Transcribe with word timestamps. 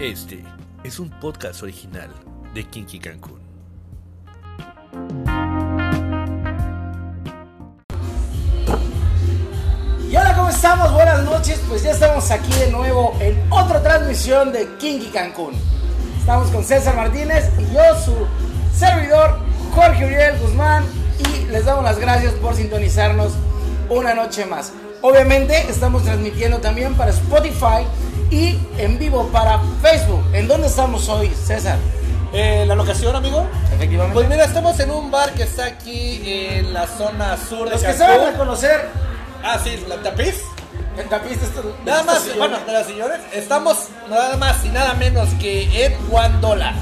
Este 0.00 0.42
es 0.82 0.98
un 0.98 1.10
podcast 1.10 1.62
original 1.62 2.08
de 2.54 2.64
Kinky 2.64 2.98
Cancún. 3.00 3.38
Y 10.10 10.16
hola, 10.16 10.34
¿cómo 10.34 10.48
estamos? 10.48 10.90
Buenas 10.94 11.22
noches. 11.24 11.60
Pues 11.68 11.82
ya 11.82 11.90
estamos 11.90 12.30
aquí 12.30 12.50
de 12.50 12.70
nuevo 12.70 13.14
en 13.20 13.38
otra 13.50 13.82
transmisión 13.82 14.52
de 14.52 14.74
Kinky 14.78 15.10
Cancún. 15.10 15.52
Estamos 16.18 16.48
con 16.48 16.64
César 16.64 16.96
Martínez 16.96 17.50
y 17.58 17.74
yo, 17.74 17.82
su 18.02 18.14
servidor, 18.74 19.38
Jorge 19.74 20.06
Uriel 20.06 20.38
Guzmán. 20.38 20.82
Y 21.18 21.44
les 21.52 21.66
damos 21.66 21.84
las 21.84 21.98
gracias 21.98 22.32
por 22.36 22.54
sintonizarnos 22.54 23.34
una 23.90 24.14
noche 24.14 24.46
más. 24.46 24.72
Obviamente 25.02 25.60
estamos 25.68 26.04
transmitiendo 26.04 26.56
también 26.58 26.94
para 26.94 27.10
Spotify 27.10 27.84
y 28.30 28.58
en 28.78 28.98
vivo 28.98 29.28
para 29.32 29.60
Facebook. 29.82 30.22
¿En 30.32 30.46
dónde 30.48 30.66
estamos 30.68 31.08
hoy, 31.08 31.30
César? 31.44 31.78
Eh, 32.32 32.64
¿La 32.66 32.74
locación, 32.76 33.14
amigo? 33.16 33.44
Efectivamente. 33.74 34.14
Pues 34.14 34.28
mira, 34.28 34.44
estamos 34.44 34.78
en 34.78 34.90
un 34.92 35.10
bar 35.10 35.32
que 35.32 35.42
está 35.42 35.64
aquí 35.66 36.22
en 36.24 36.72
la 36.72 36.86
zona 36.86 37.36
sur 37.36 37.64
de 37.66 37.72
Los 37.72 37.80
que 37.80 37.86
Cancún. 37.88 38.06
saben 38.06 38.26
reconocer 38.32 38.88
Ah, 39.42 39.58
sí, 39.62 39.84
la 39.88 39.96
tapiz. 39.96 40.34
el 40.98 41.08
tapiz 41.08 41.40
de 41.40 41.46
estos- 41.46 41.64
Nada 41.84 42.02
más, 42.04 42.22
bueno, 42.36 42.58
de 42.66 42.72
las 42.72 42.86
señores, 42.86 43.18
estamos 43.32 43.76
nada 44.08 44.36
más 44.36 44.64
y 44.64 44.68
nada 44.68 44.94
menos 44.94 45.28
que 45.40 45.86
en 45.86 46.40
Dollar. 46.40 46.74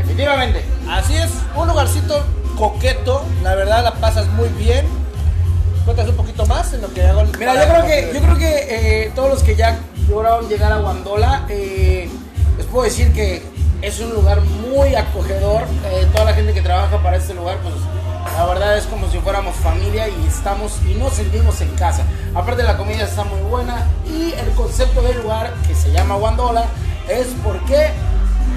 Efectivamente. 0.00 0.64
Así 0.88 1.16
es, 1.16 1.30
un 1.54 1.68
lugarcito 1.68 2.24
coqueto, 2.56 3.24
la 3.42 3.54
verdad 3.54 3.82
la 3.84 3.92
pasas 3.94 4.26
muy 4.28 4.48
bien. 4.50 4.86
Cuéntanos 5.84 6.12
un 6.12 6.16
poquito 6.16 6.46
más 6.46 6.72
en 6.72 6.82
lo 6.82 6.92
que 6.94 7.04
hago. 7.04 7.20
el- 7.22 7.36
Mira, 7.38 7.54
yo 7.66 7.72
creo 7.72 7.84
que, 7.86 8.10
yo 8.14 8.20
creo 8.22 8.38
que 8.38 8.66
eh, 9.04 9.12
todos 9.14 9.28
los 9.30 9.42
que 9.42 9.56
ya 9.56 9.78
lograron 10.08 10.48
llegar 10.48 10.72
a 10.72 10.78
Guandola, 10.78 11.46
eh, 11.48 12.08
les 12.56 12.66
puedo 12.66 12.84
decir 12.84 13.12
que 13.12 13.42
es 13.82 14.00
un 14.00 14.10
lugar 14.14 14.40
muy 14.42 14.94
acogedor. 14.94 15.62
Eh, 15.86 16.06
toda 16.12 16.26
la 16.26 16.34
gente 16.34 16.52
que 16.52 16.60
trabaja 16.62 16.98
para 17.02 17.16
este 17.16 17.34
lugar, 17.34 17.58
pues 17.62 17.74
la 18.36 18.46
verdad 18.46 18.78
es 18.78 18.84
como 18.86 19.10
si 19.10 19.18
fuéramos 19.18 19.54
familia 19.56 20.08
y 20.08 20.26
estamos 20.26 20.72
y 20.88 20.94
nos 20.94 21.12
sentimos 21.14 21.60
en 21.60 21.68
casa. 21.74 22.02
Aparte 22.34 22.62
la 22.62 22.76
comida 22.76 23.04
está 23.04 23.24
muy 23.24 23.40
buena 23.42 23.86
y 24.06 24.32
el 24.32 24.50
concepto 24.54 25.02
del 25.02 25.20
lugar 25.22 25.52
que 25.66 25.74
se 25.74 25.90
llama 25.90 26.14
Guandola 26.16 26.64
es 27.08 27.28
porque 27.42 27.90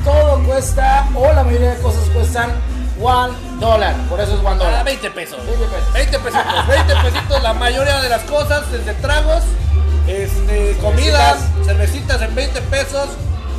todo 0.03 0.43
cuesta 0.43 1.07
o 1.16 1.33
la 1.33 1.43
mayoría 1.43 1.71
de 1.73 1.81
cosas 1.81 2.03
cuestan 2.13 2.51
one 3.01 3.33
dólar. 3.59 3.95
Por 4.07 4.19
eso 4.21 4.33
es 4.35 4.39
one 4.39 4.49
Ah, 4.51 4.55
dólar. 4.66 4.85
20 4.85 5.09
pesos. 5.11 5.39
20 5.45 5.66
pesos. 5.66 5.93
20 5.93 6.19
pesitos, 6.19 6.67
20 6.67 6.95
pesitos 7.11 7.43
la 7.43 7.53
mayoría 7.53 8.01
de 8.01 8.09
las 8.09 8.21
cosas, 8.23 8.71
desde 8.71 8.93
tragos, 8.95 9.43
este, 10.07 10.77
comidas, 10.81 11.37
cervecitas 11.65 12.21
en 12.21 12.35
20 12.35 12.61
pesos. 12.61 13.09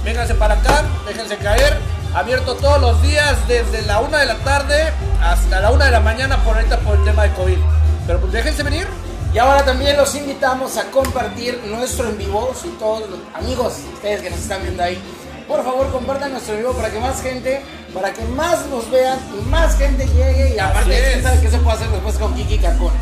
Vénganse 0.04 0.34
para 0.34 0.54
acá, 0.54 0.84
déjense 1.06 1.36
caer. 1.38 1.78
Abierto 2.14 2.54
todos 2.54 2.80
los 2.80 3.02
días 3.02 3.36
desde 3.48 3.82
la 3.82 4.00
1 4.00 4.16
de 4.16 4.26
la 4.26 4.36
tarde 4.36 4.92
hasta 5.20 5.60
la 5.60 5.70
1 5.70 5.84
de 5.84 5.90
la 5.90 6.00
mañana 6.00 6.42
por 6.44 6.56
ahorita 6.56 6.78
por 6.78 6.96
el 6.96 7.04
tema 7.04 7.24
de 7.24 7.32
COVID. 7.32 7.58
Pero 8.06 8.20
pues 8.20 8.32
déjense 8.32 8.62
venir. 8.62 8.86
Y 9.34 9.38
ahora 9.38 9.64
también 9.64 9.96
los 9.96 10.14
invitamos 10.14 10.78
a 10.78 10.84
compartir 10.90 11.60
nuestro 11.66 12.08
en 12.08 12.16
vivo. 12.16 12.54
Si 12.60 12.68
todos 12.78 13.10
los 13.10 13.18
amigos, 13.34 13.74
ustedes 13.92 14.22
que 14.22 14.30
nos 14.30 14.38
están 14.38 14.62
viendo 14.62 14.82
ahí, 14.82 14.98
por 15.46 15.62
favor 15.62 15.90
compartan 15.92 16.32
nuestro 16.32 16.54
en 16.54 16.60
vivo 16.60 16.72
para 16.72 16.90
que 16.90 16.98
más 17.00 17.20
gente, 17.20 17.60
para 17.92 18.12
que 18.12 18.22
más 18.24 18.64
nos 18.66 18.90
vean 18.90 19.18
y 19.38 19.44
más 19.48 19.76
gente 19.76 20.06
llegue. 20.06 20.54
Y 20.54 20.58
aparte. 20.58 20.88
¿quién 20.88 21.22
sabe 21.22 21.40
qué 21.40 21.50
se 21.50 21.58
puede 21.58 21.76
hacer 21.76 21.90
después 21.90 22.16
con 22.16 22.34
Kiki 22.34 22.58
Cancún? 22.58 22.92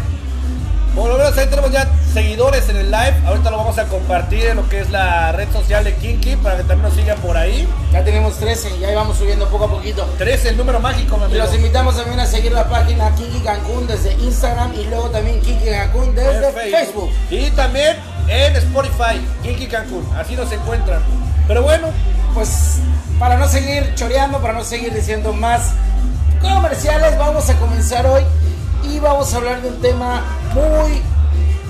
Por 0.95 1.09
lo 1.09 1.19
menos 1.19 1.37
ahí 1.37 1.47
tenemos 1.49 1.73
ya 1.73 1.89
seguidores 2.13 2.69
en 2.69 2.77
el 2.77 2.91
live. 2.91 3.15
Ahorita 3.27 3.51
lo 3.51 3.57
vamos 3.57 3.77
a 3.79 3.85
compartir 3.87 4.47
en 4.47 4.57
lo 4.57 4.69
que 4.69 4.81
es 4.81 4.91
la 4.91 5.33
red 5.33 5.51
social 5.53 5.83
de 5.83 5.95
Kinky 5.95 6.37
para 6.37 6.57
que 6.59 6.63
también 6.63 6.83
nos 6.83 6.95
sigan 6.95 7.19
por 7.19 7.37
ahí. 7.37 7.69
Ya 7.93 8.05
tenemos 8.05 8.39
13 8.39 8.77
y 8.79 8.85
ahí 8.85 8.95
vamos 8.95 9.19
subiendo 9.19 9.49
poco 9.49 9.65
a 9.65 9.71
poquito. 9.71 10.05
13, 10.19 10.51
el 10.51 10.57
número 10.57 10.79
mágico, 10.79 11.17
mi 11.17 11.35
Y 11.35 11.39
los 11.39 11.53
invitamos 11.53 11.97
también 11.97 12.21
a 12.21 12.27
seguir 12.27 12.53
la 12.53 12.69
página 12.69 13.13
Kiki 13.17 13.41
Cancún 13.41 13.89
desde 13.89 14.13
Instagram 14.13 14.73
y 14.75 14.85
luego 14.85 15.11
también 15.11 15.41
Kiki 15.41 15.69
Cancún 15.69 16.15
desde 16.15 16.49
en 16.49 16.55
Facebook. 16.55 17.11
Y 17.29 17.51
también 17.51 17.97
en 18.29 18.55
Spotify, 18.57 19.21
Kinky 19.43 19.67
Cancún. 19.67 20.09
Así 20.17 20.37
nos 20.37 20.51
encuentran. 20.53 21.03
Pero 21.49 21.63
bueno, 21.63 21.89
Pues 22.35 22.79
para 23.19 23.37
no 23.37 23.47
seguir 23.49 23.95
choreando, 23.95 24.41
para 24.41 24.55
no 24.55 24.65
seguir 24.65 24.93
diciendo 24.93 25.33
más 25.33 25.71
comerciales, 26.41 27.17
vamos 27.17 27.49
a 27.49 27.55
comenzar 27.55 28.07
hoy 28.07 28.23
y 28.91 28.99
vamos 29.01 29.33
a 29.33 29.37
hablar 29.39 29.63
de 29.63 29.69
un 29.69 29.81
tema 29.81 30.23
muy 30.55 31.03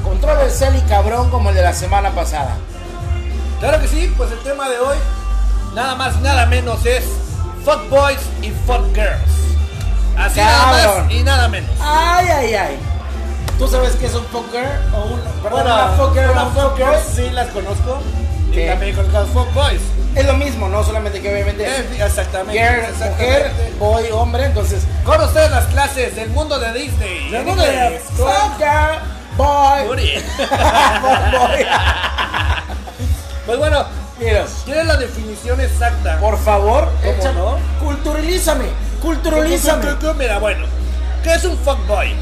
controversial 0.02 0.76
y 0.76 0.80
cabrón 0.82 1.30
como 1.30 1.50
el 1.50 1.56
de 1.56 1.62
la 1.62 1.72
semana 1.72 2.10
pasada. 2.10 2.56
claro 3.60 3.80
que 3.80 3.88
sí, 3.88 4.12
pues 4.16 4.30
el 4.32 4.38
tema 4.40 4.68
de 4.68 4.78
hoy, 4.78 4.96
nada 5.74 5.94
más, 5.94 6.20
nada 6.20 6.46
menos 6.46 6.84
es 6.84 7.04
Fuck 7.64 7.88
Boys 7.88 8.18
y 8.42 8.50
Fuck 8.66 8.94
Girls. 8.94 9.32
Así 10.16 10.38
nada 10.40 10.82
Cabrón. 10.82 11.04
más 11.06 11.14
y 11.14 11.22
nada 11.22 11.48
menos. 11.48 11.70
Ay, 11.80 12.26
ay, 12.28 12.54
ay. 12.54 12.78
¿Tú 13.58 13.66
sabes 13.68 13.94
qué 13.96 14.06
es 14.06 14.14
un 14.14 14.24
fucker 14.26 14.68
o 14.92 15.04
un 15.14 15.20
perdón, 15.42 15.62
una 15.62 15.86
Bueno, 15.86 16.08
fucker 16.08 16.28
o 16.28 16.32
una 16.32 16.42
un 16.44 16.52
Fuck 16.52 16.70
fucker? 16.72 17.00
Sí 17.14 17.30
las 17.30 17.48
conozco. 17.48 17.98
¿Qué? 18.52 18.64
Y 18.64 18.68
también 18.68 18.94
conozco 18.96 19.16
a 19.16 19.20
los 19.22 19.30
Fuck 19.30 19.54
Boys. 19.54 19.80
Es 20.14 20.24
lo 20.26 20.34
mismo, 20.34 20.68
no 20.68 20.84
solamente 20.84 21.20
que 21.20 21.32
obviamente 21.32 21.64
Eh, 21.66 21.86
exactamente. 22.04 22.52
girl, 22.62 22.84
exactamente. 22.84 23.24
mujer, 23.24 23.52
boy, 23.78 24.04
hombre, 24.12 24.44
entonces 24.46 24.82
Con 25.04 25.20
ustedes 25.20 25.50
las 25.50 25.66
clases 25.66 26.14
del 26.14 26.30
mundo 26.30 26.58
de 26.58 26.72
Disney. 26.72 27.28
el 27.28 27.34
en 27.34 27.44
mundo 27.44 27.62
de 27.62 28.00
fucker, 28.16 29.00
boy, 29.36 29.86
boy. 29.88 31.66
Pues 33.46 33.58
bueno, 33.58 33.84
Mira, 34.18 34.44
¿quieres 34.64 34.86
la 34.86 34.96
definición 34.96 35.60
exacta? 35.60 36.18
Por 36.20 36.38
favor, 36.38 36.88
¿Cómo 37.02 37.12
echa- 37.20 37.32
no? 37.32 37.58
culturilízame, 37.84 38.66
culturilízame. 39.02 39.86
Mira, 40.16 40.38
bueno, 40.38 40.66
¿qué 41.24 41.34
es 41.34 41.44
un 41.44 41.58
fuckboy? 41.58 42.14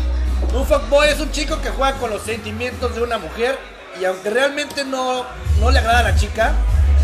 Un 0.54 0.66
fuckboy 0.66 1.10
es 1.10 1.20
un 1.20 1.30
chico 1.30 1.60
que 1.60 1.68
juega 1.68 1.98
con 1.98 2.08
los 2.10 2.22
sentimientos 2.22 2.94
de 2.94 3.02
una 3.02 3.18
mujer 3.18 3.58
y 4.00 4.06
aunque 4.06 4.30
realmente 4.30 4.84
no, 4.86 5.26
no 5.60 5.70
le 5.70 5.78
agrada 5.80 5.98
a 5.98 6.02
la 6.04 6.14
chica, 6.16 6.52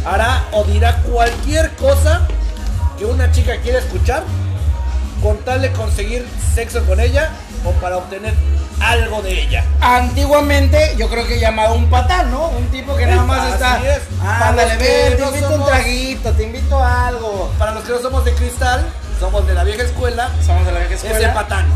hará 0.06 0.44
o 0.52 0.64
dirá 0.64 0.96
cualquier 1.02 1.70
cosa 1.76 2.22
que 2.98 3.04
una 3.04 3.30
chica 3.30 3.56
quiera 3.62 3.78
escuchar 3.78 4.22
con 5.22 5.38
tal 5.38 5.62
de 5.62 5.72
conseguir 5.72 6.26
sexo 6.54 6.84
con 6.84 7.00
ella 7.00 7.30
o 7.64 7.72
para 7.72 7.96
obtener 7.96 8.34
algo 8.80 9.20
de 9.22 9.42
ella. 9.42 9.64
Antiguamente, 9.80 10.94
yo 10.96 11.08
creo 11.08 11.26
que 11.26 11.40
llamado 11.40 11.74
un 11.74 11.90
patán, 11.90 12.30
¿no? 12.30 12.48
Un 12.48 12.66
tipo 12.68 12.94
que 12.96 13.06
nada 13.06 13.24
más 13.24 13.40
Así 13.40 13.52
está. 13.54 13.78
es. 13.96 14.02
Ándale, 14.22 14.76
ven, 14.76 15.16
te 15.16 15.18
no 15.18 15.28
invito 15.30 15.50
un 15.50 15.64
traguito, 15.66 16.32
te 16.32 16.42
invito 16.44 16.78
a 16.78 17.08
algo. 17.08 17.52
Para 17.58 17.72
los 17.72 17.82
que 17.84 17.92
no 17.92 17.98
somos 17.98 18.24
de 18.24 18.32
cristal, 18.34 18.84
somos 19.18 19.46
de 19.48 19.54
la 19.54 19.64
vieja 19.64 19.82
escuela, 19.82 20.28
Somos 20.46 20.64
de 20.64 20.72
la 20.72 20.78
vieja 20.78 20.94
es 20.94 21.02
escuela. 21.04 21.26
el 21.28 21.34
patán. 21.34 21.66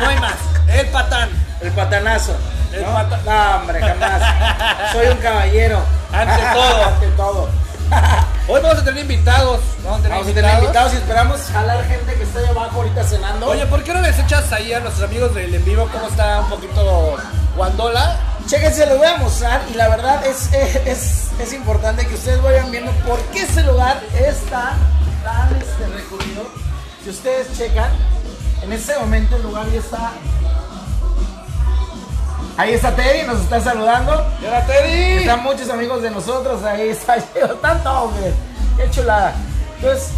No 0.00 0.08
hay 0.08 0.18
más, 0.20 0.34
el 0.68 0.86
patán. 0.88 1.28
El 1.60 1.70
patanazo. 1.72 2.36
El 2.72 2.82
¿no? 2.82 2.92
pata- 2.92 3.20
No, 3.24 3.60
hombre, 3.60 3.80
jamás. 3.80 4.22
Soy 4.92 5.06
un 5.08 5.16
caballero. 5.18 5.80
Ante 6.16 6.42
todo. 6.54 6.84
Ante 6.84 7.06
todo. 7.08 7.48
Hoy 8.48 8.60
vamos 8.62 8.78
a 8.78 8.84
tener 8.84 9.02
invitados. 9.02 9.60
Vamos 9.84 10.00
a 10.00 10.02
tener, 10.02 10.18
Vamos 10.18 10.62
invitados 10.62 10.94
y 10.94 10.96
esperamos 10.96 11.40
jalar 11.52 11.84
gente 11.84 12.14
que 12.14 12.22
está 12.22 12.38
ahí 12.40 12.46
abajo 12.46 12.76
ahorita 12.78 13.04
cenando. 13.04 13.46
Oye, 13.46 13.66
¿por 13.66 13.84
qué 13.84 13.92
no 13.92 14.00
les 14.00 14.18
echas 14.18 14.50
ahí 14.52 14.72
a 14.72 14.80
nuestros 14.80 15.08
amigos 15.08 15.34
del 15.34 15.54
en 15.54 15.64
vivo 15.64 15.88
cómo 15.92 16.08
está 16.08 16.40
un 16.40 16.48
poquito 16.48 17.16
Guandola? 17.54 18.18
Chéquense, 18.46 18.86
lo 18.86 18.96
voy 18.96 19.06
a 19.06 19.16
mostrar 19.18 19.62
y 19.70 19.74
la 19.74 19.88
verdad 19.88 20.24
es, 20.24 20.52
es, 20.86 21.30
es 21.38 21.52
importante 21.52 22.06
que 22.06 22.14
ustedes 22.14 22.40
vayan 22.42 22.70
viendo 22.70 22.92
por 23.06 23.20
qué 23.26 23.42
ese 23.42 23.62
lugar 23.64 24.00
es 24.18 24.38
tan, 24.46 24.78
tan 25.22 25.54
este, 25.56 25.86
recurrido. 25.94 26.44
Si 27.04 27.10
ustedes 27.10 27.58
checan, 27.58 27.90
en 28.62 28.72
este 28.72 28.96
momento 28.98 29.36
el 29.36 29.42
lugar 29.42 29.66
ya 29.70 29.80
está... 29.80 30.12
Ahí 32.56 32.72
está 32.72 32.96
Teddy, 32.96 33.26
nos 33.26 33.40
está 33.40 33.60
saludando. 33.60 34.26
¡Y 34.40 34.46
ahora 34.46 34.64
Teddy! 34.66 35.18
Están 35.18 35.42
muchos 35.42 35.68
amigos 35.68 36.00
de 36.02 36.10
nosotros, 36.10 36.64
ahí 36.64 36.88
está 36.88 37.16
tanto 37.62 37.90
hombre, 37.90 38.32
qué 38.78 38.90
chulada. 38.90 39.34
Entonces, 39.76 40.08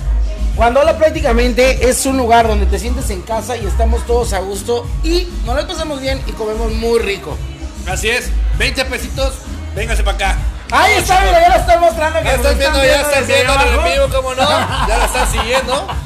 Guandola 0.55 0.96
prácticamente 0.96 1.88
es 1.88 2.06
un 2.06 2.17
lugar 2.17 2.46
donde 2.46 2.67
te 2.67 2.79
sientes 2.79 3.11
en 3.11 3.23
casa 3.23 3.56
y 3.56 3.67
estamos 3.67 4.06
todos 4.06 4.32
a 4.32 4.38
gusto 4.38 4.87
y 5.02 5.29
nos 5.44 5.56
lo 5.56 5.67
pasamos 5.67 6.00
bien 6.00 6.23
y 6.26 6.32
comemos 6.32 6.73
muy 6.73 7.00
rico. 7.00 7.37
Así 7.88 8.08
es, 8.08 8.31
20 8.56 8.85
pesitos, 8.85 9.35
véngase 9.75 10.05
para 10.05 10.17
acá. 10.17 10.38
Ahí 10.70 10.93
Vamos, 10.94 11.11
está, 11.11 11.20
mira, 11.23 11.40
ya 11.40 11.49
la 11.49 11.56
están 11.56 11.81
mostrando. 11.81 12.19
Ya 12.20 12.25
nos 12.25 12.35
están 12.37 12.58
viendo, 12.58 12.85
ya 12.85 13.00
están 13.00 13.26
desde 13.26 13.35
viendo 13.35 13.55
en 13.55 13.69
el 13.69 13.93
vivo, 13.93 14.08
cómo 14.14 14.35
no. 14.35 14.49
Ya 14.88 14.99
la 14.99 15.05
están 15.05 15.29
siguiendo. 15.31 15.87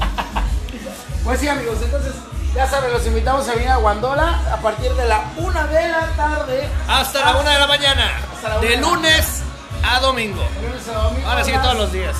Pues 1.25 1.39
sí, 1.39 1.47
amigos, 1.47 1.77
entonces 1.81 2.15
ya 2.55 2.67
saben, 2.69 2.93
los 2.93 3.07
invitamos 3.07 3.49
a 3.49 3.55
venir 3.55 3.69
a 3.69 3.77
Guandola 3.77 4.41
a 4.53 4.57
partir 4.59 4.93
de 4.93 5.07
la 5.07 5.25
una 5.37 5.67
de 5.67 5.89
la 5.89 6.07
tarde. 6.17 6.69
Hasta 6.89 7.21
la 7.33 7.37
una 7.41 7.51
de 7.53 7.59
la 7.59 7.67
mañana. 7.67 8.11
Hasta 8.35 8.49
la 8.51 8.55
una 8.59 8.63
De 8.69 8.69
de 8.77 8.77
la 8.83 8.89
lunes 8.89 9.43
a 9.83 10.01
domingo. 10.01 10.43
de 10.61 10.69
lunes 10.69 10.89
a 10.89 10.93
domingo, 10.93 11.29
Ahora 11.29 11.45
sí, 11.45 11.53
todos 11.63 11.77
los 11.77 11.93
días. 11.93 12.17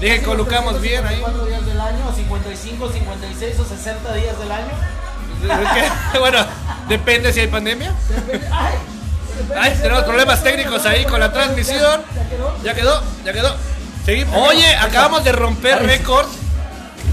Dije 0.00 0.18
que 0.20 0.24
colocamos 0.26 0.80
bien 0.80 1.06
ahí. 1.06 1.16
54 1.16 1.46
días 1.46 1.66
del 1.66 1.80
año, 1.80 2.12
55, 2.14 2.90
56 2.92 3.58
o 3.60 3.64
60 3.64 4.12
días 4.14 4.38
del 4.38 4.52
año. 4.52 4.72
Bueno, 6.20 6.38
depende 6.88 7.32
si 7.32 7.40
hay 7.40 7.46
pandemia. 7.48 7.92
Depende- 8.08 8.48
Ay, 8.52 8.74
depende 9.38 9.58
Ay, 9.60 9.74
si- 9.76 9.82
tenemos 9.82 10.04
problemas 10.04 10.42
técnicos 10.42 10.84
ahí 10.86 11.04
con 11.04 11.18
la 11.18 11.32
transmisión. 11.32 12.02
¿Ya 12.14 12.28
quedó? 12.28 12.54
Ya 12.62 12.74
quedó, 12.74 13.02
ya 13.24 13.32
quedó. 13.32 13.56
Seguimos. 14.04 14.36
Oye, 14.48 14.76
acabamos 14.76 15.24
de 15.24 15.32
romper 15.32 15.82
récord 15.84 16.26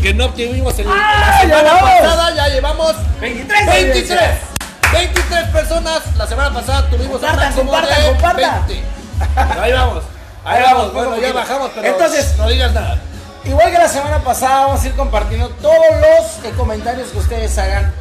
que 0.01 0.13
no 0.13 0.25
obtuvimos 0.25 0.77
en 0.79 0.87
¡Ah, 0.89 1.13
la 1.31 1.41
semana 1.41 1.61
llevamos! 1.63 1.89
pasada. 1.91 2.35
Ya 2.35 2.47
llevamos 2.47 2.95
23 3.21 3.65
23. 3.65 4.19
23 4.93 5.47
personas. 5.49 6.01
La 6.17 6.27
semana 6.27 6.53
pasada 6.53 6.89
tuvimos 6.89 7.21
un 7.21 7.35
máximo 7.35 7.71
compartan, 7.71 8.01
de 8.01 8.07
compartan. 8.11 8.67
20. 8.67 8.83
Ahí 9.61 9.73
vamos. 9.73 10.03
Ahí 10.45 10.57
Ahí 10.57 10.63
vamos. 10.63 10.93
vamos, 10.93 10.93
Bueno, 11.09 11.21
ya 11.21 11.33
bajamos, 11.33 11.71
pero 11.75 11.87
Entonces- 11.87 12.35
no 12.37 12.47
digas 12.47 12.73
nada. 12.73 12.97
Igual 13.45 13.71
que 13.71 13.77
la 13.77 13.87
semana 13.87 14.19
pasada, 14.19 14.67
vamos 14.67 14.83
a 14.83 14.87
ir 14.87 14.93
compartiendo 14.95 15.49
todos 15.61 15.75
los 16.01 16.53
comentarios 16.55 17.09
que 17.09 17.17
ustedes 17.17 17.57
hagan. 17.57 17.93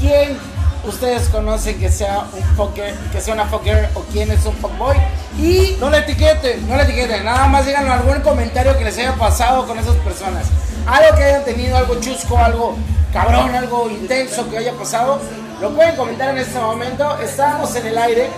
¿Quién 0.00 0.38
ustedes 0.84 1.28
conocen 1.28 1.78
que 1.78 1.90
sea 1.90 2.24
un 2.32 2.42
fucker, 2.56 2.94
que 3.12 3.20
sea 3.20 3.34
una 3.34 3.46
fucker 3.46 3.88
o 3.94 4.00
quién 4.12 4.30
es 4.30 4.44
un 4.46 4.54
fuckboy? 4.54 4.96
Y 5.38 5.76
No 5.80 5.90
le 5.90 5.98
etiqueten. 5.98 6.68
no 6.68 6.76
le 6.76 6.82
etiqueten, 6.84 7.24
nada 7.24 7.46
más 7.46 7.66
díganos 7.66 7.90
algún 7.90 8.20
comentario 8.20 8.76
que 8.78 8.84
les 8.84 8.96
haya 8.98 9.14
pasado 9.14 9.66
con 9.66 9.78
esas 9.78 9.96
personas. 9.96 10.46
Algo 10.86 11.16
que 11.16 11.24
hayan 11.24 11.44
tenido, 11.44 11.76
algo 11.76 12.00
chusco, 12.00 12.38
algo 12.38 12.76
cabrón, 13.12 13.54
algo 13.54 13.90
intenso 13.90 14.48
que 14.48 14.58
haya 14.58 14.72
pasado. 14.72 15.20
Lo 15.60 15.70
pueden 15.74 15.96
comentar 15.96 16.30
en 16.30 16.38
este 16.38 16.58
momento. 16.58 17.18
Estamos 17.20 17.74
en 17.76 17.86
el 17.86 17.98
aire. 17.98 18.28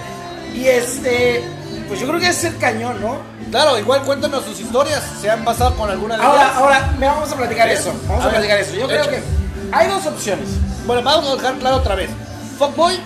Y 0.54 0.66
este, 0.66 1.44
pues 1.88 2.00
yo 2.00 2.06
creo 2.08 2.18
que 2.20 2.28
es 2.28 2.42
el 2.44 2.56
cañón, 2.58 3.00
¿no? 3.00 3.16
Claro, 3.50 3.78
igual 3.78 4.02
cuéntanos 4.02 4.44
sus 4.44 4.58
historias. 4.60 5.02
¿Se 5.20 5.30
han 5.30 5.44
pasado 5.44 5.74
con 5.76 5.90
alguna 5.90 6.16
de 6.16 6.22
Ahora, 6.22 6.42
ellas? 6.42 6.56
ahora, 6.56 6.94
me 6.98 7.06
vamos 7.06 7.30
a 7.30 7.36
platicar 7.36 7.68
eso. 7.68 7.92
Vamos 8.08 8.24
A 8.24 8.28
a, 8.28 8.30
platicar 8.30 8.58
eso. 8.58 8.74
Yo 8.74 8.86
creo 8.86 9.02
hecho. 9.02 9.10
que 9.10 9.22
hay 9.72 9.88
dos 9.88 10.06
opciones. 10.06 10.48
Bueno, 10.86 11.02
vamos 11.02 11.28
a 11.28 11.36
dejar 11.36 11.54
claro 11.58 11.76
otra 11.76 11.94
vez. 11.96 12.08
Fuckboy, 12.58 12.98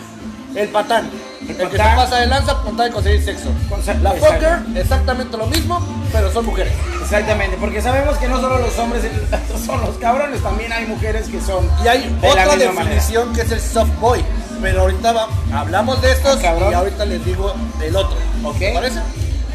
el 0.54 0.69
patán. 0.69 1.10
El, 1.43 1.56
que 1.56 1.76
se 1.76 1.76
pasa 1.76 2.19
de 2.19 2.26
lanza 2.28 2.54
con 2.62 2.76
tal 2.76 2.87
de 2.88 2.93
conseguir 2.94 3.25
sexo. 3.25 3.49
Con 3.69 3.81
La 4.02 4.12
fucker, 4.12 4.60
exactamente 4.76 5.37
lo 5.37 5.46
mismo, 5.46 5.84
pero 6.12 6.31
son 6.32 6.46
mujeres. 6.46 6.72
Exactamente, 7.02 7.56
porque 7.60 7.82
sabemos 7.82 8.16
que 8.19 8.28
no 8.28 8.40
solo 8.40 8.58
los 8.58 8.78
hombres 8.78 9.02
son 9.66 9.81
los 9.81 9.96
cabrones, 9.99 10.40
también 10.40 10.72
hay 10.72 10.87
mujeres 10.87 11.28
que 11.28 11.40
son. 11.40 11.69
Y 11.84 11.88
hay 11.88 12.08
de 12.20 12.28
otra 12.28 12.56
definición 12.56 13.32
que 13.34 13.43
es 13.43 13.50
el 13.50 13.60
soft 13.60 13.90
boy. 14.00 14.25
Pero 14.60 14.82
ahorita 14.82 15.12
va- 15.12 15.28
hablamos 15.52 16.00
de 16.00 16.12
estos 16.12 16.38
Ah, 16.44 16.56
y 16.70 16.75
ahorita 16.75 17.05
les 17.05 17.25
digo 17.25 17.52
el 17.82 17.96
otro. 17.96 18.16
Ok. 18.44 18.58
¿Te 18.58 18.72
parece? 18.72 19.00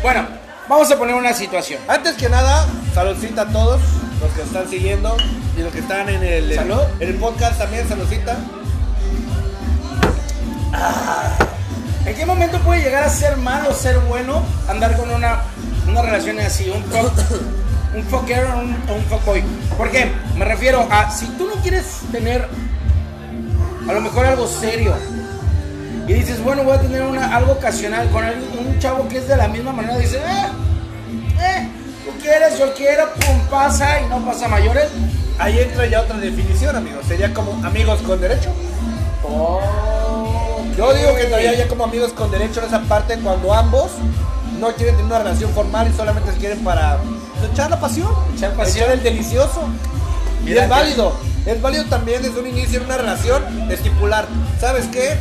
Bueno, 0.02 0.28
vamos 0.68 0.92
a 0.92 0.98
poner 0.98 1.16
una 1.16 1.32
situación. 1.34 1.80
Antes 1.88 2.16
que 2.16 2.28
nada, 2.28 2.66
saludcita 2.94 3.44
a 3.44 3.48
todos 3.48 3.80
los 4.22 4.32
que 4.34 4.42
están 4.42 4.68
siguiendo 4.70 5.16
y 5.58 5.62
los 5.62 5.72
que 5.72 5.80
están 5.80 6.10
en 6.10 6.22
el, 6.22 6.52
en 6.52 6.70
el 7.00 7.16
podcast 7.16 7.58
también, 7.58 7.88
saludcita. 7.88 8.36
¿En 12.06 12.16
qué 12.16 12.25
momento 12.25 12.60
puede 12.60 12.81
llegar 12.81 13.04
a 13.04 13.10
ser 13.10 13.38
malo, 13.38 13.74
ser 13.74 14.00
bueno, 14.00 14.42
andar 14.69 14.96
con 14.96 15.12
una, 15.12 15.42
una 15.88 16.02
relación 16.02 16.40
así, 16.40 16.69
un 16.69 16.84
fuck, 16.84 17.14
un 17.96 18.04
fucker 18.04 18.46
o 18.46 18.60
un, 18.60 18.69
un 18.69 19.04
fuckboy? 19.10 19.44
¿Por 19.78 19.92
qué? 19.92 20.12
Me 20.36 20.46
refiero 20.46 20.88
a 20.90 21.12
si 21.12 21.25
tú 21.38 21.48
no 21.48 21.62
quieres 21.62 21.86
tener 22.12 22.48
a 23.88 23.94
lo 23.94 24.02
mejor 24.02 24.25
algo 24.25 24.48
serio 24.48 24.94
y 26.08 26.14
dices, 26.14 26.42
bueno, 26.42 26.64
voy 26.64 26.74
a 26.74 26.80
tener 26.80 27.02
una, 27.02 27.36
algo 27.36 27.54
ocasional 27.54 28.10
con 28.10 28.24
un 28.24 28.80
chavo 28.80 29.08
que 29.10 29.18
es 29.18 29.28
de 29.28 29.36
la 29.36 29.50
misma 29.50 29.74
manera, 29.74 29.98
dice, 29.98 30.18
eh, 30.18 30.48
eh, 31.42 31.69
tú 32.06 32.12
quieres, 32.22 32.58
yo 32.58 32.74
quiero, 32.74 33.14
pum, 33.16 33.40
pasa 33.50 34.00
y 34.02 34.06
no 34.06 34.24
pasa 34.25 34.48
mayores. 34.48 34.88
Ahí 35.38 35.60
entra 35.60 35.86
ya 35.86 36.02
otra 36.02 36.18
definición, 36.18 36.75
amigos. 36.75 37.06
Sería 37.08 37.34
como 37.34 37.54
amigos 37.66 38.02
con 38.02 38.19
derecho. 38.19 38.50
Yo 40.78 40.94
digo 40.94 41.16
que 41.16 41.24
entraría 41.24 41.56
ya 41.56 41.68
como 41.68 41.86
amigos 41.86 42.14
con 42.14 42.30
derecho 42.30 42.60
en 42.60 42.68
esa 42.68 42.82
parte 42.82 43.18
cuando 43.18 43.52
ambos 43.52 43.90
no 44.60 44.68
quieren 44.74 44.96
tener 44.96 45.06
una 45.12 45.20
relación 45.20 45.52
formal 45.52 45.90
y 45.92 45.98
solamente 45.98 46.32
se 46.32 46.38
quieren 46.38 46.64
para 46.64 46.98
pues, 46.98 47.52
echar 47.52 47.72
la 47.72 47.80
pasión, 47.80 48.12
Echar 48.36 48.54
pasión. 48.54 48.92
el 48.92 49.02
delicioso. 49.02 49.62
Y 50.46 50.56
es 50.56 50.70
válido, 50.70 51.14
es 51.48 51.60
válido 51.62 51.86
también 51.86 52.22
desde 52.22 52.40
un 52.40 52.46
inicio 52.48 52.80
en 52.80 52.86
una 52.86 52.98
relación 52.98 53.44
estipular, 53.72 54.28
¿sabes 54.62 54.86
qué? 54.88 55.18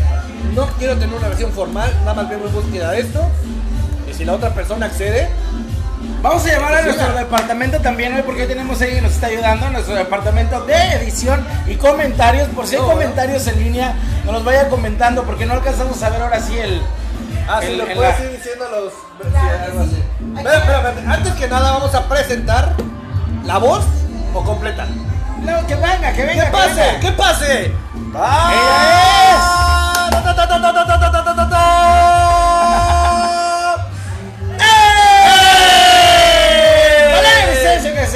No 0.54 0.66
quiero 0.78 0.94
tener 0.98 1.14
una 1.14 1.24
relación 1.26 1.50
formal, 1.52 1.90
nada 2.00 2.14
más 2.14 2.28
vengo 2.28 2.46
en 2.46 2.52
búsqueda 2.52 2.90
de 2.90 3.00
esto. 3.00 3.22
Y 4.10 4.14
si 4.14 4.24
la 4.26 4.34
otra 4.34 4.54
persona 4.54 4.86
accede, 4.86 5.30
Vamos 6.28 6.44
a 6.44 6.48
llamar 6.48 6.74
a 6.74 6.78
Sí, 6.80 6.84
nuestro 6.86 7.12
departamento 7.14 7.78
también 7.80 8.12
hoy 8.14 8.22
porque 8.22 8.46
tenemos 8.46 8.80
ahí 8.80 8.94
que 8.96 9.00
nos 9.00 9.12
está 9.12 9.28
ayudando, 9.28 9.70
nuestro 9.70 9.94
departamento 9.94 10.60
de 10.64 10.74
edición 10.94 11.46
y 11.68 11.76
comentarios. 11.76 12.48
Por 12.48 12.66
si 12.66 12.74
hay 12.74 12.82
No, 12.82 12.88
comentarios 12.88 13.46
en 13.46 13.58
línea, 13.62 13.94
nos 14.24 14.34
los 14.34 14.44
vaya 14.44 14.68
comentando 14.68 15.22
porque 15.22 15.46
no 15.46 15.54
alcanzamos 15.54 16.02
a 16.02 16.10
ver 16.10 16.20
ahora 16.22 16.40
sí 16.40 16.58
el. 16.58 16.82
Ah, 17.48 17.60
sí, 17.62 17.76
lo 17.76 17.86
el- 17.86 17.94
puedes 17.96 18.18
la- 18.18 18.24
ir 18.24 18.32
diciendo 18.32 18.64
a 18.66 18.70
los. 18.70 18.92
Claro 19.30 19.34
sí, 19.34 19.58
que 19.58 19.64
algo 19.70 19.80
así. 19.82 19.90
sí. 19.90 20.02
Espera, 20.36 20.56
espera, 20.58 20.88
espera. 20.90 21.12
Antes 21.14 21.32
que 21.34 21.48
nada, 21.48 21.70
vamos 21.72 21.94
a 21.94 22.08
presentar 22.08 22.72
la 23.44 23.58
voz 23.58 23.84
o 24.34 24.42
completa. 24.42 24.86
No, 25.42 25.64
que 25.68 25.74
venga, 25.76 26.10
que 26.10 26.16
¿Qué 26.16 26.24
venga. 26.26 26.44
que 26.46 26.50
pase? 26.50 26.74
venga. 26.74 27.00
¿Qué 27.00 27.12
pase? 27.12 27.72
¡Ella 28.16 28.26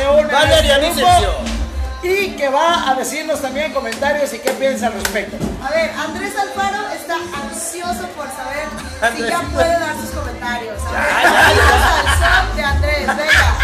se 0.01 0.09
une 0.09 0.31
a 0.31 0.39
Valeria 0.39 0.77
este 0.77 0.87
grupo 0.87 0.97
Vicencio. 0.97 1.61
Y 2.03 2.31
que 2.31 2.49
va 2.49 2.91
a 2.91 2.95
decirnos 2.95 3.43
también 3.43 3.75
comentarios 3.75 4.33
y 4.33 4.39
qué 4.39 4.53
piensa 4.53 4.87
al 4.87 4.95
respecto. 4.95 5.37
A 5.63 5.71
ver, 5.71 5.91
Andrés 5.91 6.33
Alfaro 6.35 6.89
está 6.95 7.17
ansioso 7.17 8.09
por 8.17 8.27
saber 8.29 8.69
si 9.15 9.23
ya 9.29 9.41
puede 9.53 9.79
dar 9.79 9.95
sus 9.97 10.11
comentarios. 10.11 10.79
A 10.87 10.93
ver, 10.93 12.57
de 12.57 12.63
Andrés, 12.63 13.07
venga. 13.07 13.57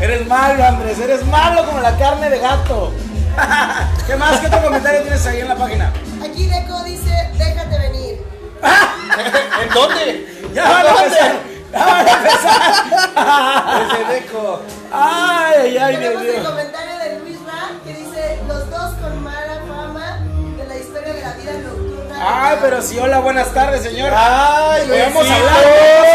Eres 0.00 0.26
malo, 0.26 0.64
Andrés, 0.64 0.98
eres 0.98 1.24
malo 1.26 1.64
como 1.66 1.78
la 1.80 1.96
carne 1.96 2.30
de 2.30 2.38
gato. 2.40 2.92
¿Qué 4.06 4.16
más? 4.16 4.40
¿Qué 4.40 4.46
otro 4.48 4.62
comentario 4.62 5.02
tienes 5.02 5.24
ahí 5.26 5.40
en 5.40 5.48
la 5.48 5.56
página? 5.56 5.92
Aquí 6.24 6.46
Deco 6.46 6.82
dice, 6.82 7.30
déjate 7.38 7.78
venir. 7.78 8.26
¿En 9.62 9.68
dónde? 9.72 10.50
Ya 10.52 10.68
van 10.68 10.86
a 10.86 11.49
a 11.74 12.00
empezar. 12.00 14.08
Deco. 14.08 14.62
Ay, 14.92 15.60
ay, 15.62 15.76
ay, 15.78 15.96
Dios 15.96 16.12
Tenemos 16.14 16.36
el 16.36 16.44
comentario 16.44 16.98
de 16.98 17.18
Luis 17.20 17.36
Ra 17.46 17.68
que 17.84 17.94
dice, 17.94 18.38
los 18.48 18.70
dos 18.70 18.94
con 19.00 19.22
mala 19.22 19.60
fama 19.68 20.18
de 20.56 20.66
la 20.66 20.76
historia 20.76 21.12
de 21.14 21.22
la 21.22 21.32
vida 21.34 21.52
nocturna. 21.52 22.16
Ay, 22.50 22.56
pero 22.60 22.82
sí, 22.82 22.98
hola, 22.98 23.20
buenas 23.20 23.52
tardes, 23.54 23.82
señor. 23.82 24.12
Ay, 24.14 24.82
Podemos 24.88 25.26
Luisito. 25.26 25.48
hablar, 25.48 25.62
podemos 25.62 26.08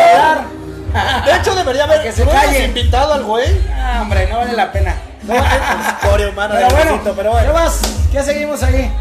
hablar. 0.94 1.26
De 1.26 1.36
hecho, 1.36 1.56
debería 1.56 1.84
haber 1.84 2.02
Que 2.04 2.12
se 2.12 2.26
¿no 2.26 2.32
hemos 2.32 2.44
calle. 2.44 2.66
invitado 2.66 3.14
al 3.14 3.24
güey. 3.24 3.62
Ah, 3.74 4.00
hombre, 4.02 4.28
no 4.28 4.38
vale 4.38 4.54
la 4.54 4.72
pena. 4.72 4.96
No, 5.24 5.34
es 5.36 5.42
historia 6.04 6.30
humana 6.30 6.56
Pero 6.56 6.68
de 6.68 6.74
bueno, 6.76 7.02
pero 7.04 7.16
¿qué 7.16 7.30
bueno. 7.30 7.54
más? 7.54 7.82
¿Qué 8.12 8.22
seguimos 8.24 8.62
ahí? 8.64 8.92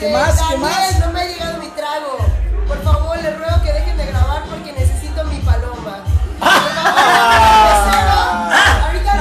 Dice, 0.00 0.06
¿Qué 0.06 0.12
más? 0.12 0.32
¿Qué 0.34 0.40
Daniel, 0.40 0.60
más? 0.60 0.98
no 1.00 1.12
me 1.12 1.20
ha 1.20 1.24
llegado 1.26 1.58
mi 1.58 1.68
trago. 1.68 2.16
Por 2.66 2.82
favor, 2.82 3.16
les 3.22 3.36
ruego 3.38 3.62
que 3.62 3.72
dejen 3.72 3.96
de 3.96 4.06
grabar 4.06 4.42
porque 4.44 4.72
necesito 4.72 5.24
mi 5.24 5.38
paloma. 5.40 6.04
Ahorita. 8.82 9.12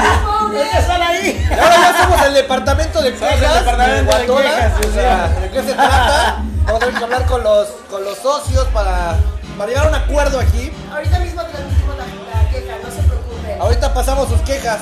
Y 1.21 1.53
ahora 1.59 1.75
ya 1.75 2.03
somos 2.03 2.21
el 2.27 2.33
departamento 2.33 3.01
de 3.01 3.17
Somos 3.17 3.33
el 3.33 3.39
quejas. 3.39 3.55
departamento 3.59 4.17
de 4.17 4.25
Guatola. 4.27 4.55
quejas, 4.55 4.85
O 4.85 4.93
sea. 4.93 5.27
¿de 5.27 5.49
qué 5.51 5.63
se 5.63 5.73
trata? 5.73 6.43
Vamos 6.65 6.75
a 6.75 6.85
tener 6.85 6.95
que 6.99 7.03
hablar 7.03 7.25
con 7.25 7.43
los, 7.43 7.67
con 7.89 8.03
los 8.03 8.17
socios 8.19 8.67
para, 8.67 9.15
para 9.57 9.69
llegar 9.69 9.87
a 9.87 9.89
un 9.89 9.95
acuerdo 9.95 10.39
aquí. 10.39 10.71
Ahorita 10.93 11.19
mismo 11.19 11.41
transmitimos 11.43 11.97
la, 11.97 12.05
la 12.05 12.49
queja, 12.49 12.73
no 12.83 12.91
se 12.91 13.01
preocupen. 13.07 13.61
Ahorita 13.61 13.93
pasamos 13.93 14.29
sus 14.29 14.39
quejas. 14.41 14.79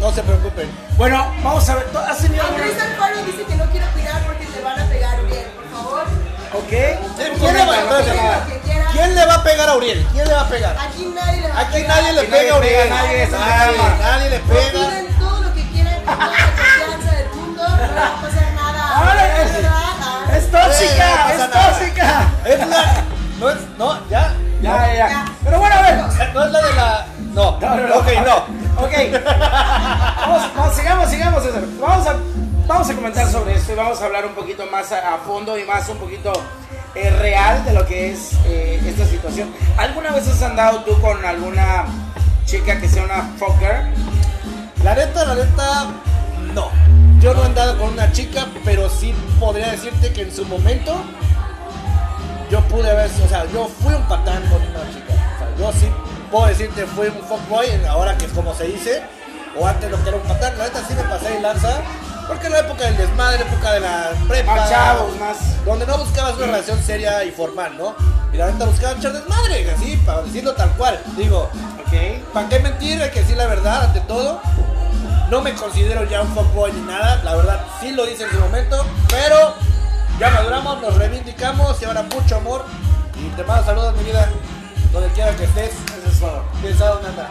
No 0.00 0.12
se 0.12 0.22
preocupen. 0.22 0.70
Bueno, 0.96 1.32
vamos 1.42 1.68
a 1.68 1.74
ver. 1.76 1.84
¿tú 1.90 1.98
¿Has 1.98 2.18
tenido 2.18 2.44
Andrés 2.44 2.76
Alfaro 2.80 3.16
dice 3.24 3.42
que 3.44 3.54
no 3.56 3.64
quiere 3.66 3.86
opinar 3.86 4.22
porque 4.26 4.46
te 4.46 4.60
van 4.62 4.78
a 4.78 4.84
pegar 4.86 4.97
favor. 5.82 6.04
Ok. 6.54 6.68
¿Quién 6.68 7.54
le, 7.54 7.64
va, 7.64 7.76
no. 7.76 8.92
¿Quién 8.92 9.14
le 9.14 9.26
va 9.26 9.34
a 9.34 9.42
pegar 9.42 9.68
a 9.68 9.76
Uriel? 9.76 10.06
¿Quién 10.12 10.26
le 10.28 10.34
va 10.34 10.40
a 10.40 10.48
pegar? 10.48 10.76
Aquí 10.78 11.12
nadie 11.14 11.42
le 11.42 11.48
va 11.48 11.54
a 11.54 11.60
Aquí 11.60 11.72
pegar. 11.72 11.88
nadie 11.96 12.12
le 12.12 12.20
Aquí 12.20 12.30
pega 12.30 12.54
a 12.56 12.58
nadie 12.58 12.68
Uriel. 12.68 12.90
nadie, 12.90 13.26
Nadie, 13.28 13.76
norma. 13.76 13.96
nadie 14.00 14.30
le 14.30 14.38
pega. 14.40 14.80
Opinen 14.80 15.18
todo 15.18 15.40
lo 15.42 15.54
que 15.54 15.62
quieran 15.70 15.94
con 16.04 16.04
toda 16.16 16.26
la 16.28 16.36
confianza 16.38 17.12
del 17.16 17.28
mundo, 17.34 17.62
no 17.62 17.68
va 17.68 18.06
a 18.06 18.22
pasar 18.22 18.52
nada. 18.54 18.96
Ahora 18.96 19.42
es- 19.42 19.52
¿verdad? 19.52 20.36
Es 20.36 20.52
no 20.52 20.58
tóxica, 20.58 21.32
es 21.32 21.50
tóxica. 21.50 22.28
Es 22.44 22.66
la. 22.68 23.04
No 23.40 23.50
es. 23.50 23.56
No, 23.78 24.08
ya. 24.08 24.34
Ya, 24.60 24.86
ya, 24.86 24.94
ya. 24.94 25.08
Ya. 25.08 25.24
Pero 25.44 25.58
bueno, 25.60 25.74
a 25.76 25.82
ver. 25.82 25.94
No 26.34 26.44
es 26.44 26.50
la 26.52 26.60
de 26.62 26.74
la. 26.74 27.06
No. 27.34 27.58
No, 27.60 27.76
no, 27.76 27.86
no. 27.88 27.94
Ok, 27.96 28.06
no. 28.24 28.36
Ok. 28.82 28.92
Vamos, 30.20 30.42
vamos, 30.56 30.74
sigamos, 30.76 31.08
sigamos, 31.10 31.42
César. 31.42 31.62
Vamos 31.80 32.06
a, 32.06 32.16
vamos 32.68 32.90
a 32.90 32.94
comentar 32.94 33.26
sobre 33.32 33.54
esto 33.54 33.72
y 33.72 33.74
vamos 33.74 34.00
a 34.00 34.04
hablar 34.04 34.26
un 34.26 34.34
poquito 34.34 34.66
más 34.66 34.92
a, 34.92 35.14
a 35.14 35.18
fondo 35.18 35.58
y 35.58 35.64
más 35.64 35.88
un 35.88 35.96
poquito 35.96 36.32
eh, 36.94 37.10
real 37.10 37.64
de 37.64 37.72
lo 37.72 37.86
que 37.86 38.12
es 38.12 38.34
eh, 38.44 38.80
esta 38.86 39.06
situación. 39.06 39.50
¿Alguna 39.78 40.12
vez 40.12 40.28
has 40.28 40.42
andado 40.42 40.84
tú 40.84 41.00
con 41.00 41.24
alguna 41.24 41.86
chica 42.44 42.78
que 42.78 42.88
sea 42.88 43.04
una 43.04 43.22
fucker? 43.38 43.86
La 44.84 44.94
neta, 44.94 45.24
la 45.24 45.34
neta, 45.34 45.86
no. 46.54 46.70
Yo 47.20 47.34
no 47.34 47.42
he 47.42 47.46
andado 47.46 47.78
con 47.78 47.88
una 47.88 48.12
chica, 48.12 48.46
pero 48.64 48.88
sí 48.88 49.12
podría 49.40 49.70
decirte 49.70 50.12
que 50.12 50.22
en 50.22 50.32
su 50.32 50.44
momento 50.44 50.94
yo 52.50 52.60
pude 52.68 52.90
haber, 52.90 53.10
o 53.24 53.28
sea, 53.28 53.44
yo 53.50 53.68
fui 53.82 53.94
un 53.94 54.06
patán 54.06 54.42
con 54.42 54.62
una 54.62 54.88
chica. 54.92 55.14
O 55.34 55.38
sea, 55.38 55.48
yo 55.58 55.72
sí 55.72 55.88
puedo 56.30 56.46
decirte 56.46 56.84
fui 56.86 57.08
un 57.08 57.22
fuckboy, 57.22 57.66
ahora 57.88 58.16
que 58.16 58.26
es 58.26 58.32
como 58.32 58.54
se 58.54 58.64
dice, 58.64 59.02
o 59.58 59.66
antes 59.66 59.90
lo 59.90 60.00
que 60.02 60.10
era 60.10 60.18
un 60.18 60.28
patán. 60.28 60.56
La 60.58 60.64
neta 60.64 60.80
sí 60.86 60.94
me 60.94 61.02
pasé 61.02 61.38
y 61.38 61.42
lanza, 61.42 61.80
porque 62.28 62.46
en 62.46 62.52
la 62.52 62.58
época 62.60 62.84
del 62.84 62.96
desmadre, 62.96 63.42
época 63.42 63.72
de 63.72 63.80
la 63.80 64.10
prepa. 64.28 64.54
Más 64.54 64.70
chavos, 64.70 65.16
más. 65.18 65.64
Donde 65.64 65.86
no 65.86 65.98
buscabas 65.98 66.36
una 66.36 66.46
relación 66.46 66.80
seria 66.82 67.24
y 67.24 67.30
formal, 67.32 67.76
¿no? 67.76 67.94
Y 68.32 68.36
la 68.36 68.50
neta 68.50 68.66
buscaba 68.66 68.92
echar 68.92 69.12
desmadre, 69.12 69.70
así, 69.70 69.96
para 70.04 70.22
decirlo 70.22 70.54
tal 70.54 70.70
cual. 70.72 71.00
Digo, 71.16 71.50
Ok. 71.80 72.32
¿para 72.34 72.48
qué 72.50 72.58
mentir? 72.58 73.02
Hay 73.02 73.10
que 73.10 73.20
decir 73.20 73.36
la 73.36 73.46
verdad 73.46 73.84
ante 73.84 74.00
todo. 74.02 74.40
No 75.30 75.40
me 75.40 75.54
considero 75.54 76.04
ya 76.04 76.20
un 76.22 76.28
fuckboy 76.34 76.72
ni 76.72 76.80
nada, 76.82 77.22
la 77.24 77.34
verdad 77.34 77.60
sí 77.80 77.92
lo 77.92 78.08
hice 78.08 78.24
en 78.24 78.30
su 78.30 78.38
momento, 78.38 78.82
pero 79.08 79.54
ya 80.18 80.30
maduramos, 80.30 80.80
nos 80.80 80.94
reivindicamos 80.96 81.80
y 81.82 81.84
ahora 81.86 82.02
mucho 82.02 82.36
amor. 82.36 82.64
Y 83.14 83.28
te 83.36 83.42
mando 83.44 83.64
saludos, 83.64 83.94
mi 83.96 84.04
vida, 84.04 84.28
donde 84.92 85.08
quiera 85.10 85.34
que 85.34 85.44
estés. 85.44 85.70
Eso 85.72 86.10
es 86.10 86.20
todo. 86.20 86.44
¿Quién 86.62 86.76
sabe 86.78 86.90
dónde 86.94 87.08
anda? 87.08 87.30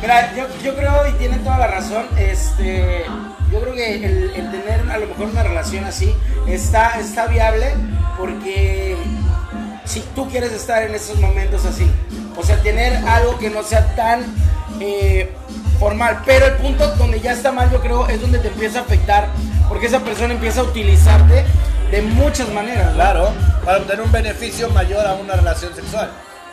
Mira, 0.00 0.34
yo, 0.34 0.46
yo 0.62 0.74
creo, 0.76 1.06
y 1.08 1.12
tienen 1.14 1.42
toda 1.42 1.58
la 1.58 1.66
razón, 1.68 2.06
este, 2.16 3.06
yo 3.52 3.60
creo 3.60 3.74
que 3.74 4.04
el, 4.04 4.30
el 4.34 4.50
tener 4.50 4.90
a 4.90 4.98
lo 4.98 5.06
mejor 5.06 5.26
una 5.26 5.42
relación 5.42 5.84
así 5.84 6.14
está, 6.46 6.98
está 6.98 7.26
viable 7.26 7.74
porque 8.18 8.96
si 9.84 10.00
tú 10.14 10.28
quieres 10.28 10.52
estar 10.52 10.82
en 10.82 10.94
esos 10.94 11.18
momentos 11.20 11.64
así, 11.64 11.90
o 12.36 12.42
sea, 12.42 12.60
tener 12.62 12.96
algo 13.06 13.38
que 13.38 13.50
no 13.50 13.62
sea 13.62 13.94
tan 13.94 14.24
eh, 14.80 15.32
formal, 15.78 16.22
pero 16.26 16.46
el 16.46 16.54
punto 16.54 16.86
donde 16.96 17.20
ya 17.20 17.32
está 17.32 17.52
mal 17.52 17.70
yo 17.70 17.80
creo 17.80 18.06
es 18.08 18.20
donde 18.20 18.38
te 18.38 18.48
empieza 18.48 18.80
a 18.80 18.82
afectar 18.82 19.28
porque 19.68 19.86
esa 19.86 20.00
persona 20.00 20.34
empieza 20.34 20.60
a 20.60 20.64
utilizarte 20.64 21.44
de 21.90 22.02
muchas 22.02 22.48
maneras. 22.50 22.88
¿no? 22.88 22.94
Claro, 22.94 23.32
para 23.64 23.78
obtener 23.78 24.04
un 24.04 24.12
beneficio 24.12 24.68
mayor 24.70 25.06
a 25.06 25.14
una 25.14 25.34
relación 25.34 25.74
sexual. 25.74 26.10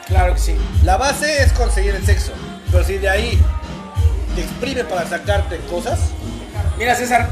Claro 0.08 0.34
que 0.34 0.40
sí. 0.40 0.56
La 0.84 0.98
base 0.98 1.44
es 1.44 1.54
conseguir 1.54 1.96
el 1.96 2.06
sexo, 2.06 2.34
pero 2.72 2.84
si 2.84 2.98
de 2.98 3.10
ahí 3.10 3.40
te 4.36 4.42
exprime 4.42 4.84
para 4.84 5.08
sacarte 5.08 5.58
cosas, 5.70 6.00
Mira, 6.84 6.96
César, 6.96 7.30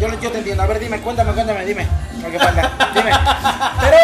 yo, 0.00 0.06
yo 0.20 0.30
te 0.30 0.38
entiendo. 0.38 0.62
A 0.62 0.66
ver, 0.66 0.78
dime, 0.78 1.00
cuéntame, 1.00 1.32
cuéntame, 1.32 1.64
dime. 1.66 1.88
Lo 2.22 2.30
que 2.30 2.38
falta, 2.38 2.70
dime. 2.94 3.10
Pero 3.80 3.96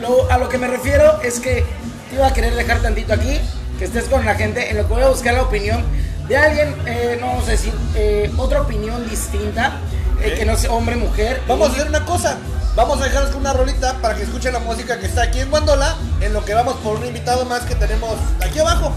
lo- 0.00 0.28
a 0.32 0.38
lo 0.38 0.48
que 0.48 0.58
me 0.58 0.66
refiero 0.66 1.22
es 1.22 1.38
que 1.38 1.64
te 2.10 2.16
iba 2.16 2.26
a 2.26 2.32
querer 2.32 2.56
dejar 2.56 2.80
tantito 2.80 3.12
aquí, 3.12 3.40
que 3.78 3.84
estés 3.84 4.06
con 4.06 4.24
la 4.24 4.34
gente, 4.34 4.70
en 4.72 4.76
lo 4.78 4.88
que 4.88 4.92
voy 4.94 5.02
a 5.04 5.08
buscar 5.08 5.34
la 5.34 5.42
opinión 5.42 5.84
de 6.26 6.36
alguien, 6.36 6.74
eh, 6.86 7.16
no 7.20 7.38
a 7.38 7.44
decir, 7.48 7.72
eh, 7.94 8.28
otra 8.38 8.62
opinión 8.62 9.08
distinta, 9.08 9.74
eh, 10.20 10.34
que 10.36 10.44
no 10.44 10.56
sea 10.56 10.72
hombre, 10.72 10.96
mujer. 10.96 11.40
Vamos 11.46 11.68
a 11.68 11.72
hacer 11.74 11.86
una 11.86 12.04
cosa. 12.04 12.38
Vamos 12.74 13.00
a 13.00 13.04
dejarnos 13.04 13.30
con 13.30 13.42
una 13.42 13.52
rolita 13.52 13.94
para 14.02 14.16
que 14.16 14.24
escuchen 14.24 14.52
la 14.52 14.58
música 14.58 14.98
que 14.98 15.06
está 15.06 15.22
aquí 15.22 15.38
en 15.38 15.48
Guandola, 15.48 15.94
en 16.20 16.32
lo 16.32 16.44
que 16.44 16.54
vamos 16.54 16.74
por 16.82 16.96
un 16.96 17.06
invitado 17.06 17.44
más 17.44 17.60
que 17.60 17.76
tenemos 17.76 18.16
aquí 18.44 18.58
abajo. 18.58 18.92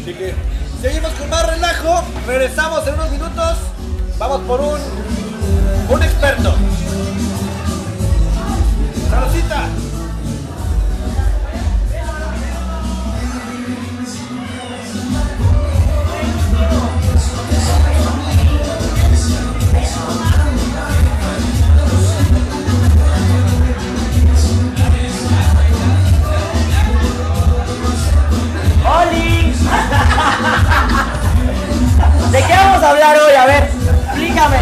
Así 0.00 0.14
que 0.14 0.32
seguimos 0.84 1.12
con 1.12 1.30
más 1.30 1.46
relajo. 1.46 2.04
Regresamos 2.26 2.86
en 2.86 2.94
unos 2.94 3.10
minutos. 3.10 3.56
Vamos 4.18 4.42
por 4.42 4.60
un 4.60 4.78
un 5.88 6.02
experto. 6.02 6.54
Saludcita. 9.08 9.93
¿De 32.34 32.42
qué 32.42 32.52
vamos 32.52 32.82
a 32.82 32.90
hablar 32.90 33.16
hoy? 33.16 33.32
A 33.32 33.46
ver, 33.46 33.70
explícame. 34.06 34.58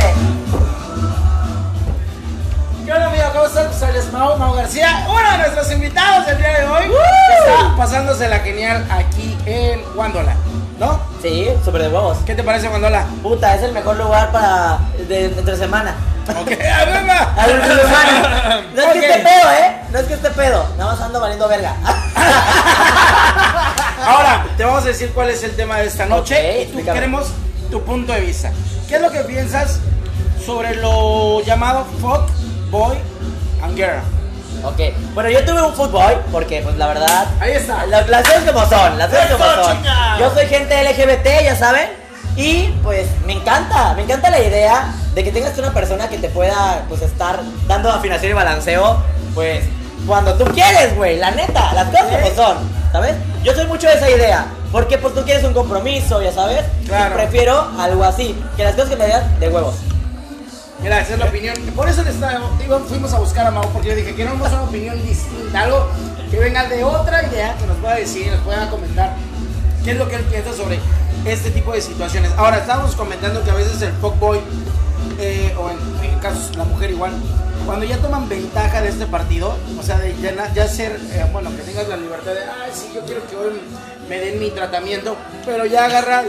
¿Qué 2.84 2.92
onda, 2.92 3.06
amigo? 3.06 3.24
¿Cómo 3.32 3.46
estás? 3.46 3.74
Soy 3.78 3.96
el 3.96 4.12
Mau, 4.12 4.36
Mau 4.36 4.52
García, 4.52 5.06
uno 5.08 5.30
de 5.32 5.38
nuestros 5.38 5.72
invitados 5.72 6.26
del 6.26 6.36
día 6.36 6.60
de 6.60 6.66
hoy, 6.66 6.84
que 6.88 7.38
está 7.38 7.74
pasándose 7.74 8.28
la 8.28 8.40
genial 8.40 8.86
aquí 8.90 9.38
en 9.46 9.82
Guandola, 9.94 10.34
¿no? 10.78 11.00
Sí, 11.22 11.48
súper 11.64 11.84
de 11.84 11.88
huevos. 11.88 12.18
¿Qué 12.26 12.34
te 12.34 12.42
parece 12.42 12.68
Guandola? 12.68 13.06
Puta, 13.22 13.54
es 13.54 13.62
el 13.62 13.72
mejor 13.72 13.96
lugar 13.96 14.30
para 14.32 14.78
de, 15.08 15.24
entre 15.24 15.56
semana. 15.56 15.94
Ok, 16.28 16.52
a 16.72 16.84
ver, 16.84 17.08
va. 17.08 17.32
A 17.42 17.46
ver, 17.46 17.56
entre 17.56 17.74
semana. 17.74 18.60
No 18.74 18.82
es 18.82 18.92
que 18.92 18.98
esté 18.98 19.18
pedo, 19.20 19.50
¿eh? 19.50 19.76
No 19.90 19.98
es 19.98 20.06
que 20.06 20.12
esté 20.14 20.30
pedo. 20.30 20.66
Nada 20.76 20.92
más 20.92 21.00
ando 21.00 21.20
valiendo 21.20 21.48
verga. 21.48 21.74
Ahora, 24.04 24.44
te 24.58 24.64
vamos 24.64 24.84
a 24.84 24.88
decir 24.88 25.10
cuál 25.14 25.30
es 25.30 25.42
el 25.42 25.56
tema 25.56 25.78
de 25.78 25.86
esta 25.86 26.04
noche 26.04 26.34
Ok, 26.34 26.42
y 26.42 26.56
tú 26.56 26.60
explícame. 26.64 27.00
queremos 27.00 27.28
tu 27.72 27.82
punto 27.82 28.12
de 28.12 28.20
vista. 28.20 28.52
¿Qué 28.86 28.96
es 28.96 29.00
lo 29.00 29.10
que 29.10 29.20
piensas 29.20 29.80
sobre 30.44 30.76
lo 30.76 31.42
llamado 31.42 31.84
fuck, 32.00 32.28
boy 32.70 32.96
and 33.62 33.74
girl? 33.74 33.98
Ok, 34.64 34.78
bueno, 35.14 35.30
yo 35.30 35.42
tuve 35.44 35.60
un 35.62 35.74
fútbol 35.74 36.22
porque, 36.30 36.60
pues 36.62 36.76
la 36.76 36.86
verdad. 36.88 37.26
Ahí 37.40 37.52
está. 37.52 37.84
la- 37.86 38.02
las 38.06 38.22
cosas 38.28 38.44
como 38.44 38.68
son, 38.68 38.98
las 38.98 39.08
cosas 39.08 39.30
como 39.32 39.44
¡Eso, 39.44 39.64
son. 39.64 39.78
Yo 40.20 40.34
soy 40.34 40.46
gente 40.46 40.84
LGBT, 40.84 41.42
ya 41.44 41.56
saben. 41.56 41.88
Y 42.36 42.68
pues 42.82 43.06
me 43.26 43.32
encanta, 43.32 43.94
me 43.94 44.02
encanta 44.02 44.30
la 44.30 44.38
idea 44.40 44.92
de 45.14 45.24
que 45.24 45.32
tengas 45.32 45.56
una 45.58 45.72
persona 45.72 46.08
que 46.08 46.18
te 46.18 46.28
pueda 46.28 46.84
pues 46.88 47.02
estar 47.02 47.40
dando 47.66 47.90
afinación 47.90 48.30
y 48.30 48.34
balanceo, 48.34 48.98
pues 49.34 49.64
cuando 50.06 50.34
tú 50.34 50.44
quieres, 50.52 50.94
güey, 50.96 51.18
la 51.18 51.30
neta, 51.32 51.72
las 51.74 51.88
cosas 51.88 52.06
como 52.06 52.34
son, 52.34 52.56
¿sabes? 52.92 53.14
Yo 53.42 53.52
soy 53.54 53.66
mucho 53.66 53.86
de 53.88 53.94
esa 53.94 54.08
idea, 54.10 54.46
porque 54.72 54.98
pues 54.98 55.14
tú 55.14 55.22
quieres 55.22 55.44
un 55.44 55.52
compromiso, 55.52 56.20
ya 56.22 56.32
sabes. 56.32 56.64
Claro. 56.86 57.14
Y 57.14 57.18
prefiero 57.18 57.60
algo 57.78 58.02
así, 58.04 58.34
que 58.56 58.64
las 58.64 58.74
cosas 58.74 58.90
que 58.90 58.96
me 58.96 59.04
digan 59.06 59.38
de 59.38 59.48
huevos. 59.48 59.74
Mira, 60.82 61.00
esa 61.00 61.12
es 61.12 61.18
la 61.20 61.26
opinión. 61.26 61.54
Por 61.76 61.88
eso 61.88 62.02
le 62.02 62.10
está- 62.10 62.40
digo, 62.58 62.80
fuimos 62.80 63.12
a 63.12 63.18
buscar 63.20 63.46
a 63.46 63.50
Mau, 63.52 63.68
porque 63.70 63.90
yo 63.90 63.94
dije, 63.94 64.14
queremos 64.16 64.48
una 64.48 64.62
opinión 64.62 65.00
distinta, 65.06 65.60
algo 65.60 65.86
que 66.30 66.38
venga 66.40 66.64
de 66.64 66.82
otra 66.82 67.22
idea, 67.28 67.54
que 67.56 67.66
nos 67.66 67.76
pueda 67.76 67.94
decir, 67.94 68.32
nos 68.32 68.40
pueda 68.40 68.68
comentar 68.68 69.14
qué 69.84 69.92
es 69.92 69.96
lo 69.98 70.08
que 70.08 70.16
él 70.16 70.22
piensa 70.24 70.52
sobre 70.52 70.80
este 71.24 71.50
tipo 71.52 71.72
de 71.72 71.80
situaciones. 71.80 72.32
Ahora, 72.36 72.56
estábamos 72.58 72.96
comentando 72.96 73.44
que 73.44 73.50
a 73.52 73.54
veces 73.54 73.80
el 73.82 73.92
fuckboy, 74.00 74.40
eh, 75.20 75.54
o 75.56 75.70
en, 75.70 76.10
en 76.10 76.18
casos 76.18 76.56
la 76.56 76.64
mujer 76.64 76.90
igual, 76.90 77.12
cuando 77.66 77.84
ya 77.86 77.96
toman 77.98 78.28
ventaja 78.28 78.80
de 78.82 78.88
este 78.88 79.06
partido, 79.06 79.56
o 79.78 79.82
sea, 79.82 79.98
de 79.98 80.14
ya, 80.20 80.52
ya 80.54 80.68
ser, 80.68 80.98
eh, 81.12 81.24
bueno, 81.32 81.50
que 81.56 81.62
tengas 81.62 81.88
la 81.88 81.96
libertad 81.96 82.32
de, 82.32 82.40
ay, 82.40 82.70
sí, 82.74 82.90
yo 82.94 83.02
quiero 83.02 83.26
que 83.26 83.36
hoy 83.36 83.60
me 84.08 84.18
den 84.18 84.38
mi 84.40 84.50
tratamiento, 84.50 85.16
pero 85.44 85.64
ya 85.66 85.84
agarra 85.86 86.24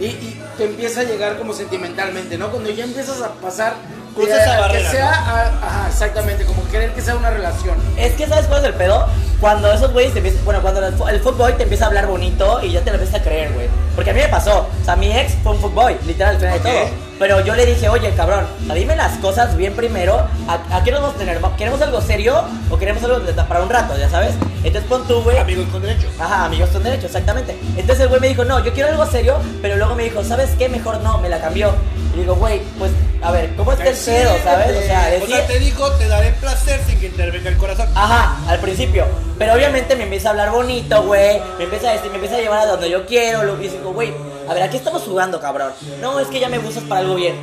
y, 0.00 0.04
y 0.06 0.42
te 0.56 0.64
empieza 0.64 1.00
a 1.00 1.04
llegar 1.04 1.36
como 1.38 1.52
sentimentalmente, 1.52 2.36
¿no? 2.38 2.50
Cuando 2.50 2.70
ya 2.70 2.84
empiezas 2.84 3.20
a 3.22 3.30
pasar 3.34 3.74
Cruza 4.14 4.34
de- 4.36 4.42
esa 4.42 4.54
que 4.54 4.60
barrera, 4.60 4.90
sea, 4.90 5.10
a- 5.10 5.66
ajá, 5.66 5.88
exactamente, 5.88 6.44
como 6.44 6.64
querer 6.68 6.92
que 6.92 7.00
sea 7.02 7.16
una 7.16 7.30
relación. 7.30 7.76
Es 7.96 8.12
que, 8.14 8.26
¿sabes 8.26 8.46
cuál 8.46 8.60
es 8.62 8.66
el 8.68 8.74
pedo? 8.74 9.06
Cuando 9.40 9.72
esos 9.72 9.92
güeyes 9.92 10.12
te 10.12 10.20
empiezan, 10.20 10.44
bueno, 10.44 10.62
cuando 10.62 10.86
el, 11.08 11.20
fútbol 11.20 11.56
te 11.56 11.64
empieza 11.64 11.84
a 11.84 11.88
hablar 11.88 12.06
bonito 12.06 12.60
y 12.62 12.70
ya 12.72 12.80
te 12.80 12.90
lo 12.90 12.96
empiezas 12.96 13.20
a 13.20 13.24
creer, 13.24 13.52
güey. 13.52 13.68
Porque 13.94 14.10
a 14.10 14.14
mí 14.14 14.20
me 14.20 14.28
pasó, 14.28 14.68
o 14.80 14.84
sea, 14.84 14.96
mi 14.96 15.10
ex 15.16 15.34
fue 15.42 15.52
un 15.52 15.58
fútbol, 15.60 15.98
literal, 16.06 16.36
al 16.36 16.40
final 16.40 16.58
Ok. 16.58 16.64
de 16.64 16.70
todo. 16.72 16.88
Pero 17.18 17.40
yo 17.44 17.54
le 17.54 17.64
dije, 17.64 17.88
oye, 17.88 18.12
cabrón, 18.14 18.44
dime 18.74 18.96
las 18.96 19.16
cosas 19.18 19.56
bien 19.56 19.72
primero. 19.74 20.16
¿A, 20.48 20.76
a 20.76 20.82
qué 20.82 20.90
nos 20.90 21.00
vamos 21.00 21.14
a 21.16 21.18
tener? 21.18 21.40
¿Queremos 21.56 21.80
algo 21.80 22.00
serio 22.00 22.42
o 22.70 22.76
queremos 22.78 23.02
algo 23.04 23.20
de- 23.20 23.32
para 23.34 23.62
un 23.62 23.70
rato, 23.70 23.96
ya 23.96 24.08
sabes? 24.10 24.34
Entonces 24.64 24.82
pon 24.88 25.06
tú, 25.06 25.22
güey. 25.22 25.38
Amigos 25.38 25.66
con 25.70 25.80
derechos. 25.82 26.10
Ajá, 26.18 26.46
amigos 26.46 26.70
con 26.70 26.82
derecho, 26.82 27.06
exactamente. 27.06 27.56
Entonces 27.76 28.00
el 28.00 28.08
güey 28.08 28.20
me 28.20 28.28
dijo, 28.28 28.44
no, 28.44 28.64
yo 28.64 28.72
quiero 28.72 28.88
algo 28.90 29.06
serio, 29.06 29.36
pero 29.62 29.76
luego 29.76 29.94
me 29.94 30.04
dijo, 30.04 30.24
¿sabes 30.24 30.50
qué? 30.58 30.68
Mejor 30.68 31.00
no, 31.02 31.18
me 31.18 31.28
la 31.28 31.40
cambió. 31.40 31.72
Y 32.14 32.18
digo, 32.20 32.34
güey, 32.36 32.60
pues, 32.78 32.90
a 33.22 33.30
ver, 33.32 33.54
¿cómo 33.56 33.72
está 33.72 33.84
el 33.88 33.96
pedo, 33.96 34.36
sabes? 34.44 34.70
O 34.76 34.80
sea, 34.80 34.80
O 34.80 34.82
sea, 34.82 35.10
decía- 35.10 35.46
te 35.46 35.58
dijo, 35.58 35.90
te 35.92 36.08
daré 36.08 36.30
placer 36.32 36.80
sin 36.86 36.98
que 37.00 37.06
intervenga 37.06 37.48
el 37.48 37.56
corazón. 37.56 37.88
Ajá, 37.94 38.36
al 38.48 38.58
principio. 38.60 39.04
Pero 39.38 39.54
obviamente 39.54 39.96
me 39.96 40.04
empieza 40.04 40.28
a 40.28 40.30
hablar 40.32 40.50
bonito, 40.50 41.02
güey. 41.04 41.40
Me 41.58 41.64
empieza 41.64 41.90
a 41.90 41.92
decir, 41.92 42.10
me 42.10 42.16
empieza 42.16 42.36
a 42.36 42.40
llevar 42.40 42.60
a 42.60 42.66
donde 42.66 42.88
yo 42.90 43.04
quiero. 43.06 43.42
Lo, 43.44 43.60
y 43.60 43.68
digo, 43.68 43.92
güey, 43.92 44.12
a 44.48 44.54
ver, 44.54 44.62
¿a 44.62 44.70
qué 44.70 44.76
estamos 44.76 45.02
jugando, 45.02 45.40
cabrón? 45.40 45.72
No, 46.00 46.20
es 46.20 46.28
que 46.28 46.40
ya 46.40 46.48
me 46.48 46.58
gustas 46.58 46.84
para 46.84 47.00
algo 47.00 47.14
bien. 47.14 47.36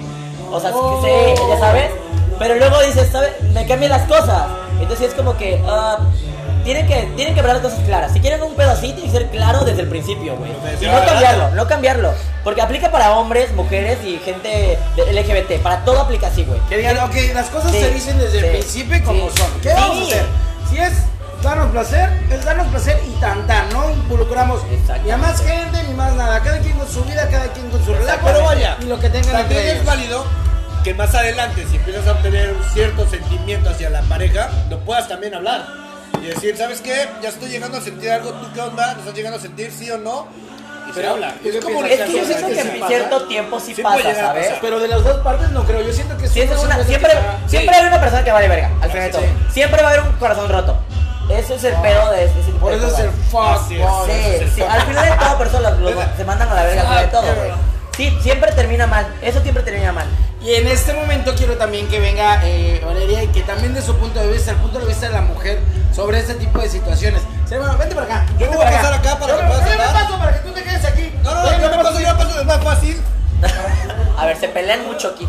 O 0.52 0.60
sea, 0.60 0.72
Oh. 0.74 1.02
que 1.02 1.08
sé, 1.36 1.36
ya 1.50 1.60
sabes. 1.60 1.92
Pero 2.40 2.56
luego 2.56 2.82
dices, 2.82 3.10
¿sabes? 3.12 3.32
Me 3.54 3.66
cambian 3.68 3.92
las 3.92 4.04
cosas. 4.08 4.44
Entonces 4.80 5.10
es 5.10 5.14
como 5.14 5.38
que, 5.38 5.62
ah, 5.68 6.00
tienen 6.64 6.88
que, 6.88 7.10
tienen 7.16 7.34
que 7.36 7.42
ver 7.42 7.54
las 7.54 7.62
cosas 7.62 7.80
claras. 7.86 8.12
Si 8.14 8.20
quieren 8.20 8.42
un 8.42 8.56
pedo 8.56 8.72
así, 8.72 8.94
tiene 8.94 9.04
que 9.04 9.18
ser 9.18 9.30
claro 9.30 9.64
desde 9.64 9.82
el 9.82 9.88
principio, 9.90 10.36
güey. 10.38 10.52
Y 10.82 10.86
no 10.86 11.06
cambiarlo, 11.06 11.50
no 11.52 11.68
cambiarlo. 11.68 12.14
Porque 12.44 12.62
aplica 12.62 12.90
para 12.92 13.12
hombres, 13.18 13.52
mujeres 13.54 14.00
y 14.04 14.18
gente 14.20 14.78
LGBT. 14.98 15.60
Para 15.62 15.84
todo 15.86 16.02
aplica 16.02 16.28
así, 16.28 16.44
güey. 16.44 16.60
Que 16.70 16.78
digan, 16.78 16.98
ok, 17.00 17.16
las 17.34 17.48
cosas 17.48 17.72
Sí, 17.72 17.80
se 17.80 17.92
dicen 17.92 18.18
desde 18.20 18.40
el 18.40 18.46
sí, 18.46 18.50
principio 18.84 18.98
y 18.98 19.02
como 19.02 19.30
sí. 19.30 19.38
son. 19.38 19.62
¿Qué 19.62 19.74
vamos 19.74 20.00
a 20.00 20.02
hacer? 20.04 20.26
Si 20.70 20.78
es 20.78 20.94
darnos 21.42 21.72
placer, 21.72 22.10
es 22.30 22.46
darnos 22.46 22.68
placer 22.68 23.00
y 23.08 23.12
tan 23.20 23.46
tan, 23.48 23.70
no 23.70 23.90
involucramos 23.90 24.62
ni 25.04 25.12
a 25.12 25.18
más 25.18 25.42
gente 25.42 25.84
ni 25.88 25.94
más 25.94 26.14
nada. 26.16 26.40
Cada 26.42 26.60
quien 26.60 26.78
con 26.78 26.88
su 26.88 27.04
vida, 27.04 27.28
cada 27.30 27.46
quien 27.54 27.70
con 27.70 27.84
su 27.84 27.94
relajo 27.94 28.20
Pero 28.26 28.44
vaya, 28.44 28.78
y 28.82 28.86
lo 28.86 29.00
que 29.00 29.10
tengan 29.10 29.32
también 29.34 29.62
es 29.68 29.74
ellos. 29.74 29.86
válido 29.86 30.26
que 30.84 30.94
más 30.94 31.14
adelante, 31.14 31.66
si 31.70 31.78
empiezas 31.78 32.08
a 32.08 32.14
obtener 32.14 32.54
un 32.54 32.64
cierto 32.74 33.08
sentimiento 33.08 33.70
hacia 33.70 33.90
la 33.90 34.02
pareja, 34.04 34.50
lo 34.70 34.80
puedas 34.80 35.08
también 35.08 35.36
hablar. 35.36 35.66
Y 36.22 36.26
decir, 36.28 36.56
¿sabes 36.58 36.82
qué? 36.82 37.08
Ya 37.22 37.30
estoy 37.30 37.50
llegando 37.50 37.78
a 37.78 37.82
sentir 37.82 38.12
algo, 38.12 38.32
¿tú 38.32 38.48
qué 38.54 38.62
onda? 38.62 38.94
¿Lo 38.94 39.00
estás 39.00 39.14
llegando 39.16 39.38
a 39.38 39.42
sentir 39.42 39.72
sí 39.72 39.90
o 39.92 39.98
no? 39.98 40.28
Y 40.90 40.94
se 40.94 41.00
Pero, 41.02 41.12
habla. 41.14 41.34
¿tú 41.34 41.40
qué 41.44 41.58
Es 41.58 41.64
como? 41.64 41.86
Es 41.86 42.02
que 42.02 42.18
yo 42.18 42.26
siento 42.26 42.48
que 42.48 42.60
en 42.62 42.88
cierto 42.88 43.22
tiempo 43.28 43.60
sí, 43.60 43.76
pasa, 43.82 44.02
¿sabes? 44.16 44.46
pasar. 44.48 44.58
Pero 44.62 44.80
de 44.80 44.88
las 44.88 45.04
dos 45.04 45.18
partes 45.18 45.50
no 45.52 45.64
creo. 45.64 45.82
Yo 45.82 45.94
siento 45.94 46.18
que 46.18 46.28
Siempre, 46.28 46.58
una- 46.58 46.84
siempre, 46.84 47.12
que 47.12 47.50
siempre 47.50 47.76
hay 47.76 47.86
una 47.86 48.00
persona 48.02 48.24
que 48.24 48.32
vale 48.32 48.48
verga, 48.48 48.72
al 48.82 48.90
final 48.92 49.06
de 49.06 49.10
todo. 49.12 49.22
Sí. 49.22 49.54
Siempre 49.54 49.82
va 49.84 49.90
a 49.90 49.92
haber 49.94 50.04
un 50.08 50.16
corazón 50.18 50.50
roto. 50.50 50.78
Eso 51.38 51.56
es 51.56 51.64
el 51.64 51.74
pedo 51.76 52.12
de 52.12 52.26
ese 52.26 52.34
tipo 52.46 52.60
Por 52.60 52.72
de 52.72 52.78
eso 52.78 52.88
es 52.88 53.00
el 53.00 53.12
fuck. 53.12 53.68
Sí, 53.68 53.78
sí, 54.56 54.62
fuck. 54.62 54.70
al 54.70 54.82
final 54.84 55.10
de 55.10 55.16
todo, 55.18 55.38
por 55.38 55.48
eso 55.48 55.60
los- 55.60 55.80
los- 55.80 55.94
se 56.18 56.26
mandan 56.26 56.50
a 56.50 56.54
la 56.56 56.64
verga 56.64 56.82
al 56.82 56.88
final 56.88 57.06
de 57.06 57.12
todo, 57.12 57.36
güey. 57.36 57.52
Sí, 57.96 58.18
siempre 58.22 58.52
termina 58.54 58.88
mal. 58.88 59.06
Eso 59.22 59.42
siempre 59.42 59.64
termina 59.64 59.92
mal. 59.92 60.06
Y 60.42 60.56
en 60.56 60.68
este 60.68 60.94
momento 60.94 61.36
quiero 61.36 61.56
también 61.58 61.88
que 61.88 62.00
venga 62.00 62.40
eh, 62.44 62.82
Valeria 62.84 63.24
y 63.24 63.28
que 63.28 63.42
también 63.44 63.74
de 63.76 63.82
su 63.82 63.96
punto 63.98 64.20
de 64.20 64.28
vista, 64.28 64.52
el 64.52 64.58
punto 64.58 64.80
de 64.80 64.86
vista 64.88 65.08
de 65.08 65.14
la 65.14 65.22
mujer 65.22 65.60
sobre 65.94 66.20
este 66.20 66.34
tipo 66.36 66.60
de 66.60 66.70
situaciones. 66.70 67.22
Sí, 67.48 67.56
bueno, 67.58 67.78
vente 67.78 67.94
para 67.94 68.08
acá. 68.08 68.26
Yo 68.40 68.50
me 68.50 68.56
voy 68.56 68.66
a 68.66 68.72
pasar 68.72 68.94
acá 68.94 69.20
para 69.20 69.34
Yo 69.34 69.40
que 69.42 69.46
puedas 69.48 69.66
yo 69.66 69.78
me 69.78 69.86
paso 69.94 70.18
para 70.18 70.34
que 70.34 70.40
tú 70.40 70.54
te 70.54 70.64
quedes 70.64 70.86
aquí. 70.86 71.14
No, 71.22 71.36
no, 71.36 71.50
Ven, 71.50 71.62
yo 71.62 71.70
me 71.70 71.84
paso, 71.84 72.00
yo 72.00 72.08
me 72.08 72.14
paso, 72.24 72.40
es 72.40 72.46
más 72.46 72.64
fácil. 72.64 73.02
A 74.18 74.26
ver, 74.26 74.38
se 74.40 74.48
pelean 74.48 74.86
mucho 74.88 75.10
aquí. 75.10 75.28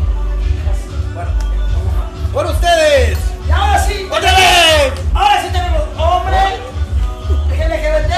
¡Por 2.33 2.45
ustedes! 2.47 3.17
Y 3.47 3.51
ahora 3.51 3.79
sí, 3.85 4.07
¡Otra 4.11 4.33
vez! 4.33 4.93
ahora 5.13 5.41
sí 5.41 5.47
tenemos 5.51 5.81
hombre 5.97 6.37
LGBT. 7.49 8.13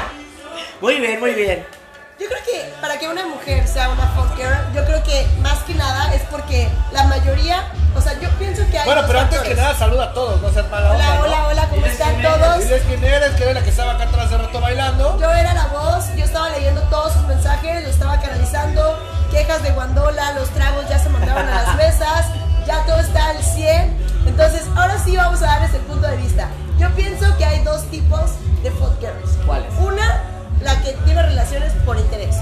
Muy 0.80 1.00
bien, 1.00 1.18
muy 1.20 1.32
bien. 1.34 1.66
Yo 2.20 2.26
creo 2.28 2.40
que 2.44 2.74
para 2.80 2.98
que 2.98 3.08
una 3.08 3.26
mujer 3.26 3.66
sea 3.66 3.88
una 3.88 4.06
fuck 4.08 4.36
girl, 4.36 4.72
yo 4.74 4.84
creo 4.84 5.02
que 5.02 5.26
más 5.40 5.58
que 5.60 5.74
nada 5.74 6.14
es 6.14 6.22
porque 6.30 6.68
la 6.92 7.04
mayoría, 7.04 7.64
o 7.96 8.00
sea, 8.00 8.12
yo 8.20 8.28
pienso 8.38 8.62
que 8.70 8.78
hay 8.78 8.84
Bueno, 8.86 9.02
pero 9.06 9.20
antes 9.20 9.40
que 9.40 9.54
nada, 9.54 9.74
saluda 9.76 10.04
a 10.04 10.12
todos, 10.12 10.40
no 10.40 10.50
seas 10.52 10.68
mala 10.70 10.92
onda, 10.92 11.04
Hola, 11.04 11.14
¿no? 11.16 11.22
hola, 11.22 11.48
hola, 11.48 11.68
¿cómo 11.70 11.86
están 11.86 12.14
quién 12.16 12.32
todos? 12.32 12.58
Diles 12.60 12.82
quién 12.86 13.02
eres, 13.04 13.30
que 13.34 13.42
eres 13.42 13.54
la 13.54 13.62
que 13.62 13.70
estaba 13.70 13.92
acá 13.94 14.04
atrás 14.04 14.26
hace 14.26 14.38
rato 14.38 14.60
bailando. 14.60 15.18
Yo 15.18 15.32
era 15.32 15.54
la 15.54 15.66
voz, 15.66 16.04
yo 16.16 16.24
estaba 16.24 16.50
leyendo 16.50 16.82
todos 16.82 17.12
sus 17.14 17.22
mensajes, 17.22 17.82
lo 17.82 17.88
estaba 17.88 18.20
canalizando, 18.20 18.98
quejas 19.30 19.62
de 19.62 19.70
Guandola, 19.70 20.32
los 20.32 20.48
tragos 20.50 20.88
ya 20.88 20.98
se 20.98 21.08
mandaron 21.08 21.48
a 21.48 21.62
las 21.62 21.76
mesas, 21.76 22.26
ya 22.66 22.84
todo 22.86 23.00
está 23.00 23.30
al 23.30 23.42
100. 23.42 24.03
Entonces, 24.26 24.62
ahora 24.76 24.98
sí 25.04 25.16
vamos 25.16 25.42
a 25.42 25.46
darles 25.46 25.74
el 25.74 25.82
punto 25.82 26.06
de 26.06 26.16
vista. 26.16 26.48
Yo 26.78 26.90
pienso 26.94 27.26
que 27.36 27.44
hay 27.44 27.62
dos 27.62 27.84
tipos 27.90 28.32
de 28.62 28.70
fuck 28.70 28.98
girls. 29.00 29.36
¿Cuáles? 29.46 29.72
Una, 29.78 30.22
la 30.62 30.80
que 30.82 30.92
tiene 31.04 31.22
relaciones 31.22 31.72
por 31.84 31.98
interés. 31.98 32.36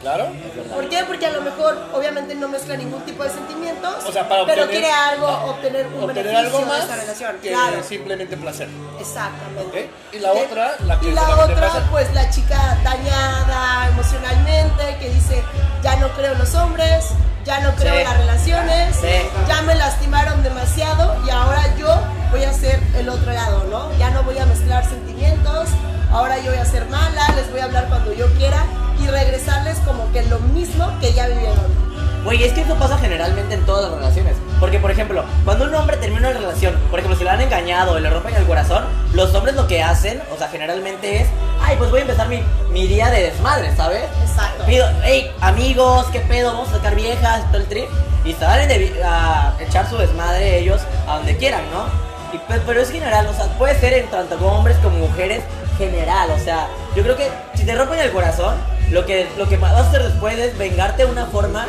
Claro. 0.00 0.26
¿Por 0.74 0.86
qué? 0.90 1.02
Porque 1.06 1.24
a 1.24 1.30
lo 1.30 1.40
mejor, 1.40 1.78
obviamente, 1.94 2.34
no 2.34 2.46
mezcla 2.48 2.76
ningún 2.76 3.00
tipo 3.06 3.22
de 3.24 3.30
sentimientos, 3.30 4.04
O 4.06 4.12
sea, 4.12 4.28
para 4.28 4.44
pero 4.44 4.64
obtener- 4.64 4.68
quiere 4.82 4.92
algo, 4.92 5.26
obtener 5.50 5.86
un 5.86 5.94
Obtener 6.04 6.24
beneficio 6.26 6.38
algo 6.40 6.58
de 6.58 6.64
más 6.66 6.80
esta 6.80 6.96
relación. 6.96 7.36
que 7.40 7.48
Claro, 7.48 7.82
simplemente 7.82 8.36
placer. 8.36 8.68
exactamente. 9.00 9.88
Y 10.12 10.18
la 10.18 10.32
otra, 10.32 10.72
la 10.80 11.00
que 11.00 11.08
y 11.08 11.12
la 11.14 11.22
otra, 11.22 11.68
pasa- 11.68 11.88
pues 11.90 12.12
la 12.12 12.28
chica 12.28 12.76
dañada 12.84 13.88
emocionalmente, 13.88 14.96
que 15.00 15.08
dice, 15.08 15.42
ya 15.82 15.96
no 15.96 16.08
creo 16.10 16.32
en 16.32 16.38
los 16.38 16.54
hombres, 16.54 17.06
ya 17.44 17.60
no 17.60 17.74
creo 17.74 17.92
Sí. 17.94 18.00
en 18.00 18.04
las 18.04 18.16
relaciones, 18.18 18.96
Sí. 18.96 19.28
ya 19.48 19.62
me 19.62 19.74
lastimaron 19.74 20.42
demasiado 20.42 21.16
y 21.26 21.30
ahora 21.30 21.62
yo 21.76 21.88
voy 22.30 22.44
a 22.44 22.52
ser 22.52 22.80
el 22.96 23.08
otro 23.08 23.32
lado, 23.32 23.64
¿no? 23.70 23.92
Ya 23.98 24.10
no 24.10 24.22
voy 24.22 24.38
a 24.38 24.46
mezclar 24.46 24.84
sentimientos, 24.84 25.68
ahora 26.10 26.38
yo 26.38 26.50
voy 26.50 26.60
a 26.60 26.64
ser 26.64 26.86
mala, 26.88 27.28
les 27.36 27.50
voy 27.50 27.60
a 27.60 27.64
hablar 27.64 27.86
cuando 27.88 28.12
yo 28.12 28.26
quiera 28.34 28.64
y 28.98 29.06
regresarles 29.08 29.78
como 29.80 30.10
que 30.12 30.22
lo 30.24 30.38
mismo 30.40 30.90
que 31.00 31.12
ya 31.12 31.26
vivieron. 31.28 31.83
Güey, 32.24 32.42
es 32.42 32.52
que 32.54 32.62
eso 32.62 32.74
pasa 32.76 32.96
generalmente 32.98 33.54
en 33.54 33.64
todas 33.66 33.90
las 33.90 33.98
relaciones. 34.00 34.34
Porque, 34.58 34.78
por 34.78 34.90
ejemplo, 34.90 35.24
cuando 35.44 35.66
un 35.66 35.74
hombre 35.74 35.96
termina 35.98 36.30
una 36.30 36.38
relación, 36.38 36.74
por 36.90 36.98
ejemplo, 36.98 37.18
si 37.18 37.24
le 37.24 37.30
han 37.30 37.40
engañado 37.42 37.98
y 37.98 38.02
le 38.02 38.08
rompen 38.08 38.34
el 38.34 38.44
corazón, 38.46 38.84
los 39.12 39.34
hombres 39.34 39.54
lo 39.54 39.66
que 39.66 39.82
hacen, 39.82 40.22
o 40.34 40.38
sea, 40.38 40.48
generalmente 40.48 41.20
es, 41.20 41.28
ay, 41.62 41.76
pues 41.76 41.90
voy 41.90 41.98
a 42.00 42.02
empezar 42.02 42.28
mi, 42.28 42.42
mi 42.70 42.86
día 42.86 43.10
de 43.10 43.24
desmadre, 43.24 43.76
¿sabes? 43.76 44.04
Exacto. 44.26 44.64
Pido, 44.64 44.86
hey, 45.02 45.30
amigos, 45.42 46.06
¿qué 46.12 46.20
pedo? 46.20 46.52
Vamos 46.52 46.70
a 46.70 46.76
sacar 46.76 46.94
viejas, 46.94 47.44
todo 47.48 47.58
el 47.58 47.66
trip. 47.66 47.86
Y 48.24 48.32
salen 48.32 48.68
de 48.68 49.02
a 49.04 49.52
echar 49.60 49.86
su 49.90 49.98
desmadre 49.98 50.58
ellos 50.60 50.80
a 51.06 51.16
donde 51.16 51.36
quieran, 51.36 51.60
¿no? 51.70 51.84
Y, 52.32 52.38
pe- 52.38 52.60
pero 52.66 52.80
es 52.80 52.90
general, 52.90 53.26
o 53.26 53.34
sea, 53.34 53.44
puede 53.58 53.78
ser 53.78 53.92
en 53.92 54.06
tanto 54.06 54.38
como 54.38 54.56
hombres 54.58 54.78
como 54.78 54.96
mujeres, 54.96 55.42
general. 55.76 56.30
O 56.30 56.38
sea, 56.42 56.68
yo 56.96 57.02
creo 57.02 57.16
que 57.16 57.28
si 57.54 57.66
te 57.66 57.74
rompen 57.74 57.98
el 58.00 58.10
corazón, 58.12 58.54
lo 58.90 59.04
que, 59.04 59.28
lo 59.36 59.46
que 59.46 59.58
vas 59.58 59.72
a 59.74 59.80
hacer 59.80 60.02
después 60.04 60.38
es 60.38 60.56
vengarte 60.56 61.04
de 61.04 61.12
una 61.12 61.26
forma 61.26 61.66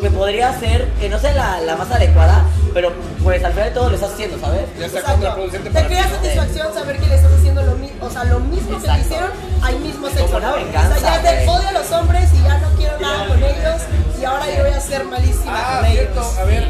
que 0.00 0.10
podría 0.10 0.58
ser, 0.58 0.88
que 1.00 1.08
no 1.08 1.18
sea 1.18 1.32
la, 1.34 1.60
la 1.60 1.76
más 1.76 1.90
adecuada, 1.90 2.44
pero 2.74 2.92
pues 3.22 3.42
al 3.44 3.52
final 3.52 3.68
de 3.68 3.74
todo 3.74 3.88
lo 3.90 3.94
estás 3.96 4.12
haciendo, 4.12 4.38
¿sabes? 4.38 4.62
Ya 4.78 4.86
está 4.86 5.02
contraproducente 5.02 5.70
Te 5.70 5.86
crea 5.86 6.02
ti, 6.04 6.08
¿no? 6.10 6.16
satisfacción 6.16 6.74
saber 6.74 6.98
que 6.98 7.06
le 7.06 7.14
estás 7.14 7.32
haciendo 7.32 7.62
lo 7.62 7.74
mismo, 7.76 8.06
o 8.06 8.10
sea, 8.10 8.24
lo 8.24 8.40
mismo 8.40 8.80
que 8.80 8.86
te 8.88 8.98
hicieron, 9.00 9.30
ahí 9.62 9.78
mismo 9.78 10.08
se 10.10 10.20
Como 10.20 10.36
una 10.36 10.52
venganza, 10.52 10.96
O 10.96 11.00
sea, 11.00 11.22
ya 11.22 11.32
güey. 11.34 11.48
odio 11.48 11.68
a 11.68 11.72
los 11.72 11.90
hombres 11.92 12.30
y 12.34 12.42
ya 12.42 12.58
no 12.58 12.68
quiero 12.76 13.00
nada 13.00 13.26
con 13.28 13.38
ellos 13.42 13.82
y 14.20 14.24
ahora 14.24 14.44
yo 14.56 14.62
voy 14.64 14.72
a 14.72 14.80
ser 14.80 15.04
malísima 15.04 15.52
Ah, 15.56 15.78
con 15.80 15.90
cierto. 15.90 16.20
ellos. 16.20 16.38
A 16.38 16.44
ver, 16.44 16.68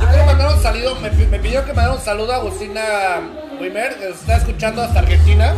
yo 0.00 0.08
quiero 0.08 0.26
mandar 0.26 0.54
un 0.54 0.62
saludo. 0.62 0.94
Me, 1.00 1.10
me 1.10 1.38
pidió 1.38 1.64
que 1.64 1.72
mandara 1.72 1.94
un 1.94 2.00
saludo 2.04 2.32
a 2.32 2.36
Agustina 2.36 2.82
Wimer, 3.60 3.96
que 3.96 4.08
nos 4.10 4.18
está 4.20 4.36
escuchando 4.36 4.82
hasta 4.82 4.98
Argentina. 5.00 5.54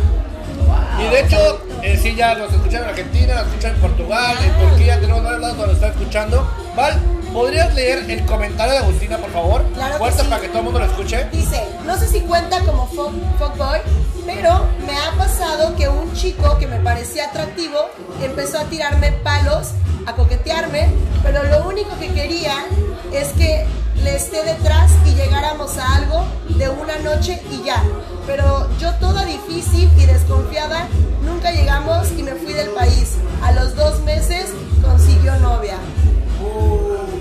Y 0.99 1.09
de 1.09 1.19
hecho, 1.19 1.61
eh, 1.83 1.99
sí, 2.01 2.15
ya 2.15 2.35
nos 2.35 2.51
escuchan 2.51 2.83
en 2.83 2.89
Argentina, 2.89 3.35
nos 3.35 3.47
escuchan 3.47 3.75
en 3.75 3.81
Portugal, 3.81 4.35
en 4.43 4.69
Turquía, 4.69 4.99
tenemos 4.99 5.23
varios 5.23 5.41
lados 5.41 5.57
donde 5.57 5.73
nos 5.73 5.83
están 5.83 5.99
escuchando. 5.99 6.51
Val, 6.75 6.99
¿podrías 7.33 7.73
leer 7.75 8.09
el 8.09 8.25
comentario 8.25 8.73
de 8.73 8.79
Agustina, 8.79 9.17
por 9.17 9.31
favor? 9.31 9.63
Claro 9.73 10.03
que 10.03 10.11
sí. 10.11 10.23
para 10.27 10.41
que 10.41 10.47
todo 10.47 10.59
el 10.59 10.63
mundo 10.63 10.79
lo 10.79 10.85
escuche. 10.85 11.27
Dice, 11.31 11.63
no 11.85 11.97
sé 11.97 12.07
si 12.07 12.21
cuenta 12.21 12.59
como 12.61 12.87
fuck, 12.87 13.13
fuckboy, 13.37 13.79
pero 14.25 14.65
me 14.85 14.97
ha 14.97 15.11
pasado 15.17 15.75
que 15.75 15.87
un 15.87 16.11
chico 16.13 16.57
que 16.57 16.67
me 16.67 16.77
parecía 16.77 17.25
atractivo 17.25 17.77
empezó 18.21 18.59
a 18.59 18.63
tirarme 18.65 19.11
palos, 19.23 19.73
a 20.05 20.13
coquetearme, 20.13 20.89
pero 21.21 21.43
lo 21.43 21.67
único 21.67 21.97
que 21.99 22.11
quería 22.11 22.65
es 23.13 23.29
que 23.29 23.65
le 24.03 24.15
esté 24.15 24.43
detrás 24.43 24.91
y 25.05 25.13
llegáramos 25.15 25.77
a 25.77 25.95
algo 25.95 26.23
de 26.49 26.69
una 26.69 26.97
noche 26.99 27.41
y 27.51 27.63
ya. 27.63 27.83
Pero 28.27 28.67
yo 28.77 28.93
toda 28.95 29.23
difícil 29.25 29.89
y 29.97 30.05
desconfiada, 30.05 30.87
nunca 31.23 31.51
llegamos 31.51 32.11
y 32.17 32.23
me 32.23 32.33
fui 32.33 32.53
del 32.53 32.69
país. 32.69 33.15
A 33.41 33.53
los 33.53 33.75
dos 33.75 34.01
meses 34.01 34.51
consiguió 34.83 35.35
novia. 35.37 35.77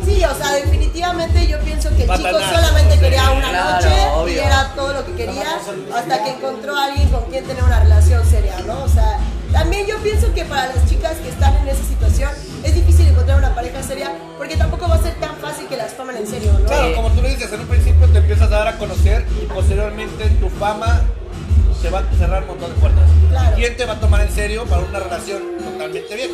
Sí, 0.05 0.23
o 0.25 0.35
sea, 0.35 0.53
definitivamente 0.53 1.47
yo 1.47 1.59
pienso 1.61 1.88
que 1.90 2.03
el 2.03 2.11
chico 2.11 2.38
solamente 2.38 2.99
quería 2.99 3.31
una 3.31 3.53
noche 3.53 4.33
y 4.35 4.38
era 4.38 4.73
todo 4.75 4.92
lo 4.92 5.07
que 5.07 5.12
quería 5.12 5.59
hasta 5.95 6.25
que 6.25 6.31
encontró 6.31 6.77
a 6.77 6.87
alguien 6.87 7.09
con 7.09 7.25
quien 7.25 7.45
tener 7.47 7.62
una 7.62 7.81
relación 7.81 8.25
seria, 8.29 8.61
¿no? 8.66 8.83
O 8.85 8.88
sea, 8.88 9.19
también 9.53 9.87
yo 9.87 9.97
pienso 9.99 10.33
que 10.35 10.45
para 10.45 10.75
las 10.75 10.89
chicas 10.89 11.17
que 11.19 11.29
están 11.29 11.57
en 11.57 11.69
esa 11.69 11.85
situación 11.85 12.31
es 12.65 12.75
difícil 12.75 13.09
encontrar 13.09 13.39
una 13.39 13.55
pareja 13.55 13.83
seria 13.83 14.13
porque 14.39 14.57
tampoco 14.57 14.89
va 14.89 14.97
a 14.97 15.03
ser 15.03 15.15
tan 15.15 15.37
fácil 15.37 15.67
que 15.67 15.77
las 15.77 15.97
tomen 15.97 16.17
en 16.17 16.27
serio, 16.27 16.53
¿no? 16.53 16.67
Claro, 16.67 16.95
como 16.95 17.11
tú 17.11 17.23
lo 17.23 17.29
dices, 17.29 17.53
en 17.53 17.61
un 17.61 17.67
principio 17.67 18.07
te 18.09 18.19
empiezas 18.19 18.51
a 18.53 18.59
dar 18.59 18.69
a 18.69 18.79
conocer 18.79 19.27
y 19.43 19.47
posteriormente 19.47 20.29
tu 20.41 20.49
fama 20.51 21.03
se 21.81 21.91
va 21.91 22.01
a 22.01 22.17
cerrar 22.19 22.43
un 22.43 22.49
montón 22.49 22.75
de 22.75 22.81
puertas. 22.81 23.05
Claro. 23.31 23.57
¿Quién 23.57 23.77
te 23.77 23.85
va 23.85 23.95
a 23.95 24.01
tomar 24.01 24.21
en 24.23 24.33
serio 24.33 24.65
para 24.65 24.83
una 24.83 24.99
relación 24.99 25.56
totalmente 25.71 26.15
bien? 26.15 26.31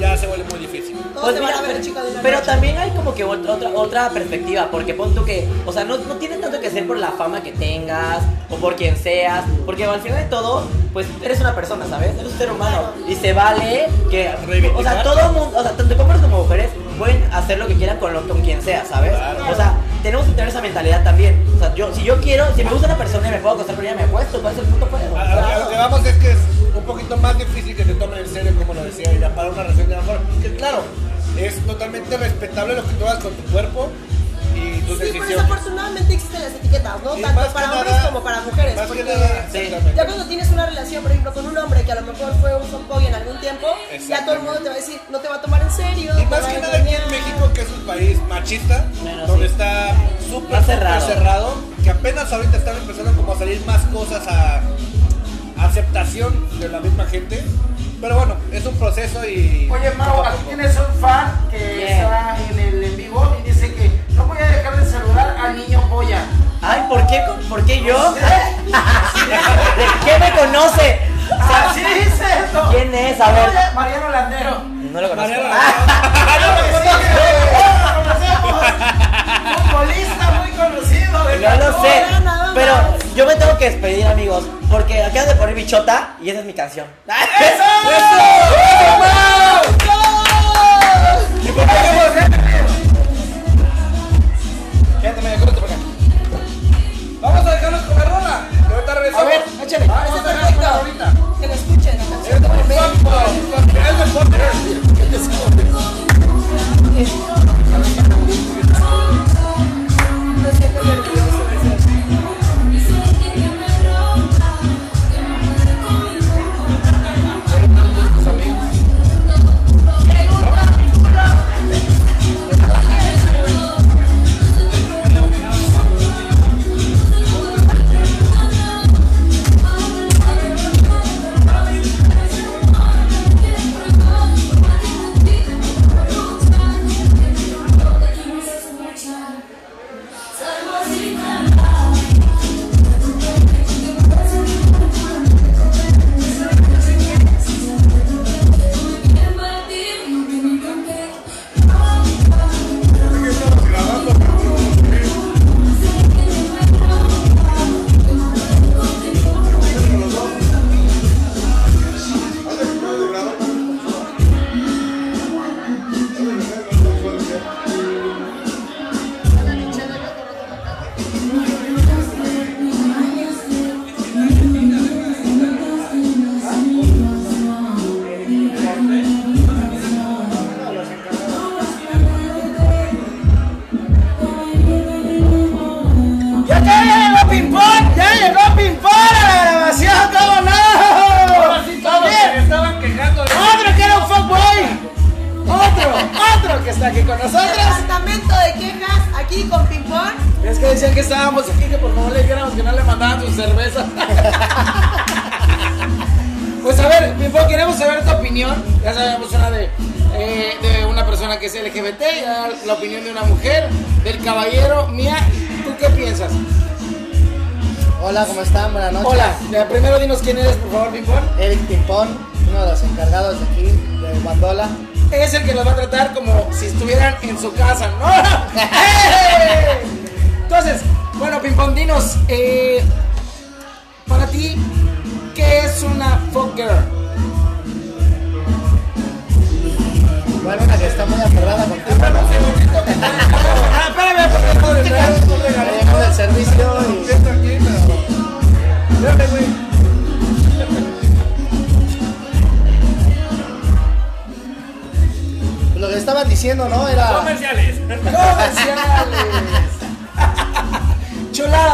Ya 0.00 0.16
se 0.16 0.26
vuelve 0.28 0.44
muy 0.50 0.60
difícil. 0.60 0.96
Pues 1.20 1.40
mira, 1.40 1.56
pero, 1.66 1.80
pero 2.22 2.40
también 2.42 2.78
hay 2.78 2.90
como 2.90 3.12
que 3.14 3.24
otra, 3.24 3.54
otra, 3.54 3.70
otra 3.74 4.10
perspectiva, 4.10 4.68
porque 4.70 4.94
pon 4.94 5.12
tú 5.12 5.24
que, 5.24 5.48
o 5.66 5.72
sea, 5.72 5.82
no, 5.84 5.96
no 5.98 6.14
tiene 6.14 6.36
tanto 6.36 6.60
que 6.60 6.70
ser 6.70 6.86
por 6.86 6.98
la 6.98 7.08
fama 7.10 7.42
que 7.42 7.50
tengas 7.50 8.22
o 8.48 8.54
por 8.56 8.76
quien 8.76 8.96
seas, 8.96 9.44
porque 9.66 9.84
al 9.84 10.00
final 10.00 10.18
de 10.18 10.26
todo, 10.26 10.62
pues 10.92 11.08
eres 11.20 11.40
una 11.40 11.54
persona, 11.56 11.84
¿sabes? 11.88 12.14
Eres 12.16 12.30
un 12.32 12.38
ser 12.38 12.52
humano 12.52 12.92
y 13.08 13.16
se 13.16 13.32
vale 13.32 13.88
que, 14.08 14.30
o 14.76 14.82
sea, 14.84 15.02
todo 15.02 15.32
mundo, 15.32 15.58
o 15.58 15.62
sea, 15.62 15.72
tanto 15.72 16.00
hombres 16.00 16.20
como 16.20 16.38
mujeres 16.44 16.70
pueden 16.96 17.24
hacer 17.32 17.58
lo 17.58 17.66
que 17.66 17.74
quieran 17.74 17.98
con, 17.98 18.12
lo, 18.12 18.26
con 18.28 18.40
quien 18.42 18.62
sea, 18.62 18.84
¿sabes? 18.84 19.10
Claro. 19.10 19.46
O 19.50 19.54
sea, 19.56 19.74
tenemos 20.04 20.26
que 20.26 20.32
tener 20.32 20.48
esa 20.48 20.60
mentalidad 20.62 21.02
también. 21.02 21.44
O 21.56 21.58
sea, 21.58 21.74
yo, 21.74 21.92
si 21.92 22.04
yo 22.04 22.20
quiero, 22.20 22.44
si 22.54 22.62
me 22.62 22.70
gusta 22.70 22.86
una 22.86 22.96
persona 22.96 23.26
y 23.26 23.30
me 23.32 23.38
puedo 23.38 23.56
acostar 23.56 23.74
con 23.74 23.84
ella, 23.84 23.96
me 23.96 24.02
acuesto, 24.04 24.40
¿cuál 24.40 24.52
es 24.54 24.60
el 24.60 24.66
punto 24.66 24.86
juego? 24.86 25.16
A, 25.16 25.22
a- 25.22 25.56
a 25.56 25.58
lo 25.58 25.68
que 25.70 25.76
vamos 25.76 26.06
es 26.06 26.16
que 26.18 26.30
es 26.30 26.38
poquito 26.88 27.16
más 27.18 27.38
difícil 27.38 27.76
que 27.76 27.84
te 27.84 27.94
tomen 27.94 28.18
en 28.18 28.28
serio, 28.28 28.52
como 28.58 28.74
lo 28.74 28.82
decía 28.82 29.10
ella, 29.12 29.32
para 29.34 29.50
una 29.50 29.62
relación 29.62 29.88
de 29.88 29.96
amor. 29.96 30.18
Que 30.42 30.56
claro, 30.56 30.82
es 31.38 31.64
totalmente 31.66 32.16
respetable 32.16 32.74
lo 32.74 32.82
que 32.84 32.92
tú 32.94 33.04
hagas 33.06 33.22
con 33.22 33.32
tu 33.34 33.42
cuerpo 33.52 33.88
y 34.56 34.80
tus 34.80 34.98
Sí, 34.98 35.04
pero 35.10 35.12
decisiones. 35.12 35.28
desafortunadamente 35.28 36.14
existen 36.14 36.42
las 36.42 36.52
etiquetas, 36.52 37.02
¿no? 37.04 37.16
Y 37.16 37.22
Tanto 37.22 37.52
para 37.52 37.72
hombres 37.72 37.92
nada- 37.92 38.08
como 38.08 38.24
para 38.24 38.40
mujeres. 38.40 38.74
Más 38.74 38.82
que 38.86 38.88
porque 38.88 39.04
nada, 39.04 39.48
Sí. 39.52 39.70
ya 39.94 40.04
cuando 40.06 40.24
tienes 40.26 40.50
una 40.50 40.66
relación, 40.66 41.02
por 41.02 41.12
ejemplo, 41.12 41.32
con 41.34 41.46
un 41.46 41.58
hombre 41.58 41.82
que 41.84 41.92
a 41.92 41.94
lo 41.96 42.02
mejor 42.12 42.34
fue 42.40 42.56
un 42.56 42.66
fuckboy 42.66 43.06
en 43.06 43.14
algún 43.14 43.38
tiempo, 43.40 43.66
ya 44.08 44.24
todo 44.24 44.34
el 44.34 44.40
mundo 44.42 44.58
te 44.60 44.68
va 44.68 44.74
a 44.74 44.78
decir, 44.78 45.00
no 45.10 45.18
te 45.20 45.28
va 45.28 45.36
a 45.36 45.42
tomar 45.42 45.62
en 45.62 45.70
serio. 45.70 46.12
Y 46.20 46.24
más 46.26 46.40
que 46.40 46.58
nada 46.58 46.76
aquí 46.78 46.94
en. 46.94 47.10
México, 47.10 47.50
que 47.54 47.60
es 47.62 47.68
un 47.68 47.86
país 47.86 48.18
machista, 48.28 48.86
Bueno, 49.02 49.26
donde 49.26 49.46
sí. 49.46 49.52
está 49.52 49.94
súper 50.28 50.64
cerrado. 50.64 51.06
cerrado, 51.06 51.54
que 51.84 51.90
apenas 51.90 52.32
ahorita 52.32 52.56
están 52.56 52.76
empezando 52.78 53.12
como 53.12 53.32
a 53.34 53.38
salir 53.38 53.64
más 53.66 53.82
cosas 53.92 54.26
a 54.26 54.60
aceptación 55.60 56.48
de 56.60 56.68
la 56.68 56.80
misma 56.80 57.04
gente. 57.06 57.44
Pero 58.00 58.16
bueno, 58.16 58.36
es 58.52 58.64
un 58.64 58.74
proceso 58.76 59.24
y. 59.28 59.68
Oye, 59.70 59.90
Mau, 59.92 60.22
aquí 60.22 60.38
tienes 60.46 60.76
un 60.76 61.00
fan 61.00 61.48
que 61.50 61.90
está 61.90 62.36
en 62.50 62.58
el 62.58 62.84
en 62.84 62.96
vivo 62.96 63.36
y 63.40 63.48
dice 63.50 63.74
que 63.74 63.90
no 64.14 64.24
voy 64.26 64.38
a 64.38 64.46
dejar 64.46 64.76
de 64.76 64.88
saludar 64.90 65.36
al 65.36 65.56
niño 65.56 65.82
polla. 65.90 66.22
Ay, 66.62 66.82
¿por 66.88 67.04
qué, 67.06 67.22
¿por 67.48 67.64
qué 67.64 67.82
yo? 67.82 68.12
¿De 68.14 68.20
qué 70.04 70.18
me 70.18 70.30
conoce? 70.32 71.00
Así 71.40 71.80
dice 71.80 72.24
esto. 72.44 72.68
¿Quién 72.70 72.94
es? 72.94 73.20
A 73.20 73.32
ver. 73.32 73.50
Mariano 73.74 74.08
Landero. 74.10 74.62
No 74.92 75.00
lo 75.00 75.08
conozco. 75.10 75.30
Mariano- 75.30 76.58
Futbolista 79.56 80.30
muy 80.40 80.50
conocido. 80.52 81.24
de 81.24 81.38
No 81.40 81.56
lo 81.56 81.82
sé, 81.82 82.02
pero 82.54 82.74
yo 83.14 83.26
me 83.26 83.34
tengo 83.36 83.56
que 83.58 83.70
despedir, 83.70 84.06
amigos, 84.06 84.44
porque 84.70 85.02
acaban 85.02 85.28
de 85.28 85.34
poner 85.34 85.54
bichota 85.54 86.16
y 86.20 86.30
esa 86.30 86.40
es 86.40 86.46
mi 86.46 86.52
canción. 86.52 86.86
¿Y 91.42 91.48
por 91.48 91.64
qué 91.64 91.70
hacemos 91.70 92.04
Quédate, 95.00 95.22
medio, 95.22 95.38
corte 95.38 95.60
por 95.60 95.70
acá. 95.70 95.76
Vamos 97.20 97.46
a 97.46 97.50
dejarlos 97.50 97.82
con 97.82 97.98
la 97.98 98.04
rola. 98.04 98.48
Y 98.50 98.72
ahorita 98.72 98.94
regresamos. 98.94 99.22
A 99.22 99.28
ver, 99.28 99.44
échale. 99.62 99.86
Ah, 99.88 100.06
ese 100.08 100.18
Perfecto. 100.18 100.30
es 100.30 100.36
perfecto. 100.36 100.66
ahorita. 100.66 101.12
Que 101.40 101.46
lo 101.46 101.54
escuchen 101.54 102.00
es 107.00 108.00
el 108.02 108.07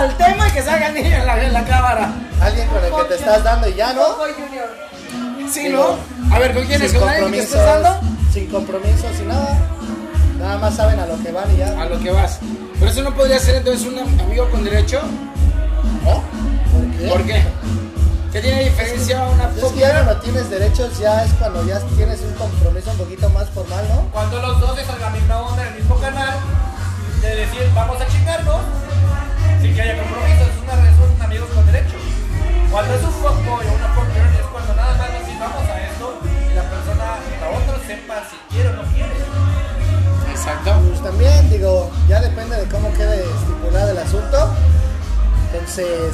El 0.05 0.17
tema 0.17 0.51
que 0.53 0.63
salga 0.63 0.89
el 0.89 0.95
niño 0.95 1.17
en 1.17 1.27
la, 1.27 1.43
en 1.43 1.53
la 1.53 1.65
cámara. 1.65 2.13
Alguien 2.41 2.69
con 2.69 2.85
el 2.85 2.93
que 2.93 3.05
te 3.09 3.15
estás 3.15 3.43
dando 3.43 3.69
y 3.69 3.75
ya, 3.75 3.93
¿no? 3.93 4.03
Sí, 5.51 5.69
¿no? 5.69 5.97
A 6.33 6.39
ver, 6.39 6.55
¿con 6.55 6.65
quién 6.67 6.83
es? 6.83 6.91
Sin 6.91 7.01
¿Con 7.01 7.09
alguien 7.09 7.33
que 7.33 7.39
compromisos, 7.39 7.61
estás 7.61 7.83
dando? 7.83 8.15
sin 8.33 8.47
compromisos, 8.51 9.17
sin 9.17 9.29
nada. 9.29 9.59
Nada 10.39 10.59
más 10.59 10.75
saben 10.75 10.99
a 11.01 11.07
lo 11.07 11.23
que 11.23 11.33
van 11.33 11.51
y 11.55 11.59
ya. 11.59 11.81
A 11.81 11.87
lo 11.87 11.99
que 12.01 12.11
vas. 12.11 12.39
Pero 12.79 12.91
eso 12.91 13.03
no 13.03 13.15
podría 13.15 13.39
ser 13.39 13.57
entonces 13.57 13.87
un 13.87 13.99
amigo 13.99 14.51
con 14.51 14.65
derecho. 14.65 15.01
¿No? 16.05 16.23
¿Por 16.73 16.99
qué? 16.99 17.09
¿Por 17.09 17.25
qué? 17.25 17.43
¿Qué 18.33 18.41
tiene 18.41 18.65
diferencia 18.65 19.23
a 19.23 19.29
una 19.31 19.45
Es 19.57 19.65
que 19.73 19.79
ya 19.79 19.93
cuando 19.93 20.17
tienes 20.21 20.51
derechos, 20.51 20.99
ya 20.99 21.25
es 21.25 21.33
cuando 21.35 21.65
ya 21.65 21.79
tienes 21.97 22.21
un 22.21 22.33
compromiso 22.33 22.91
un 22.91 22.97
poquito 22.99 23.31
más 23.31 23.49
formal, 23.51 23.85
¿no? 23.89 24.11
Cuando 24.11 24.43
los 24.43 24.61
dos 24.61 24.77
están 24.77 24.97
en 24.97 25.03
la 25.03 25.11
misma 25.11 25.41
onda, 25.41 25.63
en 25.63 25.69
el 25.69 25.75
mismo 25.79 25.97
canal, 26.01 26.35
de 27.23 27.37
decir 27.37 27.71
vamos 27.75 28.01
a 28.01 28.07
chingarnos, 28.09 28.61
sin 29.65 29.75
que 29.75 29.81
haya 29.81 29.97
compromiso, 29.97 30.45
es 30.45 30.61
una 30.61 30.75
son 30.93 31.23
amigos 31.23 31.49
con 31.55 31.65
derecho. 31.65 31.97
Cuando 32.71 32.95
es 32.95 33.03
un 33.03 33.13
fuckboy 33.13 33.65
o 33.65 33.73
una 33.73 33.89
fuckgirl 33.97 34.35
es 34.37 34.47
cuando 34.53 34.75
nada 34.75 34.95
más 34.99 35.09
nos 35.09 35.41
vamos 35.41 35.71
a 35.71 35.81
esto 35.89 36.21
y 36.21 36.55
la 36.55 36.63
persona, 36.65 37.05
la 37.41 37.49
otra 37.49 37.87
sepa 37.87 38.15
si 38.29 38.37
quiere 38.53 38.69
o 38.69 38.73
no 38.75 38.83
quiere. 38.93 39.15
Exacto. 40.31 40.71
Pues 40.87 41.03
también, 41.03 41.49
digo, 41.49 41.91
ya 42.09 42.21
depende 42.21 42.57
de 42.57 42.69
cómo 42.69 42.93
quede 42.93 43.25
estipulado 43.25 43.91
el 43.93 43.99
asunto. 43.99 44.55
Entonces, 45.51 46.13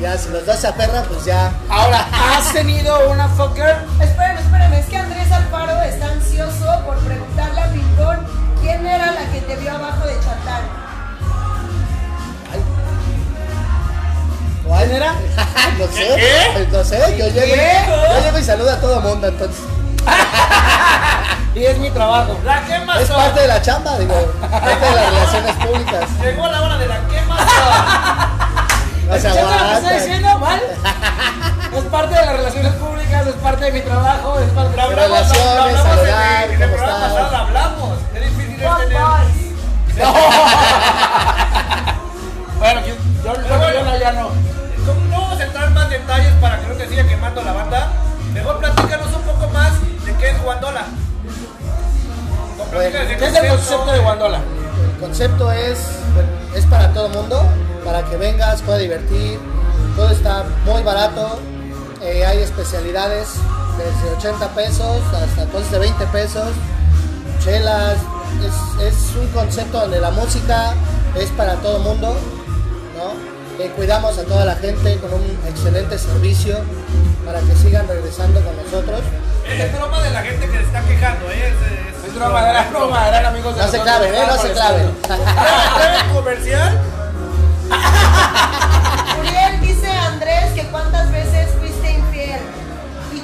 ya 0.00 0.16
si 0.16 0.28
los 0.28 0.46
dos 0.46 0.56
se 0.56 0.68
aferran, 0.68 1.04
pues 1.06 1.24
ya. 1.24 1.52
Ahora, 1.68 2.06
¿has 2.12 2.52
tenido 2.52 3.10
una 3.10 3.26
fuck 3.30 3.56
girl? 3.56 3.74
Espérame, 4.00 4.38
espérame, 4.38 4.74
es 4.74 4.86
que 4.86 4.96
Andrés 4.96 5.32
Alfaro 5.32 5.82
está 5.82 6.12
ansioso 6.12 6.84
por 6.86 6.96
preguntarle 6.98 7.60
a 7.60 7.72
Pimpón 7.72 8.18
quién 8.60 8.86
era 8.86 9.10
la 9.10 9.32
que 9.32 9.40
te 9.40 9.56
vio 9.56 9.72
abajo 9.72 10.06
de 10.06 10.14
Chatán. 10.20 10.85
¿Cuál 14.66 14.90
era? 14.90 15.12
no 15.78 15.86
sé. 15.86 16.50
Pues 16.54 16.68
no 16.72 16.84
sé, 16.84 16.98
yo 17.18 17.28
llego, 17.28 17.54
y, 17.54 17.58
yo 18.14 18.20
llego 18.24 18.38
y 18.38 18.42
saludo 18.44 18.70
a 18.72 18.76
todo 18.80 19.00
mundo, 19.00 19.26
entonces. 19.28 19.60
Y 21.54 21.64
es 21.64 21.78
mi 21.78 21.88
trabajo. 21.88 22.38
La 22.44 22.60
quema 22.66 23.00
Es 23.00 23.08
parte 23.08 23.40
de 23.40 23.48
la 23.48 23.62
chamba, 23.62 23.96
digo, 23.98 24.12
parte 24.42 24.78
de 24.78 24.90
las 24.94 25.10
relaciones 25.10 25.52
públicas. 25.56 26.04
Llegó 26.22 26.46
la 26.48 26.60
hora 26.62 26.76
de 26.76 26.86
la 26.86 26.98
quema 27.08 27.36
No 29.08 29.12
se 29.12 29.16
¿Escuchaste 29.28 29.40
lo 29.42 29.48
que 29.48 29.54
aguanta. 29.54 29.78
estoy 29.78 29.94
diciendo? 30.00 30.38
¿Mal? 30.38 30.60
Es 31.74 31.82
parte 31.84 32.14
de 32.14 32.26
las 32.26 32.36
relaciones 32.36 32.72
públicas, 32.74 33.26
es 33.26 33.34
parte 33.36 33.64
de 33.64 33.72
mi 33.72 33.80
trabajo, 33.80 34.38
es 34.38 34.50
parte 34.50 34.70
de 34.70 34.76
Lo 34.76 34.82
la 34.82 34.82
hablamos, 34.84 34.98
lo- 34.98 35.04
lo 35.06 35.06
Relaciones, 35.06 35.46
hablamos 35.46 35.70
en 35.70 35.76
saludar, 35.86 36.44
el- 36.44 36.50
en 36.50 36.62
el 36.62 36.68
¿cómo 36.68 36.76
programa 36.76 37.08
pasado, 37.08 37.36
hablamos. 37.36 37.98
Qué 38.12 38.20
difícil 38.20 38.60
es 38.62 38.68
Fuck 38.68 38.78
tener. 38.80 39.00
boys. 39.00 39.46
Bueno, 42.58 42.80
yo, 43.26 43.32
ya 43.98 44.12
no. 44.12 44.30
No 45.10 45.20
vamos 45.20 45.40
a 45.40 45.44
entrar 45.44 45.70
más 45.72 45.90
detalles 45.90 46.32
para 46.40 46.60
que 46.60 46.68
no 46.68 46.74
te 46.74 46.88
siga 46.88 47.04
quemando 47.08 47.42
la 47.42 47.52
banda. 47.54 47.90
Mejor 48.32 48.58
platícanos 48.60 49.08
un 49.12 49.22
poco 49.22 49.48
más 49.52 49.72
de 50.04 50.14
qué 50.14 50.30
es 50.30 50.42
Guandola. 50.44 50.84
¿Qué 52.70 53.26
es 53.26 53.34
el 53.34 53.48
concepto 53.48 53.92
de 53.92 53.98
Guandola? 53.98 54.38
El 54.38 55.00
concepto 55.00 55.50
es, 55.50 55.78
es 56.54 56.64
para 56.66 56.92
todo 56.92 57.08
mundo, 57.08 57.42
para 57.84 58.04
que 58.04 58.16
vengas, 58.16 58.62
pueda 58.62 58.78
divertir. 58.78 59.40
Todo 59.96 60.10
está 60.10 60.44
muy 60.64 60.84
barato. 60.84 61.40
Eh, 62.02 62.24
hay 62.24 62.38
especialidades 62.38 63.30
desde 63.76 64.16
80 64.18 64.48
pesos 64.50 65.02
hasta 65.12 65.46
cosas 65.46 65.72
de 65.72 65.78
20 65.80 66.06
pesos. 66.06 66.48
Chelas. 67.42 67.96
Es, 68.44 68.84
es 68.84 69.16
un 69.16 69.26
concepto 69.28 69.80
donde 69.80 69.98
la 69.98 70.10
música 70.12 70.74
es 71.16 71.30
para 71.30 71.54
todo 71.56 71.80
mundo 71.80 72.16
¿no? 73.06 73.64
Eh, 73.64 73.72
cuidamos 73.74 74.18
a 74.18 74.24
toda 74.24 74.44
la 74.44 74.54
gente 74.56 74.98
con 74.98 75.14
un 75.14 75.38
excelente 75.48 75.98
servicio 75.98 76.58
para 77.24 77.40
que 77.40 77.54
sigan 77.56 77.88
regresando 77.88 78.40
con 78.42 78.54
nosotros. 78.56 79.00
Es 79.48 79.72
broma 79.76 80.02
de 80.02 80.10
la 80.10 80.22
gente 80.22 80.46
que 80.46 80.58
se 80.58 80.64
está 80.64 80.80
quejando, 80.82 81.30
¿eh? 81.30 81.48
Es, 81.48 81.54
es- 81.54 82.04
Es 82.08 82.14
broma, 82.14 82.48
era 82.50 82.62
broma, 82.70 83.08
eran 83.08 83.26
amigos 83.26 83.56
de 83.56 83.62
No 83.62 83.68
se 83.70 83.80
claven, 83.80 84.14
¿eh? 84.14 84.18
No 84.26 84.36
se 84.40 84.52
claven. 84.52 84.90
¿Breve 85.06 86.14
comercial? 86.14 86.80
Uriel 89.20 89.60
dice 89.60 89.90
Andrés 89.90 90.52
que 90.54 90.66
cuántas 90.68 91.10
veces 91.10 91.48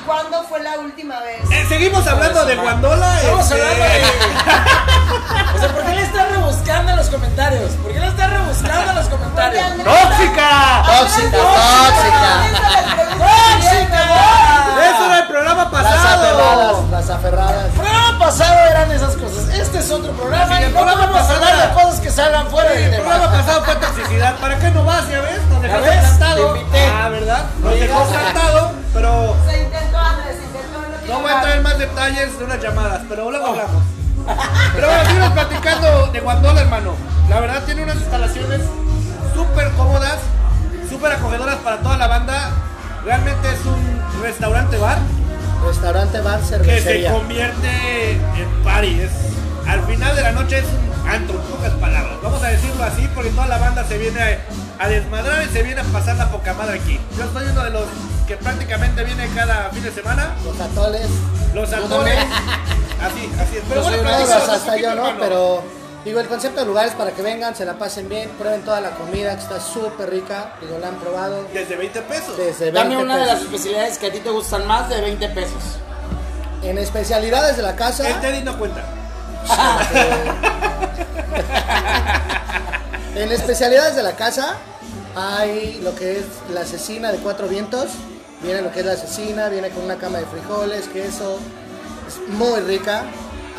cuándo 0.06 0.42
fue 0.48 0.60
la 0.62 0.78
última 0.78 1.20
vez. 1.20 1.50
Eh, 1.50 1.66
seguimos 1.68 2.06
hablando 2.06 2.44
de 2.44 2.56
Guandola. 2.56 3.20
Estamos 3.20 3.50
este, 3.50 3.62
hablando 3.62 3.84
de... 3.84 4.02
O 5.54 5.58
sea, 5.58 5.68
¿por 5.68 5.84
qué 5.84 5.94
le 5.94 6.02
estás 6.02 6.30
rebuscando 6.30 6.90
en 6.90 6.96
los 6.96 7.06
comentarios? 7.08 7.70
¿Por 7.72 7.92
qué 7.92 8.00
le 8.00 8.06
estás 8.08 8.30
rebuscando 8.30 8.90
en 8.90 8.96
los 8.96 9.06
comentarios? 9.08 9.64
¡Tóxica! 9.84 10.82
Tóxica, 10.86 11.38
tóxica. 11.38 12.42
le 12.80 12.94
pregunta 12.94 13.36
a 13.36 14.72
Uriel, 14.72 14.94
Eso 14.94 15.04
era 15.06 15.18
el 15.18 15.26
programa 15.28 15.68
Las 15.70 15.84
aferradas, 15.84 16.72
pasado. 16.72 16.86
las 16.90 17.10
aferradas. 17.10 17.64
El 17.66 17.70
programa 17.72 18.18
pasado 18.18 18.58
eran 18.70 18.90
esas 18.92 19.16
cosas. 19.16 19.48
Este 19.54 19.78
es 19.78 19.90
otro 19.90 20.12
programa 20.12 20.56
Sí, 20.56 20.62
y 20.62 20.64
el 20.66 20.72
no 20.72 20.78
programa 20.80 21.06
vamos 21.06 21.16
a 21.16 21.20
pasado 21.20 21.44
hablar 21.44 21.68
de 21.68 21.74
cosas 21.82 22.00
que 22.00 22.10
salgan 22.10 22.46
fuera 22.48 22.72
El 22.72 22.90
del 22.90 23.00
programa 23.02 23.30
pasado 23.30 23.64
fue 23.64 23.74
toxicidad. 23.76 24.36
¿Para 24.36 24.58
qué 24.58 24.70
no 24.70 24.84
vas? 24.84 25.08
Ya 25.08 25.20
ves, 25.20 25.40
nos. 25.50 25.60
Te 25.62 26.40
invité. 26.58 26.86
Ah, 26.94 27.08
¿verdad? 27.10 27.44
Nos 27.60 27.70
No 27.74 27.78
dejó 27.78 28.04
plantado, 28.04 28.72
pero 28.94 29.36
no 31.12 31.20
voy 31.20 31.32
a 31.32 31.40
traer 31.40 31.62
más 31.62 31.78
detalles 31.78 32.38
de 32.38 32.44
unas 32.44 32.60
llamadas, 32.62 33.02
pero 33.08 33.30
luego 33.30 33.46
hablamos. 33.46 33.82
Pero 34.74 34.86
bueno, 34.86 35.04
seguimos 35.04 35.30
platicando 35.30 36.06
de 36.08 36.20
Guandola, 36.20 36.60
hermano. 36.60 36.94
La 37.28 37.40
verdad 37.40 37.62
tiene 37.64 37.82
unas 37.82 37.96
instalaciones 37.96 38.60
súper 39.34 39.70
cómodas, 39.72 40.18
súper 40.88 41.12
acogedoras 41.12 41.56
para 41.56 41.78
toda 41.78 41.96
la 41.96 42.06
banda. 42.06 42.50
Realmente 43.04 43.48
es 43.52 43.64
un 43.66 44.22
restaurante 44.22 44.76
bar 44.78 44.98
Restaurante, 45.66 46.20
bar, 46.20 46.38
que 46.40 46.44
se 46.44 46.50
cervecería. 46.58 47.12
convierte 47.12 48.12
en 48.12 48.62
party. 48.64 49.00
Es, 49.00 49.10
al 49.66 49.82
final 49.84 50.16
de 50.16 50.22
la 50.22 50.32
noche 50.32 50.58
es 50.58 50.64
un 50.64 51.08
antro, 51.08 51.38
pocas 51.40 51.72
palabras. 51.74 52.14
Vamos 52.22 52.42
a 52.42 52.48
decirlo 52.48 52.82
así 52.84 53.08
porque 53.14 53.30
toda 53.30 53.46
la 53.46 53.58
banda 53.58 53.84
se 53.84 53.96
viene 53.98 54.20
a, 54.20 54.84
a 54.84 54.88
desmadrar 54.88 55.42
y 55.44 55.48
se 55.52 55.62
viene 55.62 55.80
a 55.80 55.84
pasar 55.84 56.16
la 56.16 56.30
poca 56.30 56.52
madre 56.54 56.78
aquí. 56.80 56.98
Yo 57.16 57.30
soy 57.32 57.46
uno 57.50 57.64
de 57.64 57.70
los 57.70 57.84
que 58.32 58.38
prácticamente 58.38 59.04
viene 59.04 59.28
cada 59.34 59.68
fin 59.70 59.82
de 59.82 59.92
semana. 59.92 60.34
Los 60.42 60.58
atoles. 60.58 61.06
Los 61.52 61.70
atoles. 61.70 62.16
Así, 63.02 63.30
así 63.38 63.56
es. 63.58 63.62
Pero 63.68 63.82
Yo 63.82 63.90
bueno, 64.02 64.08
hasta 64.08 64.76
yo, 64.78 64.94
¿no? 64.94 65.08
hermano. 65.08 65.18
Pero 65.20 65.62
digo, 66.02 66.18
el 66.18 66.26
concepto 66.28 66.60
de 66.60 66.66
lugar 66.66 66.86
es 66.86 66.94
para 66.94 67.10
que 67.10 67.20
vengan, 67.20 67.54
se 67.54 67.66
la 67.66 67.74
pasen 67.74 68.08
bien, 68.08 68.30
prueben 68.38 68.62
toda 68.62 68.80
la 68.80 68.92
comida 68.92 69.36
que 69.36 69.42
está 69.42 69.60
súper 69.60 70.08
rica. 70.08 70.54
Digo, 70.62 70.78
la 70.78 70.88
han 70.88 70.94
probado 70.94 71.44
Desde 71.52 71.76
20 71.76 72.00
pesos. 72.02 72.34
desde 72.38 72.70
20 72.70 72.78
Dame 72.78 72.96
una 72.96 73.18
de 73.18 73.26
las 73.26 73.42
especialidades 73.42 73.98
que 73.98 74.06
a 74.06 74.12
ti 74.12 74.20
te 74.20 74.30
gustan 74.30 74.66
más 74.66 74.88
de 74.88 75.02
20 75.02 75.28
pesos. 75.30 75.62
En 76.62 76.78
especialidades 76.78 77.56
de 77.58 77.62
la 77.64 77.76
casa, 77.76 78.08
El 78.08 78.18
Teddy 78.20 78.40
no 78.44 78.56
cuenta. 78.56 78.82
en 83.14 83.30
especialidades 83.30 83.94
de 83.96 84.02
la 84.02 84.12
casa 84.12 84.56
hay 85.16 85.80
lo 85.82 85.94
que 85.94 86.18
es 86.20 86.24
la 86.54 86.64
cecina 86.64 87.12
de 87.12 87.18
cuatro 87.18 87.48
vientos. 87.48 87.88
Viene 88.42 88.60
lo 88.60 88.72
que 88.72 88.80
es 88.80 88.86
la 88.86 88.96
cecina, 88.96 89.48
viene 89.48 89.70
con 89.70 89.84
una 89.84 89.96
cama 89.96 90.18
de 90.18 90.26
frijoles, 90.26 90.88
queso. 90.88 91.38
Es 92.08 92.28
muy 92.28 92.60
rica. 92.60 93.04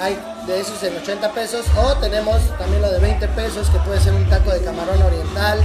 Hay 0.01 0.19
de 0.45 0.59
esos 0.59 0.81
en 0.83 0.97
80 0.97 1.31
pesos. 1.31 1.65
O 1.77 1.93
tenemos 1.97 2.41
también 2.57 2.81
lo 2.81 2.91
de 2.91 2.99
20 2.99 3.27
pesos, 3.29 3.69
que 3.69 3.79
puede 3.79 4.01
ser 4.01 4.13
un 4.13 4.27
taco 4.29 4.51
de 4.51 4.61
camarón 4.61 5.01
oriental, 5.01 5.63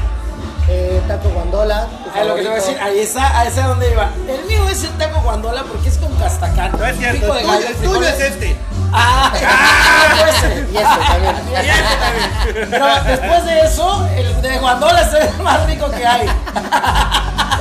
eh, 0.69 1.03
taco 1.09 1.31
guandola. 1.31 1.89
Ah, 2.15 2.25
lo 2.25 2.37
que 2.37 2.43
te 2.43 2.49
voy 2.49 2.59
a 2.59 2.61
decir, 2.61 2.79
ahí 2.81 3.01
está, 3.01 3.41
ahí 3.41 3.49
está 3.49 3.67
donde 3.67 3.91
iba. 3.91 4.11
El 4.29 4.45
mío 4.47 4.69
es 4.69 4.85
el 4.85 4.91
taco 4.91 5.21
guandola 5.23 5.65
porque 5.65 5.89
es 5.89 5.99
con 5.99 6.15
castacán. 6.15 6.73
No 6.79 6.87
es 6.87 6.97
cierto. 6.97 7.37
El 7.37 7.77
tuyo, 7.77 7.97
el 7.97 8.05
es 8.05 8.21
este. 8.21 8.57
Ah, 8.93 9.33
ah, 9.47 10.31
ese. 10.31 10.67
Y 10.73 10.77
este 10.77 11.07
también. 11.07 11.37
Y 11.51 11.69
este 11.69 11.97
también. 12.01 12.71
Pero 12.71 12.87
después 13.05 13.45
de 13.45 13.61
eso, 13.63 14.09
el 14.17 14.43
de 14.43 14.59
guandola 14.59 15.03
es 15.03 15.13
el 15.13 15.43
más 15.43 15.67
rico 15.67 15.91
que 15.91 16.07
hay. 16.07 16.29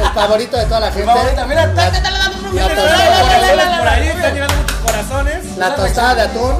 El 0.01 0.09
favorito 0.13 0.57
de 0.57 0.65
toda 0.65 0.79
la 0.81 0.91
gente. 0.91 1.11
mira, 1.47 1.71
corazones 1.71 3.79
por 3.79 3.87
ahí, 3.87 4.07
están 4.07 4.33
llegando 4.33 4.55
muchos 4.55 4.77
corazones. 4.85 5.57
La 5.57 5.75
tostada 5.75 6.15
de 6.15 6.21
atún, 6.21 6.55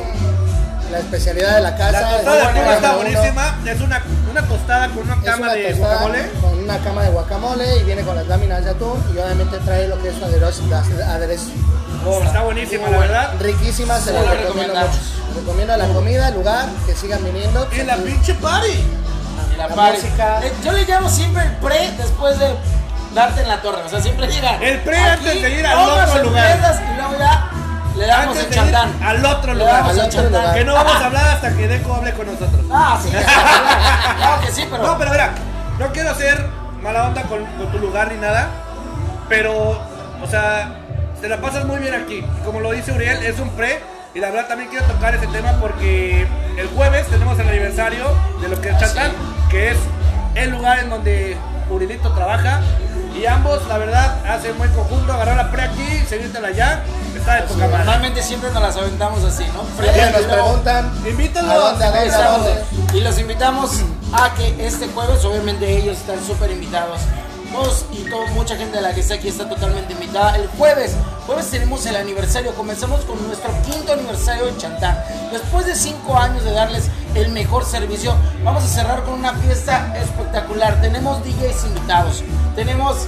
la 0.92 1.00
especialidad 1.00 1.56
de 1.56 1.62
la 1.62 1.76
casa. 1.76 2.02
La 2.02 2.12
tostada 2.18 2.38
es 2.38 2.54
de 2.54 2.60
atún 2.60 2.74
está 2.74 2.96
buenísima. 2.96 3.60
Es 3.66 3.82
una, 3.82 4.02
una 4.32 4.42
tostada 4.48 4.88
con 4.90 4.98
una 5.00 5.22
cama 5.22 5.38
una 5.48 5.54
de 5.54 5.74
guacamole. 5.74 6.32
con 6.42 6.60
una 6.60 6.78
cama 6.80 7.04
de 7.04 7.10
guacamole 7.10 7.78
y 7.78 7.84
viene 7.84 8.02
con 8.04 8.16
las 8.16 8.28
láminas 8.28 8.64
de 8.64 8.72
atún 8.72 9.04
y 9.14 9.18
obviamente 9.18 9.58
trae 9.60 9.88
lo 9.88 10.02
que 10.02 10.10
es 10.10 10.16
su 10.16 10.26
aderezo. 10.26 10.64
aderezo. 10.74 11.50
Oh, 12.06 12.22
está 12.24 12.44
buenísima, 12.44 12.90
la 12.90 13.00
verdad. 13.00 13.34
Riquísima, 13.40 14.00
se 14.00 14.14
la 14.14 14.22
la 14.22 14.34
recomiendo 14.34 14.76
mucho. 14.76 15.00
Recomiendo 15.36 15.78
la 15.78 15.88
comida, 15.88 16.28
el 16.30 16.36
lugar, 16.36 16.66
que 16.86 16.96
sigan 16.96 17.24
viniendo. 17.24 17.68
Y 17.72 17.84
la 17.84 17.98
pinche 17.98 18.34
party. 18.36 18.70
Y 18.72 19.58
la 19.58 19.68
La 19.68 19.76
party. 19.76 20.02
música. 20.02 20.40
Eh, 20.44 20.54
Yo 20.64 20.72
le 20.72 20.86
llamo 20.86 21.10
siempre 21.10 21.44
el 21.44 21.52
pre 21.58 21.92
después 21.98 22.40
de 22.40 22.56
darte 23.14 23.42
en 23.42 23.48
la 23.48 23.62
torre. 23.62 23.82
O 23.86 23.90
sea, 23.90 24.02
siempre 24.02 24.28
llega. 24.28 24.58
El 24.62 24.80
pre 24.82 24.98
antes 24.98 25.42
de 25.42 25.50
ir 25.52 25.66
al 25.66 25.90
otro 25.90 26.24
lugar. 26.24 26.58
Y 26.58 26.96
luego 26.96 27.18
ya 27.20 27.52
le 27.96 28.08
damos 28.08 28.38
el 28.38 28.50
chandán. 28.50 29.04
al 29.04 29.26
otro 29.26 29.54
lugar. 29.54 29.84
Al 29.84 30.00
otro 30.00 30.24
lugar. 30.24 30.56
Que 30.56 30.64
no 30.64 30.74
vamos 30.76 30.96
a 30.96 31.06
hablar 31.06 31.28
hasta 31.28 31.56
que 31.56 31.68
Deco 31.68 31.94
hable 31.94 32.14
con 32.14 32.28
nosotros. 32.28 32.62
Ah, 32.72 33.00
sí. 33.02 33.10
claro, 34.18 34.42
que 34.42 34.52
sí, 34.52 34.68
pero. 34.70 34.84
No, 34.84 34.98
pero 34.98 35.12
mira, 35.12 35.32
no 35.80 35.92
quiero 35.92 36.12
hacer 36.12 36.46
mala 36.82 37.08
onda 37.08 37.24
con, 37.24 37.44
con 37.46 37.72
tu 37.72 37.80
lugar 37.80 38.12
ni 38.12 38.18
nada, 38.20 38.50
pero, 39.28 39.82
o 40.22 40.28
sea, 40.30 40.80
te 41.20 41.28
la 41.28 41.42
pasas 41.42 41.66
muy 41.66 41.80
bien 41.80 41.96
aquí. 41.96 42.24
Como 42.46 42.60
lo 42.60 42.72
dice 42.72 42.92
Uriel, 42.92 43.24
es 43.24 43.40
un 43.40 43.50
pre. 43.52 43.82
Y 44.14 44.20
la 44.20 44.32
verdad 44.32 44.48
también 44.48 44.70
quiero 44.70 44.86
tocar 44.86 45.14
ese 45.14 45.28
tema 45.28 45.60
porque 45.60 46.28
el 46.58 46.68
jueves 46.70 47.06
tenemos 47.08 47.38
el 47.38 47.48
aniversario 47.50 48.06
de 48.42 48.48
lo 48.48 48.60
que 48.60 48.70
es 48.70 48.78
Chantán, 48.80 49.12
que 49.50 49.70
es 49.72 49.78
el 50.34 50.52
lugar 50.52 50.80
en 50.80 50.90
donde 50.90 51.38
Urielito 51.70 52.12
trabaja. 52.14 52.62
Y 53.16 53.26
ambos, 53.26 53.66
la 53.68 53.78
verdad, 53.80 54.16
hacen 54.28 54.58
buen 54.58 54.72
conjunto. 54.74 55.12
Agarrar 55.12 55.38
la 55.38 55.52
pre 55.52 55.64
aquí, 55.64 56.04
seguírtela 56.08 56.50
allá. 56.50 56.82
Está 57.16 57.36
de 57.36 57.42
poca 57.44 57.62
madre. 57.66 57.78
Normalmente 57.80 58.22
siempre 58.22 58.52
nos 58.52 58.62
las 58.62 58.76
aventamos 58.78 59.24
así, 59.24 59.44
¿no? 59.54 59.64
Siempre 59.84 60.12
nos 60.12 60.22
preguntan 60.32 60.92
Invítenlos. 61.08 61.52
a 61.52 61.58
dónde, 61.58 61.84
a 61.86 61.88
dónde, 61.92 62.00
a 62.00 62.06
Estamos 62.06 62.46
dónde. 62.46 62.92
de- 62.92 62.98
Y 62.98 63.02
los 63.02 63.18
invitamos 63.20 63.72
a 64.14 64.34
que 64.36 64.68
este 64.68 64.88
jueves, 64.90 65.26
obviamente 65.26 65.68
ellos 65.78 65.98
están 65.98 66.24
súper 66.26 66.52
invitados. 66.52 67.02
Todos 67.52 67.86
y 67.92 68.10
todo, 68.10 68.28
mucha 68.28 68.56
gente 68.56 68.78
de 68.78 68.82
la 68.82 68.94
que 68.94 69.00
está 69.00 69.16
aquí 69.16 69.30
está 69.30 69.48
totalmente 69.48 69.94
invitada. 69.94 70.36
El 70.36 70.48
jueves, 70.48 70.96
jueves 71.26 71.50
tenemos 71.50 71.86
el 71.86 71.96
aniversario. 71.96 72.54
Comenzamos 72.54 73.02
con 73.02 73.26
nuestro 73.26 73.52
quinto 73.64 73.94
aniversario 73.94 74.48
en 74.48 74.58
Chantán. 74.58 74.98
Después 75.32 75.66
de 75.66 75.76
cinco 75.76 76.18
años 76.18 76.44
de 76.44 76.52
darles 76.52 76.90
el 77.16 77.30
mejor 77.30 77.66
servicio, 77.66 78.16
vamos 78.44 78.64
a 78.64 78.68
cerrar 78.68 79.04
con 79.04 79.16
una 79.16 79.34
fiesta 79.36 79.96
espectacular. 79.98 80.82
Tenemos 80.82 81.24
DJs 81.24 81.66
invitados. 81.66 82.24
Tenemos 82.56 83.08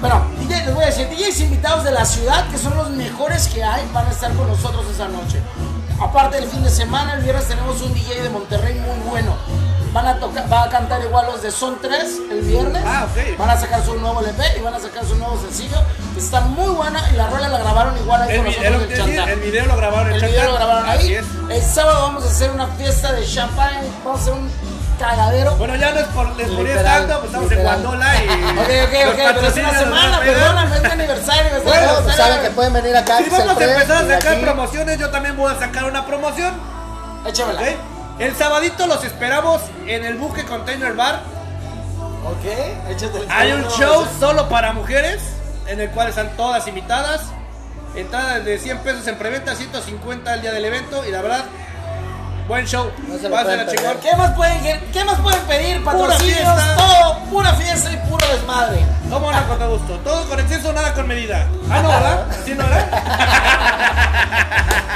bueno, 0.00 0.22
DJ, 0.38 0.66
les 0.66 0.74
voy 0.74 0.84
a 0.84 0.88
decir, 0.88 1.08
DJs 1.08 1.40
invitados 1.40 1.82
de 1.82 1.90
la 1.90 2.04
ciudad, 2.04 2.46
que 2.50 2.58
son 2.58 2.76
los 2.76 2.90
mejores 2.90 3.48
que 3.48 3.64
hay, 3.64 3.82
van 3.94 4.06
a 4.06 4.10
estar 4.10 4.30
con 4.34 4.46
nosotros 4.48 4.84
esa 4.92 5.08
noche. 5.08 5.40
Aparte 5.98 6.36
del 6.36 6.46
fin 6.46 6.62
de 6.62 6.68
semana, 6.68 7.14
el 7.14 7.22
viernes 7.22 7.48
tenemos 7.48 7.80
un 7.80 7.94
DJ 7.94 8.22
de 8.22 8.28
Monterrey 8.28 8.74
muy 8.74 9.08
bueno. 9.08 9.34
Van 9.94 10.06
a 10.08 10.18
tocar, 10.18 10.52
va 10.52 10.64
a 10.64 10.68
cantar 10.68 11.00
igual 11.02 11.26
los 11.26 11.40
de 11.40 11.50
Son 11.52 11.78
3 11.80 12.02
el 12.32 12.40
viernes. 12.40 12.82
Ah, 12.84 13.06
ok. 13.08 13.38
Van 13.38 13.48
a 13.50 13.56
sacar 13.56 13.80
su 13.84 13.94
nuevo 13.94 14.20
LP 14.20 14.58
y 14.58 14.60
van 14.60 14.74
a 14.74 14.80
sacar 14.80 15.04
su 15.06 15.14
nuevo 15.14 15.40
sencillo. 15.40 15.76
que 16.12 16.18
Está 16.20 16.40
muy 16.40 16.68
buena 16.74 17.00
y 17.12 17.16
la 17.16 17.28
rola 17.28 17.46
la 17.48 17.58
grabaron 17.58 17.96
igual 17.96 18.22
ahí 18.22 18.30
El, 18.30 18.36
con 18.38 18.46
nosotros 18.46 18.82
que 18.88 18.94
en 18.94 18.98
Chantán. 18.98 19.28
el 19.28 19.40
video 19.40 19.66
lo 19.66 19.76
grabaron 19.76 20.08
en 20.08 20.14
El 20.14 20.20
Chantán. 20.20 20.36
video 20.40 20.50
lo 20.50 20.56
grabaron 20.56 20.88
Así 20.90 21.06
ahí. 21.06 21.14
es. 21.14 21.24
El 21.48 21.62
sábado 21.62 22.02
vamos 22.02 22.24
a 22.24 22.26
hacer 22.28 22.50
una 22.50 22.66
fiesta 22.66 23.12
de 23.12 23.24
champán. 23.24 23.70
Vamos 24.04 24.18
a 24.18 24.22
hacer 24.22 24.34
un 24.34 24.50
cagadero. 24.98 25.56
Bueno, 25.56 25.76
ya 25.76 25.90
no 25.92 26.00
es 26.00 26.06
por 26.06 26.36
les 26.36 26.48
ponía 26.50 26.82
tanto, 26.82 27.14
pues 27.20 27.26
estamos 27.26 27.50
literal. 27.50 27.74
en 27.76 27.82
Guandola 27.84 28.24
y. 28.24 28.28
Ok, 28.54 28.68
ok, 28.88 28.94
ok, 29.12 29.20
pero 29.34 29.46
es 29.46 29.56
una 29.56 29.78
semana, 29.78 30.20
perdóname, 30.20 30.76
es 30.76 30.82
mi 30.82 30.90
aniversario. 30.90 31.56
es 31.56 31.64
Bueno, 31.64 31.92
pues 32.02 32.16
saben 32.16 32.40
que 32.42 32.50
pueden 32.50 32.72
venir 32.72 32.96
acá. 32.96 33.18
Si 33.18 33.24
el 33.24 33.30
vamos 33.30 33.56
a 33.60 33.64
empezar 33.64 33.96
a 34.04 34.08
sacar 34.08 34.32
aquí- 34.32 34.42
promociones, 34.42 34.98
yo 34.98 35.10
también 35.10 35.36
voy 35.36 35.52
a 35.54 35.58
sacar 35.58 35.84
una 35.84 36.04
promoción. 36.04 36.52
Échamela. 37.26 37.62
El 38.18 38.34
sabadito 38.36 38.86
los 38.86 39.02
esperamos 39.04 39.60
en 39.86 40.04
el 40.04 40.16
Buque 40.16 40.44
Container 40.44 40.94
Bar. 40.94 41.22
Ok, 42.24 42.90
échate 42.90 43.18
el 43.18 43.30
Hay 43.30 43.52
un 43.52 43.64
show 43.70 44.06
solo 44.20 44.48
para 44.48 44.72
mujeres, 44.72 45.20
en 45.66 45.80
el 45.80 45.90
cual 45.90 46.08
están 46.08 46.30
todas 46.36 46.66
invitadas. 46.68 47.22
Entrada 47.96 48.38
de 48.38 48.58
100 48.58 48.78
pesos 48.78 49.06
en 49.08 49.18
preventa, 49.18 49.54
150 49.56 50.32
al 50.32 50.42
día 50.42 50.52
del 50.52 50.64
evento. 50.64 51.04
Y 51.06 51.10
la 51.10 51.22
verdad, 51.22 51.44
Buen 52.46 52.66
show. 52.66 52.90
No 53.08 53.16
se 53.16 53.28
lo 53.28 53.34
Pásenla 53.34 53.64
pueden 53.64 53.68
chingón. 53.78 53.94
perder. 53.94 54.10
¿Qué 54.10 54.16
más 54.16 54.30
pueden, 54.32 54.90
qué 54.92 55.04
más 55.04 55.20
pueden 55.20 55.40
pedir? 55.42 55.82
Patrocinios, 55.84 56.36
fiesta. 56.36 56.76
todo, 56.76 57.18
pura 57.30 57.54
fiesta 57.54 57.90
y 57.92 57.96
puro 58.10 58.26
desmadre. 58.28 58.84
¿Cómo 59.10 59.32
no? 59.32 59.48
Con 59.48 59.58
todo 59.58 59.78
gusto. 59.78 59.94
Todo 60.04 60.28
con 60.28 60.40
exceso, 60.40 60.72
nada 60.74 60.92
con 60.92 61.08
medida. 61.08 61.46
Ah, 61.70 61.80
no, 61.82 61.88
¿verdad? 61.88 62.26
¿Sí 62.44 62.54
no 62.54 62.64
era? 62.66 62.86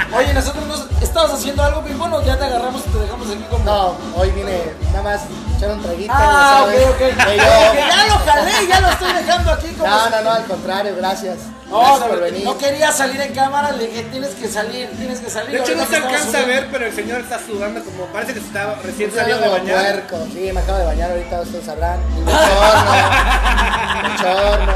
Oye, 0.16 0.32
nosotros 0.34 0.66
nos 0.66 0.87
estabas 1.02 1.32
haciendo 1.34 1.62
algo, 1.62 1.82
mi 1.82 1.92
bueno, 1.92 2.22
ya 2.22 2.37
te 2.38 2.44
agarramos 2.44 2.82
y 2.87 2.90
te 2.90 2.98
dejamos 2.98 3.26
aquí 3.28 3.44
como. 3.50 3.64
No, 3.64 3.96
hoy 4.16 4.30
vine 4.30 4.72
nada 4.92 5.02
más 5.02 5.20
echar 5.56 5.70
un 5.70 5.82
traguito. 5.82 6.12
Ah, 6.14 6.66
ya 6.66 6.80
ok, 6.88 6.90
ok. 6.90 6.98
Que 6.98 7.37
yo- 7.37 7.74
ya 7.88 8.06
lo 8.06 8.18
jalé, 8.24 8.66
ya 8.68 8.80
lo 8.80 8.88
estoy 8.90 9.12
dejando 9.12 9.52
aquí 9.52 9.68
como. 9.74 9.88
No, 9.90 10.11
no, 10.11 10.20
no, 10.22 10.30
al 10.32 10.44
contrario, 10.44 10.94
gracias. 10.96 11.37
No, 11.70 11.98
por 11.98 12.33
no 12.44 12.57
quería 12.59 12.90
salir 12.92 13.20
en 13.20 13.35
cámara, 13.35 13.72
le 13.72 13.88
dije, 13.88 14.02
tienes 14.11 14.31
que 14.31 14.48
salir, 14.48 14.88
tienes 14.96 15.20
que 15.20 15.28
salir. 15.28 15.50
De 15.52 15.59
hecho, 15.59 15.74
no 15.76 15.85
se 15.85 15.96
alcanza 15.96 16.38
a 16.38 16.44
ver, 16.46 16.68
pero 16.72 16.87
el 16.87 16.94
señor 16.94 17.20
está 17.20 17.38
sudando 17.44 17.85
como 17.85 18.07
parece 18.07 18.33
que 18.33 18.38
está 18.40 18.74
recién 18.83 19.12
salido 19.14 19.38
de 19.38 19.48
bañar. 19.48 20.02
puerco. 20.07 20.26
Sí, 20.33 20.50
me 20.52 20.61
acabo 20.61 20.78
de 20.78 20.85
bañar 20.87 21.11
ahorita, 21.11 21.40
ustedes 21.42 21.64
sabrán. 21.66 21.98
Y 22.18 22.20
de 22.20 22.31
chorno. 22.31 22.92
De 24.02 24.16
chorno. 24.22 24.72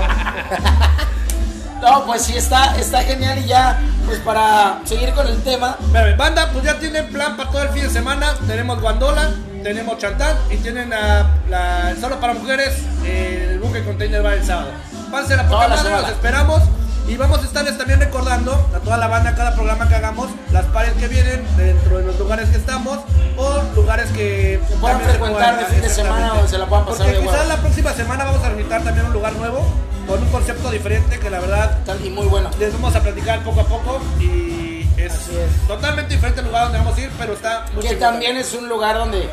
No, 1.81 2.07
pues 2.07 2.23
sí, 2.23 2.37
está, 2.37 2.77
está 2.77 3.03
genial 3.03 3.39
y 3.39 3.47
ya, 3.47 3.79
pues 4.07 4.19
para 4.21 4.81
seguir 4.85 5.13
con 5.15 5.27
el 5.27 5.43
tema. 5.43 5.77
Espérame, 5.81 6.17
banda, 6.17 6.51
pues 6.53 6.65
ya 6.65 6.79
tienen 6.79 7.09
plan 7.11 7.37
para 7.37 7.51
todo 7.51 7.63
el 7.63 7.69
fin 7.71 7.83
de 7.85 7.91
semana. 7.91 8.35
Tenemos 8.47 8.81
Guandola, 8.81 9.31
tenemos 9.65 9.99
Chantán 9.99 10.37
y 10.51 10.57
tienen 10.59 10.91
la, 10.91 11.27
la- 11.49 11.95
solo 12.01 12.21
para 12.21 12.35
mujeres 12.35 12.75
el 13.05 13.59
buque 13.59 13.83
container 13.83 14.25
va 14.25 14.35
el 14.35 14.45
sábado. 14.47 14.71
Pásense 15.11 15.37
la 15.37 15.49
Toda 15.49 15.55
poca 15.65 15.69
la 15.69 15.75
madre, 15.77 15.89
semana. 15.89 16.03
los 16.03 16.11
esperamos. 16.17 16.63
Y 17.09 17.17
vamos 17.17 17.41
a 17.41 17.45
estarles 17.45 17.77
también 17.77 18.01
recordando 18.01 18.53
a 18.75 18.79
toda 18.79 18.97
la 18.97 19.09
banda, 19.09 19.35
cada 19.35 19.55
programa 19.55 19.89
que 19.89 19.95
hagamos, 19.97 20.29
las 20.53 20.65
pares 20.67 20.93
que 20.95 21.09
vienen 21.09 21.45
dentro 21.57 21.99
de 21.99 22.05
los 22.05 22.19
lugares 22.19 22.49
que 22.49 22.57
estamos 22.57 22.99
o 23.37 23.63
lugares 23.75 24.11
que 24.13 24.61
puedan 24.81 24.99
se 25.01 25.09
frecuentar 25.11 25.59
de 25.59 25.65
fin 25.67 25.81
de 25.83 25.89
semana 25.89 26.35
o 26.35 26.47
se 26.49 26.59
la 26.59 26.67
puedan 26.67 26.85
pasar 26.87 27.07
Porque 27.07 27.19
de 27.21 27.27
quizás 27.27 27.47
la 27.49 27.57
próxima 27.57 27.93
semana 27.93 28.25
vamos 28.25 28.45
a 28.45 28.49
visitar 28.51 28.83
también 28.83 29.07
un 29.07 29.13
lugar 29.13 29.33
nuevo 29.35 29.67
con 30.07 30.23
un 30.23 30.29
concepto 30.31 30.71
diferente 30.71 31.19
que 31.19 31.31
la 31.31 31.41
verdad 31.41 31.79
Tal- 31.85 32.05
Y 32.05 32.11
muy 32.11 32.27
bueno. 32.27 32.51
les 32.59 32.73
vamos 32.73 32.95
a 32.95 33.01
platicar 33.01 33.43
poco 33.43 33.61
a 33.61 33.65
poco 33.67 34.01
y 34.21 34.87
es, 34.97 35.13
Así 35.13 35.33
es. 35.37 35.67
totalmente 35.69 36.15
diferente 36.15 36.41
el 36.41 36.47
lugar 36.47 36.65
donde 36.65 36.79
vamos 36.79 36.97
a 36.97 37.01
ir, 37.01 37.11
pero 37.19 37.33
está 37.35 37.67
muy 37.75 37.83
Que 37.87 37.95
también 37.97 38.37
es 38.37 38.53
un 38.55 38.69
lugar 38.69 38.97
donde 38.97 39.29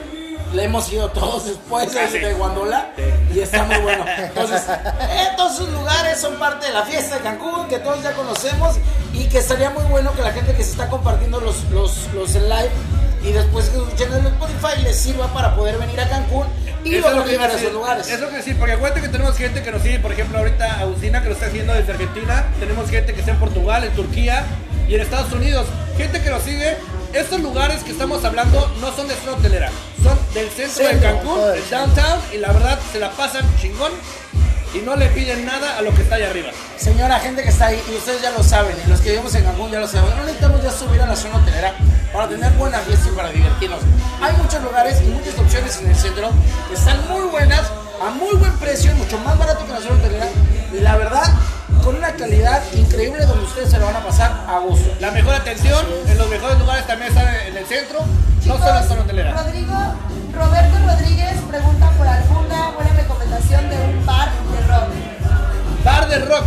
le 0.54 0.64
hemos 0.64 0.92
ido 0.92 1.10
todos 1.10 1.46
después 1.46 1.94
de, 1.94 2.00
Ah, 2.00 2.08
sí. 2.12 2.20
de 2.20 2.34
Guandola 2.34 2.90
y 3.34 3.40
está 3.40 3.64
muy 3.64 3.78
bueno. 3.78 4.06
Entonces, 4.18 4.62
eh, 4.68 5.28
todos 5.38 5.54
esos 5.54 5.70
lugares 5.70 6.20
son 6.20 6.36
parte 6.40 6.68
de 6.68 6.74
la 6.74 6.84
fiesta 6.84 7.16
de 7.16 7.22
Cancún 7.22 7.68
que 7.68 7.80
todos 7.80 8.02
ya 8.04 8.14
conocemos 8.14 8.76
y 9.14 9.26
que 9.26 9.40
estaría 9.40 9.70
muy 9.70 9.84
bueno 9.86 10.12
que 10.14 10.22
la 10.22 10.32
gente 10.32 10.54
que 10.54 10.64
se 10.64 10.72
está 10.72 10.88
compartiendo 10.90 11.40
los, 11.40 11.64
los, 11.72 12.08
los 12.14 12.36
en 12.36 12.50
live 12.50 12.70
y 13.24 13.32
después 13.34 13.70
que 13.70 13.78
escuchen 13.78 14.14
en 14.14 14.26
Spotify 14.28 14.82
les 14.82 14.96
sirva 14.98 15.28
para 15.28 15.56
poder 15.56 15.78
venir 15.78 16.00
a 16.00 16.08
Cancún 16.10 16.48
y 16.84 16.96
Eso 16.96 17.08
es 17.10 17.14
luego 17.14 17.30
llegar 17.30 17.52
a 17.52 17.54
esos 17.56 17.74
lugares. 17.74 18.08
Es 18.10 18.20
lo 18.22 18.30
que 18.30 18.38
decir, 18.38 18.58
porque 18.58 18.74
acuérdate 18.74 19.02
que 19.02 19.10
tenemos 19.10 19.36
gente 19.36 19.62
que 19.62 19.72
nos 19.72 19.82
sigue, 19.82 20.00
por 20.00 20.14
ejemplo, 20.14 20.38
ahorita 20.40 20.80
Agustina 20.80 21.22
que 21.22 21.28
lo 21.28 21.34
está 21.34 21.48
haciendo 21.48 21.74
desde 21.74 21.92
Argentina, 21.92 22.46
tenemos 22.60 22.90
gente 22.90 23.14
que 23.14 23.20
está 23.20 23.32
en 23.34 23.40
Portugal, 23.40 23.84
en 23.84 23.92
Turquía 23.92 24.46
y 24.88 24.96
en 24.96 25.02
Estados 25.02 25.32
Unidos, 25.34 25.68
gente 25.98 26.22
que 26.22 26.30
nos 26.30 26.42
sigue. 26.42 26.78
Estos 27.14 27.40
lugares 27.42 27.84
que 27.84 27.92
estamos 27.92 28.24
hablando 28.24 28.72
no 28.80 28.96
son 28.96 29.08
de 29.08 29.16
zona 29.16 29.34
hotelera, 29.34 29.72
son 30.04 30.18
del 30.34 30.48
centro 30.50 30.88
de 30.88 31.00
Cancún, 31.00 31.42
del 31.54 31.70
downtown, 31.70 32.20
y 32.32 32.38
la 32.38 32.52
verdad 32.52 32.80
se 32.92 33.00
la 33.00 33.10
pasan 33.12 33.44
chingón 33.60 33.92
y 34.76 34.78
no 34.80 34.96
le 34.96 35.08
piden 35.08 35.44
nada 35.44 35.80
a 35.80 35.82
lo 35.82 35.92
que 35.96 36.04
está 36.04 36.16
allá 36.16 36.30
arriba. 36.30 36.50
Señora, 36.78 37.20
gente 37.20 37.42
que 37.42 37.50
está 37.50 37.68
ahí, 37.68 37.82
y 37.92 37.96
ustedes 37.96 38.22
ya 38.22 38.30
lo 38.30 38.44
saben, 38.44 38.78
y 38.86 38.90
los 38.90 39.02
que 39.02 39.10
vivimos 39.10 39.34
en 39.34 39.44
Cancún 39.44 39.72
ya 39.72 39.80
lo 39.80 39.88
saben, 39.88 40.16
no 40.16 40.24
necesitamos 40.24 40.62
ya 40.62 40.72
subir 40.72 41.02
a 41.02 41.08
la 41.08 41.16
zona 41.16 41.38
hotelera 41.38 41.74
para 42.14 42.30
tener 42.30 42.52
buena 42.54 42.78
fiesta 42.80 43.10
y 43.12 43.16
para 43.16 43.30
divertirnos. 43.30 43.80
Hay 44.22 44.34
muchos 44.34 44.62
lugares 44.62 45.02
y 45.02 45.06
muchas 45.06 45.38
opciones 45.40 45.78
en 45.78 45.90
el 45.90 45.96
centro 45.96 46.30
que 46.68 46.76
están 46.76 47.08
muy 47.08 47.26
buenas, 47.30 47.62
a 48.06 48.12
muy 48.12 48.36
buen 48.36 48.54
precio, 48.60 48.94
mucho 48.94 49.18
más 49.20 49.36
barato 49.36 49.66
que 49.66 49.72
la 49.74 49.82
zona 49.82 49.96
hotelera, 49.96 50.28
y 50.72 50.80
la 50.80 50.96
verdad, 50.96 51.24
con 51.84 51.96
una 51.96 52.12
calidad 52.14 52.62
increíble 52.74 53.26
donde 53.26 53.46
ustedes 53.46 53.72
se 53.72 53.80
lo 53.80 53.86
van 53.86 53.96
a 53.96 54.04
pasar 54.06 54.46
a 54.48 54.60
gusto. 54.60 54.94
La 55.00 55.12
mejor 55.12 55.34
atención 55.34 55.86
en 56.08 56.18
los 56.18 56.30
mejores 56.30 56.60
lugares 56.60 56.79
el 57.90 58.42
centro, 58.42 58.96
no 58.96 59.02
hotelera. 59.02 59.44
Rodrigo, 59.44 59.76
Roberto 60.34 60.78
Rodríguez 60.86 61.38
pregunta 61.50 61.90
por 61.98 62.08
alguna 62.08 62.70
buena 62.72 62.94
recomendación 62.94 63.70
de 63.70 63.76
un 63.76 64.06
bar 64.06 64.30
de 64.30 64.68
rock. 64.68 65.84
Bar 65.84 66.10
de 66.10 66.20
rock. 66.20 66.46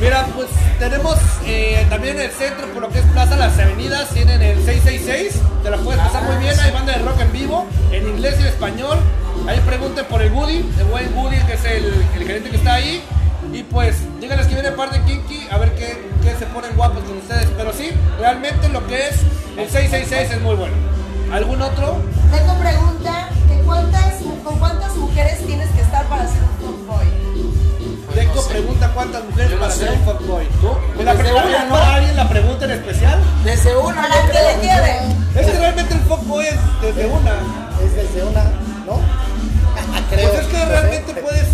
Mira, 0.00 0.26
pues 0.34 0.48
tenemos 0.78 1.18
eh, 1.44 1.86
también 1.90 2.16
en 2.16 2.22
el 2.22 2.30
centro, 2.30 2.66
por 2.68 2.82
lo 2.82 2.88
que 2.88 3.00
es 3.00 3.04
Plaza 3.06 3.36
Las 3.36 3.58
Avenidas, 3.58 4.08
tienen 4.10 4.40
el 4.40 4.64
666, 4.64 5.42
te 5.62 5.70
la 5.70 5.76
puedes 5.76 6.00
pasar 6.00 6.22
muy 6.22 6.36
bien, 6.36 6.58
hay 6.58 6.70
banda 6.70 6.94
de 6.94 7.00
rock 7.00 7.20
en 7.20 7.32
vivo, 7.32 7.66
en 7.92 8.08
inglés 8.08 8.36
y 8.38 8.42
en 8.42 8.48
español. 8.48 8.98
Ahí 9.46 9.60
pregunten 9.66 10.06
por 10.06 10.22
el 10.22 10.32
Woody, 10.32 10.64
el 10.78 10.84
buen 10.86 11.14
Woody, 11.14 11.36
que 11.44 11.52
es 11.52 11.64
el, 11.66 12.06
el 12.16 12.26
gerente 12.26 12.48
que 12.48 12.56
está 12.56 12.74
ahí. 12.74 13.04
Y 13.52 13.62
pues, 13.64 13.96
díganles 14.20 14.46
que 14.46 14.54
viene 14.54 14.70
parte 14.72 14.98
de 14.98 15.04
Kinky, 15.04 15.48
a 15.50 15.58
ver 15.58 15.74
qué, 15.74 16.02
qué 16.22 16.34
se 16.36 16.46
ponen 16.46 16.74
guapos 16.76 17.02
con 17.04 17.18
ustedes. 17.18 17.48
Pero 17.56 17.72
sí, 17.72 17.90
realmente 18.18 18.68
lo 18.68 18.86
que 18.86 19.08
es 19.08 19.16
el 19.62 19.70
666 19.70 20.30
es 20.32 20.40
muy 20.42 20.54
bueno. 20.56 20.74
¿Algún 21.32 21.62
otro? 21.62 21.98
Deco 22.32 22.54
pregunta 22.58 23.28
cuántas, 23.64 24.14
con 24.44 24.58
cuántas 24.58 24.96
mujeres 24.96 25.46
tienes 25.46 25.68
que 25.70 25.80
estar 25.82 26.04
para 26.06 26.26
ser 26.26 26.38
un 26.42 26.66
fuckboy. 26.86 27.06
Deco 28.14 28.34
no 28.34 28.42
sé. 28.42 28.48
pregunta 28.50 28.90
cuántas 28.94 29.24
mujeres 29.24 29.52
para 29.58 29.70
sé. 29.72 29.78
ser 29.80 29.90
un 29.92 30.00
fuckboy. 30.04 30.46
¿Tú? 30.60 31.02
¿La 31.04 31.12
Desde 31.14 31.22
pregunta 31.24 31.46
una, 31.48 31.56
es 31.62 31.68
¿no? 31.68 31.74
para 31.74 31.94
alguien 31.94 32.16
la 32.16 32.28
pregunta 32.28 32.64
en 32.64 32.70
especial? 32.72 33.18
Desde 33.44 33.76
una, 33.76 34.02
Para 34.02 34.14
yo 34.26 34.32
que 34.32 34.38
le 34.38 34.60
quede. 34.60 35.00
Es 35.40 35.46
que 35.46 35.58
realmente 35.58 35.94
el 35.94 36.00
fuckboy 36.00 36.46
es 36.46 36.56
desde 36.82 37.06
una. 37.06 37.30
Es 37.84 37.94
desde 37.94 38.24
una, 38.24 38.42
¿no? 38.86 38.98
Creo. 40.10 40.30
Pues 40.30 40.40
es 40.42 40.46
que 40.48 40.64
realmente 40.64 41.14
puedes. 41.14 41.46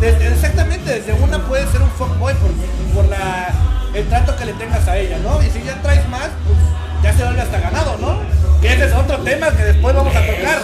desde- 0.00 0.28
exactamente, 0.28 1.00
desde 1.00 1.12
una 1.14 1.38
puedes 1.46 1.70
ser 1.70 1.80
un 1.80 1.90
fuckboy 1.92 2.34
por, 2.34 2.50
por 2.94 3.08
la, 3.08 3.48
el 3.94 4.06
trato 4.08 4.36
que 4.36 4.44
le 4.44 4.52
tengas 4.52 4.86
a 4.86 4.98
ella, 4.98 5.18
¿no? 5.24 5.42
Y 5.42 5.50
si 5.50 5.62
ya 5.64 5.80
traes 5.80 6.06
más, 6.10 6.28
pues 6.46 6.58
ya 7.02 7.12
se 7.12 7.24
vuelve 7.24 7.40
hasta 7.42 7.60
ganado, 7.60 7.96
¿no? 7.98 8.18
Que 8.60 8.72
ese 8.72 8.86
es 8.86 8.92
otro 8.92 9.18
tema 9.18 9.50
que 9.50 9.64
después 9.64 9.94
vamos 9.94 10.14
a 10.14 10.20
tocar. 10.20 10.58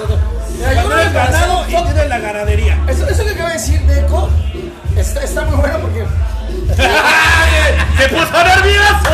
Mira, 0.56 0.82
yo 0.82 0.90
ser 0.90 1.12
ganado 1.12 1.64
y 1.68 1.74
tienes 1.74 2.08
la 2.08 2.18
ganadería. 2.18 2.78
Eso, 2.88 3.08
eso 3.08 3.24
que 3.24 3.30
acaba 3.30 3.48
de 3.48 3.54
decir 3.54 3.80
Deco 3.82 4.28
está, 4.96 5.22
está 5.22 5.44
muy 5.44 5.56
bueno 5.56 5.78
porque 5.80 6.04
¡Se 7.96 8.08
puso 8.08 8.44
nervioso! 8.44 9.10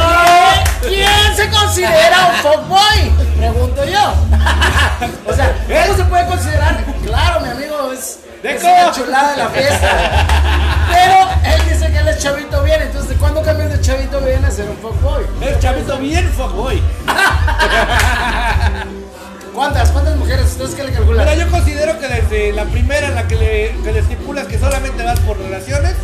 ¿Quién 0.83 1.37
se 1.37 1.51
considera 1.51 2.27
un 2.27 2.35
fuckboy? 2.37 3.11
Pregunto 3.37 3.85
yo. 3.85 4.15
o 5.27 5.35
sea, 5.35 5.55
¿cómo 5.87 5.97
se 5.97 6.05
puede 6.05 6.27
considerar? 6.27 6.85
Claro, 7.05 7.41
mi 7.41 7.49
amigo, 7.49 7.93
es, 7.93 8.21
es 8.43 8.63
Deco. 8.63 8.73
una 8.73 8.91
chulada 8.93 9.31
de 9.33 9.37
la 9.37 9.49
fiesta. 9.49 9.89
Pero 10.91 11.55
él 11.55 11.63
dice 11.69 11.93
que 11.93 11.99
él 11.99 12.09
es 12.09 12.19
chavito 12.19 12.63
bien, 12.63 12.83
entonces 12.83 13.17
¿cuándo 13.19 13.43
cambias 13.43 13.71
de 13.71 13.81
chavito 13.81 14.21
bien 14.21 14.45
a 14.45 14.51
ser 14.51 14.69
un 14.69 14.77
fuckboy? 14.79 15.25
Es 15.43 15.59
chavito 15.61 15.99
bien 15.99 16.29
fuckboy. 16.33 16.83
¿Cuántas? 19.55 19.91
¿Cuántas 19.91 20.17
mujeres? 20.17 20.47
¿Ustedes 20.47 20.75
qué 20.75 20.85
le 20.85 20.93
calculan? 20.93 21.27
Mira, 21.27 21.37
yo 21.45 21.51
considero 21.51 21.99
que 21.99 22.09
desde 22.09 22.53
la 22.53 22.65
primera 22.65 23.09
en 23.09 23.15
la 23.15 23.27
que 23.29 23.37
le, 23.37 23.77
que 23.83 23.93
le 23.93 23.99
estipulas 24.01 24.47
que 24.47 24.59
solamente 24.59 25.03
vas 25.05 25.21
por 25.21 25.39
relaciones, 25.39 25.95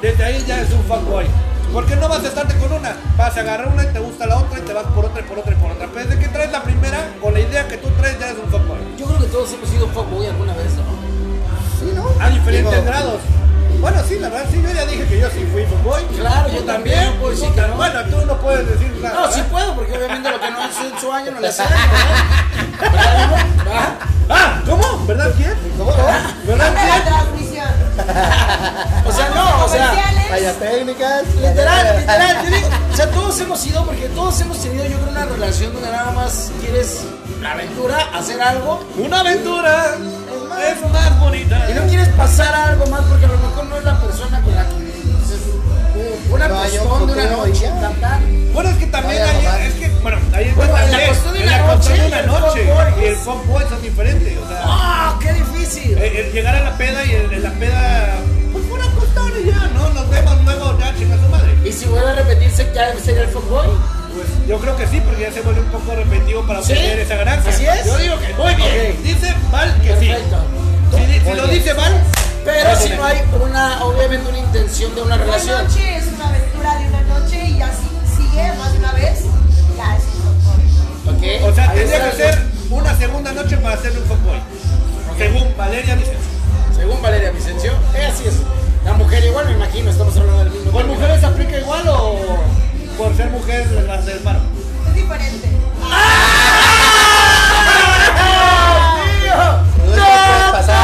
desde 0.00 0.24
ahí 0.24 0.44
ya 0.46 0.60
es 0.60 0.70
un 0.70 0.82
fuckboy. 0.84 1.26
Porque 1.72 1.96
no 1.96 2.08
vas 2.08 2.22
a 2.22 2.28
estarte 2.28 2.54
con 2.58 2.72
una, 2.72 2.94
vas 3.16 3.36
a 3.36 3.40
agarrar 3.40 3.68
una 3.68 3.82
y 3.82 3.86
te 3.88 3.98
gusta 3.98 4.26
la 4.26 4.38
otra 4.38 4.60
y 4.60 4.62
te 4.62 4.72
vas 4.72 4.84
por 4.94 5.06
otra 5.06 5.20
y 5.20 5.24
por 5.24 5.38
otra 5.38 5.52
y 5.52 5.56
por 5.56 5.72
otra. 5.72 5.88
Pero 5.92 6.06
desde 6.06 6.22
que 6.22 6.28
traes 6.28 6.52
la 6.52 6.62
primera, 6.62 6.98
con 7.20 7.34
la 7.34 7.40
idea 7.40 7.66
que 7.66 7.76
tú 7.78 7.88
traes 7.98 8.18
ya 8.18 8.28
es 8.30 8.36
un 8.38 8.48
fuckboy. 8.50 8.78
Yo 8.96 9.06
creo 9.06 9.18
que 9.18 9.26
todos 9.26 9.52
hemos 9.52 9.68
sido 9.68 9.88
fuckboy 9.88 10.26
alguna 10.26 10.54
vez, 10.54 10.72
sí 15.34 15.46
fui 15.52 15.64
fuckboy. 15.66 16.04
Claro, 16.16 16.48
yo 16.50 16.62
también, 16.64 17.12
tú 17.14 17.20
pues 17.20 17.38
sí, 17.38 17.44
tam- 17.46 17.52
claro. 17.54 17.74
Bueno, 17.76 18.00
tú 18.04 18.26
no 18.26 18.36
puedes 18.40 18.66
decir 18.68 18.98
nada. 19.02 19.14
No, 19.26 19.32
sí 19.32 19.42
puedo, 19.50 19.74
porque 19.74 19.96
obviamente 19.96 20.30
lo 20.30 20.40
que 20.40 20.50
no 20.50 20.64
es 20.64 20.78
en 20.92 20.98
su 21.00 21.12
año 21.12 21.30
no 21.32 21.40
le 21.40 21.48
hace 21.52 21.62
daño, 21.62 21.76
¿verdad? 21.92 22.92
¿Verdad, 22.92 23.22
amigo? 23.22 23.36
¿Verdad? 23.64 23.88
Ah, 24.30 24.62
¿cómo? 24.66 25.06
¿Verdad 25.06 25.32
quién? 25.36 25.54
¿Cómo 25.76 25.90
no? 25.90 25.96
¿Verdad 26.46 26.72
quién? 26.74 27.04
transmisión. 27.04 27.68
O 29.06 29.12
sea, 29.12 29.28
no, 29.34 29.64
o 29.64 29.68
sea. 29.68 29.92
Vaya 30.30 30.52
técnicas. 30.54 31.22
literal, 31.40 31.96
literal, 32.00 32.46
digo, 32.50 32.68
o 32.92 32.96
sea, 32.96 33.10
todos 33.10 33.38
hemos 33.40 33.64
ido, 33.66 33.84
porque 33.84 34.08
todos 34.08 34.40
hemos 34.40 34.58
tenido, 34.60 34.84
yo 34.86 34.98
creo, 34.98 35.10
una 35.10 35.24
relación 35.26 35.72
donde 35.74 35.90
nada 35.90 36.10
más 36.12 36.50
quieres 36.60 37.02
la 37.40 37.52
aventura, 37.52 37.98
hacer 38.14 38.40
algo, 38.42 38.82
Una 38.96 39.20
aventura 39.20 39.96
más. 40.48 40.58
es 40.64 40.90
más 40.90 41.20
bonita. 41.20 41.70
y 41.70 41.74
no 41.74 41.82
quieres 41.82 42.08
pasar 42.10 42.52
algo 42.54 42.86
más 42.86 43.02
porque 43.02 43.26
a 43.26 43.28
lo 43.28 43.38
mejor 43.38 43.64
no 43.66 43.76
es 43.76 43.84
la 43.84 44.00
persona 44.00 44.40
con 44.40 44.54
la 44.54 44.64
que 44.66 44.74
dices, 44.76 44.83
"Uh, 44.83 44.83
una 46.30 46.48
costón 46.48 47.06
de 47.06 47.12
una 47.12 47.26
noche. 47.26 47.70
Bueno, 48.52 48.70
es 48.70 48.76
que 48.76 48.86
también 48.86 49.22
hay, 49.22 49.66
es 49.66 49.74
que, 49.74 49.88
bueno, 50.02 50.18
ahí 50.32 50.44
está 50.44 50.56
Bueno, 50.56 50.78
en 50.78 50.90
la 50.92 51.06
cuestión 51.06 51.34
de 51.34 51.42
una 51.42 51.56
de 51.56 52.26
noche, 52.26 52.72
una 52.72 52.90
y 53.00 53.04
el 53.04 53.12
es- 53.14 53.18
fuckboy 53.18 53.64
son 53.68 53.82
diferentes, 53.82 54.38
o 54.38 54.48
sea, 54.48 54.60
¡Ah, 54.64 55.18
qué 55.20 55.32
difícil! 55.32 55.98
el, 55.98 56.16
el 56.16 56.32
llegar 56.32 56.54
a 56.54 56.60
la 56.62 56.76
peda 56.78 57.04
y 57.04 57.12
el, 57.12 57.42
la 57.42 57.50
peda, 57.52 58.14
pues 58.52 58.64
pura 58.66 58.84
costón 58.94 59.32
y 59.42 59.50
ya, 59.50 59.58
¿no? 59.74 59.88
Nos 59.90 60.08
vemos 60.08 60.44
luego, 60.44 60.78
ya, 60.78 60.94
chinga 60.96 61.16
su 61.16 61.28
madre. 61.28 61.52
Y 61.64 61.72
si 61.72 61.86
vuelve 61.86 62.10
a 62.10 62.14
repetirse, 62.14 62.70
ya 62.74 62.94
sería 63.04 63.22
el 63.22 63.28
fuckboy. 63.28 63.66
Pues 64.14 64.28
yo 64.48 64.58
creo 64.60 64.76
que 64.76 64.86
sí, 64.86 65.00
porque 65.04 65.22
ya 65.22 65.32
se 65.32 65.40
vuelve 65.40 65.60
un 65.60 65.66
poco 65.72 65.92
repetitivo 65.96 66.46
para 66.46 66.62
¿Sí? 66.62 66.72
obtener 66.72 67.00
esa 67.00 67.16
ganancia. 67.16 67.50
¿Así 67.52 67.66
es? 67.66 67.84
Yo 67.86 67.98
digo 67.98 68.14
que 68.20 68.34
muy 68.34 68.54
bien. 68.54 69.02
Dice 69.02 69.34
Val 69.50 69.80
que 69.82 69.96
sí. 69.98 70.12
Si, 71.26 71.34
lo 71.34 71.46
dice 71.48 71.72
Val, 71.72 71.92
Pero 72.44 72.76
si 72.76 72.90
no 72.90 73.04
hay 73.04 73.18
una, 73.42 73.84
obviamente 73.84 74.28
una 74.28 74.38
intención 74.38 74.94
de 74.94 75.02
una 75.02 75.16
Una 75.16 75.24
relación. 75.24 75.66
Y 77.56 77.62
así 77.62 77.88
sigue 78.16 78.52
más 78.58 78.72
de 78.72 78.78
una 78.78 78.92
vez, 78.92 79.20
ya 79.76 79.96
es 79.96 80.04
un 80.04 80.40
fuckboy. 80.42 81.40
¿ok? 81.40 81.50
o 81.50 81.54
sea, 81.54 81.70
Ahí 81.70 81.78
tendría 81.78 82.10
que 82.10 82.16
ser 82.16 82.38
una 82.70 82.96
segunda 82.96 83.32
noche 83.32 83.56
para 83.58 83.74
hacerle 83.74 84.00
un 84.00 84.06
fuckboy. 84.06 84.40
Según 85.18 85.54
Valeria 85.56 85.96
dice. 85.96 86.14
Según 86.76 87.00
Valeria 87.00 87.30
Vicencio, 87.30 87.72
eh, 87.94 88.06
así 88.12 88.26
es. 88.26 88.34
La 88.84 88.92
mujer 88.94 89.24
igual, 89.24 89.46
me 89.46 89.52
imagino, 89.52 89.90
estamos 89.90 90.16
hablando 90.16 90.44
del 90.44 90.52
mismo 90.52 90.70
¿Por 90.72 90.82
término. 90.82 91.00
mujeres 91.00 91.24
aplica 91.24 91.58
igual 91.58 91.88
o 91.88 92.18
por 92.98 93.16
ser 93.16 93.30
mujer 93.30 93.66
las 93.86 94.04
del 94.04 94.18
paro? 94.18 94.40
Es 94.88 94.94
diferente. 94.94 95.48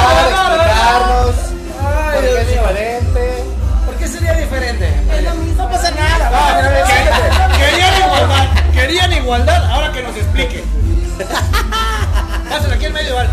Explicarnos 0.01 1.35
Ay, 1.81 2.13
por 2.15 2.23
Dios 2.23 2.35
qué 2.35 2.41
es 2.43 2.49
mío. 2.49 2.61
diferente. 2.63 3.00
¿Por 3.00 3.00
No 6.01 6.31
nada, 6.31 6.69
ver, 6.69 6.87
siéntate. 6.87 7.29
que- 7.53 7.59
Querían 7.71 7.95
igualdad, 8.03 8.47
querían 8.73 9.13
igualdad, 9.13 9.71
ahora 9.71 9.93
que 9.93 10.03
nos 10.03 10.17
explique. 10.17 10.65
Pásale 12.49 12.75
aquí 12.75 12.87
en 12.87 12.93
medio, 12.93 13.15
Val. 13.15 13.29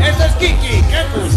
Esto 0.00 0.24
es 0.24 0.32
Kiki, 0.34 0.82
Kakus. 0.90 1.34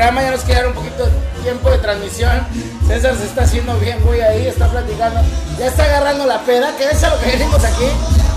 Programa. 0.00 0.22
Ya 0.22 0.30
nos 0.30 0.44
quedaron 0.44 0.70
un 0.70 0.76
poquito 0.76 1.08
tiempo 1.42 1.70
de 1.70 1.78
transmisión. 1.78 2.46
César 2.86 3.14
se 3.16 3.24
está 3.24 3.42
haciendo 3.42 3.78
bien, 3.78 4.00
güey, 4.02 4.22
ahí, 4.22 4.46
está 4.46 4.66
platicando. 4.68 5.20
Ya 5.58 5.66
está 5.66 5.84
agarrando 5.84 6.24
la 6.26 6.40
peda, 6.40 6.74
que 6.78 6.84
es 6.88 7.04
a 7.04 7.10
lo 7.10 7.20
que 7.20 7.26
venimos 7.26 7.62
aquí. 7.62 7.84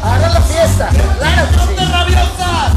Agarrar 0.03 0.33
la 0.33 0.41
fiesta. 0.41 0.89
Claro 0.89 1.47
que 1.47 1.59
sí. 1.59 1.73
¡De 1.79 1.85
rabiosas! 1.85 2.73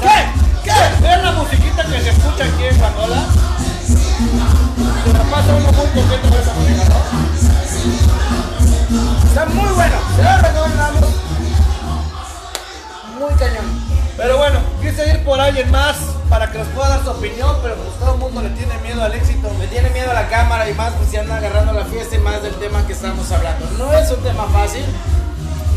¿Qué? 0.00 0.16
¿Qué? 0.64 0.72
¿Ven 1.00 1.24
la 1.24 1.32
musiquita 1.32 1.84
que 1.84 2.00
se 2.00 2.10
escucha 2.10 2.44
aquí 2.44 2.64
en 2.64 2.78
Guandola? 2.78 3.22
Se 5.04 5.12
la 5.12 5.24
pasa 5.30 5.54
uno 5.54 5.72
muy 5.72 5.86
contento 5.86 6.28
con 6.28 6.38
esa 6.40 6.52
música, 6.54 6.84
¿no? 6.88 6.98
Está 9.28 9.46
muy 9.46 9.72
bueno. 9.74 9.96
Se 10.16 10.22
lo 10.24 10.36
recomendamos. 10.38 11.04
Muy 13.20 13.34
cañón. 13.38 13.66
Pero 14.16 14.38
bueno, 14.38 14.58
quise 14.82 15.08
ir 15.08 15.24
por 15.24 15.40
alguien 15.40 15.70
más 15.70 16.13
para 16.30 16.50
que 16.50 16.58
nos 16.58 16.68
pueda 16.68 16.88
dar 16.88 17.04
su 17.04 17.10
opinión, 17.10 17.56
pero 17.62 17.74
pues 17.76 17.98
todo 17.98 18.14
el 18.14 18.18
mundo 18.18 18.42
le 18.42 18.50
tiene 18.50 18.76
miedo 18.78 19.02
al 19.02 19.12
éxito. 19.14 19.50
Me 19.58 19.66
tiene 19.66 19.90
miedo 19.90 20.10
a 20.10 20.14
la 20.14 20.28
cámara 20.28 20.68
y 20.68 20.74
más 20.74 20.92
pues 20.94 21.10
si 21.10 21.16
anda 21.16 21.36
agarrando 21.36 21.72
la 21.72 21.84
fiesta 21.84 22.16
y 22.16 22.18
más 22.18 22.42
del 22.42 22.54
tema 22.56 22.86
que 22.86 22.92
estamos 22.92 23.30
hablando. 23.30 23.66
No 23.78 23.92
es 23.92 24.10
un 24.10 24.22
tema 24.22 24.44
fácil. 24.52 24.84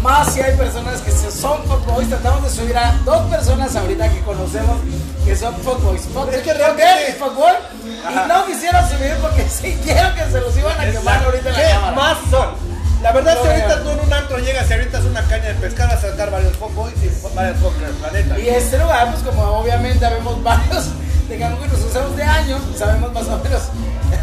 Más 0.01 0.31
si 0.31 0.41
hay 0.41 0.55
personas 0.55 1.01
que 1.01 1.11
se- 1.11 1.31
son 1.31 1.63
fuckboys. 1.63 2.07
Tratamos 2.09 2.43
de 2.43 2.49
subir 2.49 2.77
a 2.77 2.93
dos 3.03 3.21
personas 3.29 3.75
ahorita 3.75 4.09
que 4.09 4.21
conocemos 4.21 4.77
que 5.25 5.35
son 5.35 5.53
fuckboys. 5.57 6.03
Fuck, 6.13 6.31
Es 6.31 6.41
que 6.43 6.53
realmente- 6.53 7.09
y 7.09 7.13
fuckboy. 7.13 7.53
Y 7.83 8.27
no 8.27 8.45
quisieron 8.45 8.87
subir 8.89 9.15
porque 9.21 9.47
sintieron 9.49 10.13
que 10.15 10.23
se 10.31 10.39
los 10.39 10.55
iban 10.57 10.79
a 10.79 10.85
quemar 10.91 11.23
ahorita 11.23 11.49
en 11.49 11.55
la 11.55 11.61
¿Qué 11.61 11.69
cámara. 11.73 11.91
más 11.95 12.17
son? 12.29 12.66
La 13.01 13.11
verdad, 13.11 13.37
si 13.41 13.47
ahorita 13.47 13.83
tú 13.83 13.89
en 13.91 13.99
un 13.99 14.11
antro 14.13 14.37
llegas 14.39 14.69
y 14.69 14.73
ahorita 14.73 14.97
es 14.99 15.05
una 15.05 15.21
caña 15.23 15.45
de 15.49 15.53
pescar, 15.55 15.87
vas 15.89 16.03
a 16.03 16.09
sacar 16.11 16.31
varios 16.31 16.55
fuckboys 16.57 16.93
y 17.03 17.35
varios 17.35 17.57
fuckers, 17.59 17.99
la 18.01 18.11
neta. 18.11 18.39
Y 18.39 18.49
este 18.49 18.77
lugar, 18.79 19.11
pues 19.11 19.23
como 19.23 19.43
obviamente 19.43 20.05
habemos 20.05 20.41
varios, 20.43 20.85
digamos 21.29 21.59
que 21.59 21.67
nos 21.67 21.79
usamos 21.81 22.15
de 22.17 22.23
años, 22.23 22.59
sabemos 22.77 23.13
más 23.13 23.27
o 23.27 23.37
menos 23.43 23.61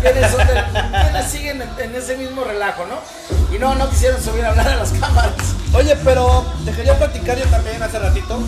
quiénes, 0.02 0.30
son 0.30 0.46
de- 0.46 0.64
quiénes 1.02 1.30
siguen 1.30 1.62
en, 1.78 1.94
ese 1.94 2.16
mismo 2.16 2.42
relajo, 2.44 2.84
¿no? 2.86 3.54
Y 3.54 3.58
no, 3.60 3.74
no 3.76 3.88
quisieron 3.90 4.20
subir 4.20 4.44
a 4.44 4.50
hablar 4.50 4.68
a 4.68 4.76
las 4.76 4.90
cámaras. 4.90 5.32
Oye, 5.72 5.96
pero 6.02 6.44
te 6.64 6.72
quería 6.72 6.98
platicar 6.98 7.38
yo 7.38 7.44
también 7.46 7.80
hace 7.82 7.98
ratito, 8.00 8.40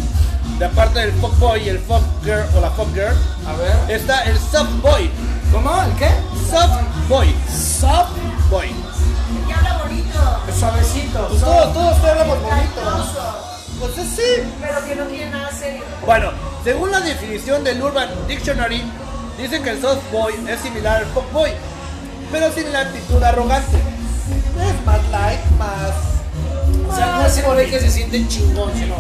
de 0.59 0.65
aparte 0.65 0.99
del 1.01 1.13
fuckboy 1.13 1.63
y 1.65 1.69
el 1.69 1.79
fuckgirl 1.79 2.45
o 2.57 2.61
la 2.61 2.71
fuckgirl, 2.71 3.15
A 3.47 3.53
ver. 3.87 3.97
está 3.97 4.23
el 4.25 4.37
softboy. 4.39 5.09
¿Cómo? 5.53 5.71
¿El 5.85 5.93
qué? 5.95 6.09
Softboy. 6.51 7.33
Soft, 7.49 8.11
sí. 14.87 14.93
Pero 14.95 15.05
que 15.05 15.11
no 15.11 15.17
tiene 15.17 15.31
nada 15.31 15.51
serio. 15.53 15.83
Bueno, 16.05 16.31
según 16.65 16.91
la 16.91 17.01
definición 17.01 17.65
del 17.65 17.83
Urban 17.83 18.09
Dictionary, 18.29 18.83
dicen 19.39 19.63
que 19.63 19.71
el 19.71 19.81
softboy 19.81 20.35
es 20.49 20.61
similar 20.61 20.99
al 20.99 21.07
fuckboy, 21.07 21.51
pero 22.33 22.53
sin 22.53 22.73
la 22.73 22.81
actitud 22.81 23.23
arrogante. 23.23 23.77
Es 23.77 24.87
más 24.87 25.01
light, 25.11 25.41
más. 25.59 25.91
O 26.91 26.97
sea, 26.97 27.07
no 27.19 27.27
es 27.27 27.37
el 27.39 27.45
güey 27.45 27.71
que 27.71 27.81
se 27.81 27.91
siente 27.91 28.27
chingón, 28.29 28.73
sino 28.75 28.95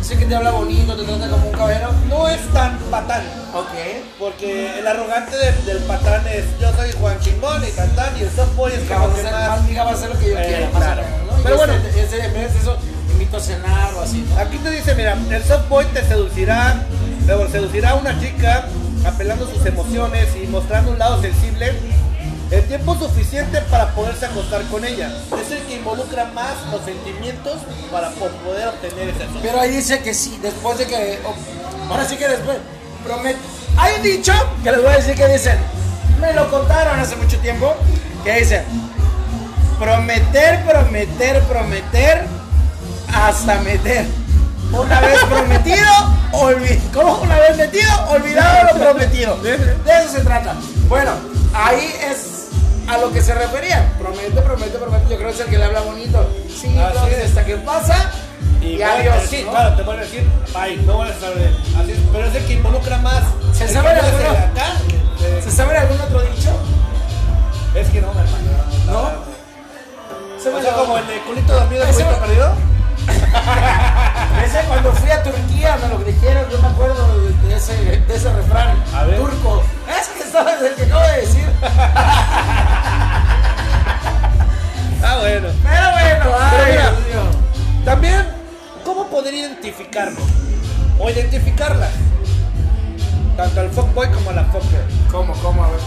ese 0.00 0.16
que 0.16 0.24
te 0.24 0.34
habla 0.34 0.50
bonito, 0.50 0.96
te 0.96 1.04
trata 1.04 1.28
como 1.28 1.46
un 1.46 1.52
caballero. 1.52 1.90
No 2.08 2.28
es 2.28 2.40
tan 2.52 2.76
patán. 2.90 3.22
Ok. 3.54 3.68
Porque 4.18 4.78
el 4.80 4.86
arrogante 4.86 5.36
de- 5.36 5.52
del 5.64 5.78
patán 5.84 6.26
es 6.26 6.44
yo 6.60 6.72
soy 6.74 6.90
Juan 6.92 7.20
Chingón 7.20 7.62
y 7.66 7.70
Cantán 7.72 8.16
y 8.18 8.22
el 8.22 8.30
softboy 8.30 8.72
es 8.72 8.82
Hija, 8.84 8.94
como 8.94 9.06
a 9.08 9.14
que 9.14 9.20
hacer, 9.20 9.32
más. 9.32 9.60
más, 9.60 9.70
hija, 9.70 9.84
va 9.84 9.90
a 9.90 9.94
hacer 9.94 10.08
lo 10.10 10.18
que 10.18 10.30
yo 10.30 10.38
Eh, 10.38 10.44
quiera, 10.46 10.70
más 10.70 10.82
claro. 10.82 11.02
o 11.02 11.04
menos, 11.04 11.36
¿no? 11.36 11.42
Pero 11.42 11.54
Y 11.54 11.58
bueno. 11.58 11.72
ese, 11.74 12.24
en 12.24 12.32
vez 12.32 12.52
de 12.54 12.58
eso, 12.60 12.76
invito 13.32 13.36
a 13.36 13.40
cenar 13.40 13.94
o 13.94 14.00
así, 14.02 14.24
¿no? 14.28 14.38
Aquí 14.38 14.58
te 14.58 14.70
dice, 14.70 14.94
mira, 14.94 15.16
el 15.30 15.44
softboy 15.44 15.86
te 15.86 16.04
seducirá, 16.06 16.82
luego 17.26 17.48
seducirá 17.48 17.90
a 17.90 17.94
una 17.94 18.18
chica 18.20 18.66
apelando 19.06 19.46
sus 19.50 19.64
emociones 19.64 20.28
y 20.42 20.46
mostrando 20.48 20.92
un 20.92 20.98
lado 20.98 21.20
sensible 21.22 21.72
el 22.50 22.62
tiempo 22.68 22.94
suficiente 22.96 23.60
para 23.70 23.94
poderse 23.94 24.26
acostar 24.26 24.62
con 24.64 24.84
ella. 24.84 25.10
Es 25.42 25.50
el 25.50 25.62
que 25.62 25.76
involucra 25.76 26.26
más 26.34 26.52
los 26.70 26.82
sentimientos 26.84 27.54
para 27.90 28.10
po- 28.10 28.28
poder 28.44 28.68
obtener 28.68 29.08
ese 29.08 29.20
sexo. 29.20 29.38
Pero 29.40 29.58
ahí 29.60 29.70
dice 29.70 30.00
que 30.02 30.12
sí, 30.12 30.38
después 30.42 30.76
de 30.78 30.86
que. 30.86 31.18
oh, 31.24 31.90
ahora 31.90 32.06
sí 32.06 32.16
que 32.16 32.28
después. 32.28 32.58
Promet. 33.04 33.36
Hay 33.78 33.94
un 33.96 34.02
dicho 34.02 34.32
que 34.62 34.70
les 34.70 34.82
voy 34.82 34.92
a 34.92 34.96
decir 34.98 35.14
que 35.14 35.26
dicen. 35.28 35.56
Me 36.20 36.34
lo 36.34 36.48
contaron 36.50 37.00
hace 37.00 37.16
mucho 37.16 37.38
tiempo. 37.38 37.74
Que 38.22 38.40
dicen. 38.40 38.62
Prometer, 39.78 40.62
prometer, 40.64 41.40
prometer. 41.44 42.26
Hasta 43.12 43.60
meter. 43.60 44.06
Una 44.72 45.00
vez 45.00 45.18
prometido, 45.28 45.86
olvidado. 46.32 46.80
¿Cómo? 46.94 47.18
Una 47.22 47.36
vez 47.38 47.56
metido, 47.58 47.90
olvidado 48.08 48.72
lo 48.72 48.80
prometido. 48.84 49.36
De 49.42 49.54
eso 49.54 50.08
se 50.12 50.20
trata. 50.20 50.54
Bueno, 50.88 51.10
ahí 51.52 51.94
es 52.10 52.48
a 52.88 52.96
lo 52.98 53.12
que 53.12 53.20
se 53.22 53.34
refería. 53.34 53.92
Promete, 53.98 54.40
promete, 54.40 54.78
promete. 54.78 55.10
Yo 55.10 55.16
creo 55.16 55.28
que 55.28 55.34
es 55.34 55.40
el 55.40 55.46
que 55.48 55.58
le 55.58 55.64
habla 55.64 55.80
bonito. 55.82 56.26
Sí, 56.48 56.74
Así 56.78 57.14
es. 57.14 57.26
hasta 57.28 57.44
que 57.44 57.56
pasa. 57.56 58.10
Y, 58.62 58.76
bueno, 58.76 58.92
adiós. 58.92 59.14
Sí, 59.28 59.42
¿no? 59.44 59.50
claro, 59.50 59.76
te 59.76 59.82
vuelve 59.82 60.02
a 60.02 60.04
decir, 60.04 60.30
bye, 60.54 60.76
no 60.86 60.96
vuelves 60.96 61.16
a 61.16 61.20
saber. 61.20 61.50
Así 61.82 61.90
es, 61.92 61.98
pero 62.12 62.26
es 62.26 62.34
el 62.34 62.44
que 62.46 62.52
involucra 62.54 62.98
más. 62.98 63.22
¿Se 63.52 63.68
sabe 63.68 63.94
no 63.94 64.00
acá, 64.00 64.72
de- 65.20 65.42
¿Se 65.42 65.50
sabe 65.50 65.76
algún 65.76 66.00
otro 66.00 66.20
dicho? 66.22 66.50
Es 67.74 67.88
que 67.90 68.00
no, 68.00 68.08
hermano. 68.08 68.52
¿No? 68.86 69.10
Se 70.42 70.48
O 70.48 70.62
sea, 70.62 70.72
como 70.74 70.96
el 70.98 71.06
de 71.06 71.20
culito 71.22 71.52
dormido, 71.52 71.84
culito 71.86 72.18
perdido. 72.20 72.52
Ese 74.44 74.60
cuando 74.68 74.92
fui 74.92 75.10
a 75.10 75.22
Turquía 75.22 75.76
me 75.82 75.88
lo 75.88 75.98
dijeron, 75.98 76.44
yo 76.50 76.58
me 76.60 76.68
acuerdo 76.68 77.06
de, 77.48 77.56
ese, 77.56 77.74
de 78.00 78.14
ese 78.14 78.32
refrán 78.32 78.76
A 78.94 79.04
ver. 79.04 79.16
turco. 79.18 79.62
Es 79.88 80.08
que 80.08 80.30
sabes 80.30 80.60
el 80.62 80.74
que 80.74 80.82
acabo 80.84 81.02
de 81.06 81.20
decir. 81.20 81.46
Ah, 85.04 85.18
bueno. 85.20 85.48
Pero 85.64 85.90
bueno, 85.90 86.18
Pero 86.22 86.36
ay, 86.40 86.70
mira. 86.72 86.82
Dios 86.90 87.00
mío. 87.08 87.84
También, 87.84 88.26
¿cómo 88.84 89.06
poder 89.08 89.34
identificarlo? 89.34 90.20
O 90.98 91.10
identificarla. 91.10 91.88
Tanto 93.36 93.60
al 93.62 93.70
fuckboy 93.70 94.08
como 94.12 94.30
a 94.30 94.34
la 94.34 94.44
fucker. 94.44 94.84
¿Cómo, 95.10 95.32
cómo? 95.42 95.64
A 95.64 95.70
ver. 95.70 95.80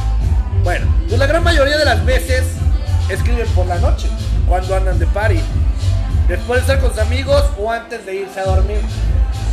Bueno, 0.66 0.94
pues 1.08 1.18
la 1.18 1.28
gran 1.28 1.44
mayoría 1.44 1.78
de 1.78 1.86
las 1.86 2.04
veces 2.06 2.44
escriben 3.08 3.48
por 3.50 3.66
la 3.68 3.78
noche, 3.78 4.10
cuando 4.48 4.76
andan 4.76 5.00
de 5.00 5.08
party. 5.08 5.40
Después 6.28 6.66
de 6.66 6.74
estar 6.74 6.80
con 6.80 6.90
sus 6.96 7.00
amigos 7.06 7.44
o 7.58 7.72
antes 7.72 8.06
de 8.06 8.16
irse 8.16 8.40
a 8.40 8.46
dormir. 8.46 8.82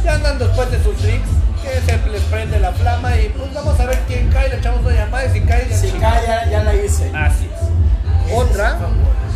Ya 0.04 0.14
andan 0.14 0.38
después 0.38 0.70
de 0.70 0.82
sus 0.82 1.00
drinks, 1.02 1.28
que 1.62 1.80
se 1.80 2.08
les 2.10 2.22
prende 2.22 2.58
la 2.58 2.72
flama 2.72 3.16
y 3.16 3.28
pues 3.28 3.52
vamos 3.54 3.78
a 3.78 3.86
ver 3.86 3.98
quién 4.08 4.28
cae, 4.30 4.48
le 4.48 4.56
echamos 4.56 4.80
una 4.84 4.94
llamada 4.94 5.26
y 5.26 5.30
si 5.30 5.40
cae 5.42 5.68
ya 5.68 5.76
Si 5.76 5.90
cae, 5.92 6.26
ya, 6.26 6.50
ya 6.50 6.64
la 6.64 6.74
hice. 6.74 7.12
Así 7.14 7.46
es. 7.54 8.32
Otra, 8.34 8.78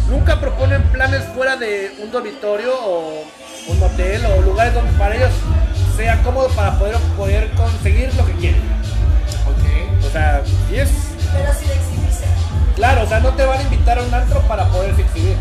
nunca 0.08 0.40
proponen 0.40 0.82
planes 0.84 1.22
fuera 1.34 1.56
de 1.56 1.92
un 2.02 2.10
dormitorio 2.10 2.72
o 2.74 3.22
un 3.68 3.82
hotel 3.82 4.24
o 4.26 4.42
lugares 4.42 4.74
donde 4.74 4.92
para 4.98 5.14
ellos 5.14 5.30
sea 5.96 6.22
cómodo 6.22 6.48
para 6.48 6.78
poder, 6.78 6.96
poder 7.16 7.50
conseguir 7.50 8.12
lo 8.14 8.26
que 8.26 8.32
quieren. 8.32 8.62
Ok. 9.46 10.06
O 10.06 10.10
sea, 10.10 10.42
y 10.70 10.76
es 10.76 10.90
Pero 11.32 11.44
de 11.44 11.74
exhibirse. 11.74 12.24
claro, 12.74 13.02
o 13.02 13.06
sea, 13.06 13.20
no 13.20 13.30
te 13.30 13.44
van 13.44 13.58
a 13.58 13.62
invitar 13.62 13.98
a 13.98 14.02
un 14.02 14.12
antro 14.14 14.40
para 14.42 14.66
poderse 14.68 15.02
exhibir. 15.02 15.36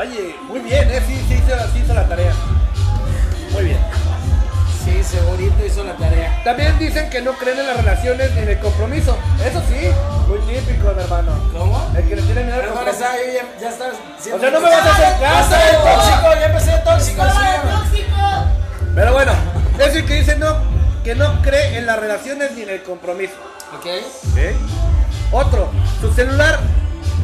Oye, 0.00 0.34
muy 0.48 0.60
bien, 0.60 0.90
¿eh? 0.90 1.00
sí, 1.06 1.24
sí, 1.28 1.34
hizo, 1.34 1.56
sí 1.72 1.78
hizo 1.84 1.94
la 1.94 2.06
tarea. 2.08 2.32
Muy 3.52 3.64
bien. 3.64 3.78
Sí, 4.84 5.02
segurito 5.02 5.64
hizo 5.64 5.82
la 5.84 5.94
tarea. 5.94 6.42
También 6.44 6.78
dicen 6.78 7.08
que 7.08 7.22
no 7.22 7.32
creen 7.32 7.58
en 7.60 7.66
las 7.66 7.76
relaciones 7.78 8.32
ni 8.34 8.40
en 8.42 8.48
el 8.50 8.58
compromiso. 8.58 9.16
Eso 9.44 9.62
sí, 9.68 9.88
muy 10.28 10.38
típico, 10.40 10.92
mi 10.92 11.02
hermano. 11.02 11.32
¿Cómo? 11.56 11.90
El 11.96 12.06
que 12.08 12.16
le 12.16 12.22
tiene 12.22 12.42
miedo 12.44 12.54
al 12.56 12.60
Perdón, 12.62 12.76
compromiso. 12.84 13.04
está, 13.04 13.16
ya, 13.32 13.60
ya 13.60 13.68
está. 13.70 13.84
O 13.88 14.38
sea, 14.40 14.50
no 14.50 14.60
me 14.60 14.68
vas 14.68 14.86
a 14.86 14.92
hacer 14.92 15.20
Ya 15.20 15.40
está 15.40 15.60
caso. 15.60 15.66
de 15.66 15.94
tóxico, 15.94 16.34
ya 16.40 16.46
empecé 16.46 16.70
de 16.72 16.78
tóxico. 16.78 17.22
¡Estaba 17.26 17.84
sí, 17.90 17.96
tóxico! 17.96 18.90
Pero 18.94 19.12
bueno, 19.12 19.32
es 19.78 19.96
el 19.96 20.04
que 20.04 20.14
dice 20.14 20.36
no, 20.36 20.56
que 21.02 21.14
no 21.14 21.40
cree 21.42 21.78
en 21.78 21.86
las 21.86 21.98
relaciones 21.98 22.52
ni 22.52 22.62
en 22.62 22.70
el 22.70 22.82
compromiso. 22.82 23.34
Ok. 23.74 23.86
¿ok? 23.86 24.38
Otro, 25.32 25.70
su 26.00 26.12
celular 26.12 26.60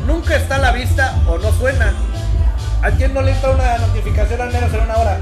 nunca 0.07 0.35
está 0.37 0.57
a 0.57 0.59
la 0.59 0.73
vista 0.73 1.15
o 1.29 1.37
no 1.39 1.53
suena. 1.53 1.93
¿A 2.83 2.91
quién 2.93 3.13
no 3.13 3.21
le 3.23 3.33
entra 3.33 3.51
una 3.51 3.79
notificación 3.79 4.41
al 4.41 4.53
menos 4.53 4.73
en 4.73 4.81
una 4.81 4.97
hora? 4.97 5.19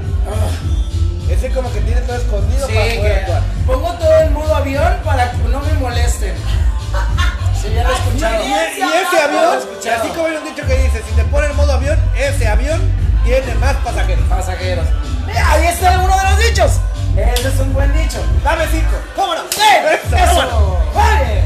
Ese 1.29 1.49
como 1.51 1.71
que 1.73 1.81
tiene 1.81 2.01
todo 2.01 2.15
escondido 2.15 2.67
Sí, 2.67 2.73
para 2.73 2.95
poder 2.95 3.19
actuar. 3.19 3.41
pongo 3.67 3.91
todo 3.93 4.19
en 4.21 4.33
modo 4.33 4.55
avión 4.55 4.93
para 5.03 5.31
que 5.31 5.37
no 5.37 5.59
me 5.59 5.73
molesten. 5.73 6.33
Sí, 7.61 7.67
ya 7.75 7.83
lo 7.83 7.89
he 7.89 7.93
escuchado. 7.93 8.43
Y, 8.43 8.47
y 8.47 8.53
ese 8.83 9.21
avión, 9.21 9.59
así 9.99 10.07
como 10.09 10.25
hay 10.25 10.35
un 10.37 10.45
dicho 10.45 10.65
que 10.65 10.75
dice, 10.83 11.03
si 11.07 11.13
te 11.15 11.23
pone 11.25 11.47
en 11.47 11.55
modo 11.57 11.73
avión, 11.73 11.99
ese 12.17 12.47
avión 12.47 12.81
tiene 13.25 13.53
más 13.55 13.75
pasajeros. 13.77 14.23
Pasajeros. 14.29 14.85
Mira, 15.27 15.51
ahí 15.51 15.67
está 15.67 15.99
uno 15.99 16.17
de 16.17 16.23
los 16.31 16.39
dichos. 16.39 16.71
Ese 17.17 17.47
es 17.49 17.59
un 17.59 17.73
buen 17.73 17.91
dicho. 17.93 18.23
Dame 18.43 18.63
cinco. 18.71 18.95
¿Cómo 19.15 19.35
no? 19.35 19.41
¡Sí! 19.51 19.59
Eso, 19.61 20.15
¡Eso! 20.15 20.35
vámonos. 20.35 20.95
¡Vale! 20.95 21.43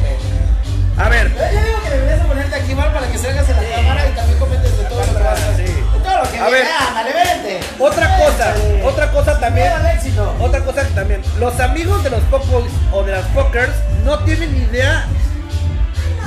A 0.96 1.10
ver, 1.10 1.28
Yo 1.36 1.62
digo 1.66 1.82
que 1.84 1.90
deberías 1.90 2.20
de 2.22 2.26
ponerte 2.26 2.56
aquí, 2.56 2.74
Val, 2.76 2.94
para 2.94 3.08
que 3.08 3.18
salgas 3.18 3.50
en 3.50 3.56
la 3.58 3.76
cámara 3.76 4.08
y 4.08 4.12
también 4.16 4.38
comentes 4.40 4.78
de 4.78 4.84
todo 4.86 5.00
lo 5.00 5.18
que 5.18 5.24
vas 5.24 5.42
a 5.42 5.50
hacer. 5.50 5.68
Sí. 5.68 5.74
Lo 6.18 6.32
que 6.32 6.40
A 6.40 6.50
ver. 6.50 6.66
Ándale, 6.88 7.12
vente. 7.14 7.60
otra 7.80 8.18
cosa, 8.18 8.56
Échale. 8.56 8.84
otra 8.84 9.12
cosa 9.12 9.40
también. 9.40 9.72
Éxito. 9.96 10.36
otra 10.40 10.60
cosa 10.62 10.84
también, 10.96 11.22
los 11.40 11.60
amigos 11.60 12.04
de 12.04 12.10
los 12.12 12.22
fuckboys 12.24 12.72
o 12.92 13.04
de 13.04 13.12
las 13.14 13.26
fuckers 13.30 13.74
no 14.06 14.20
tienen 14.20 14.56
idea 14.56 15.06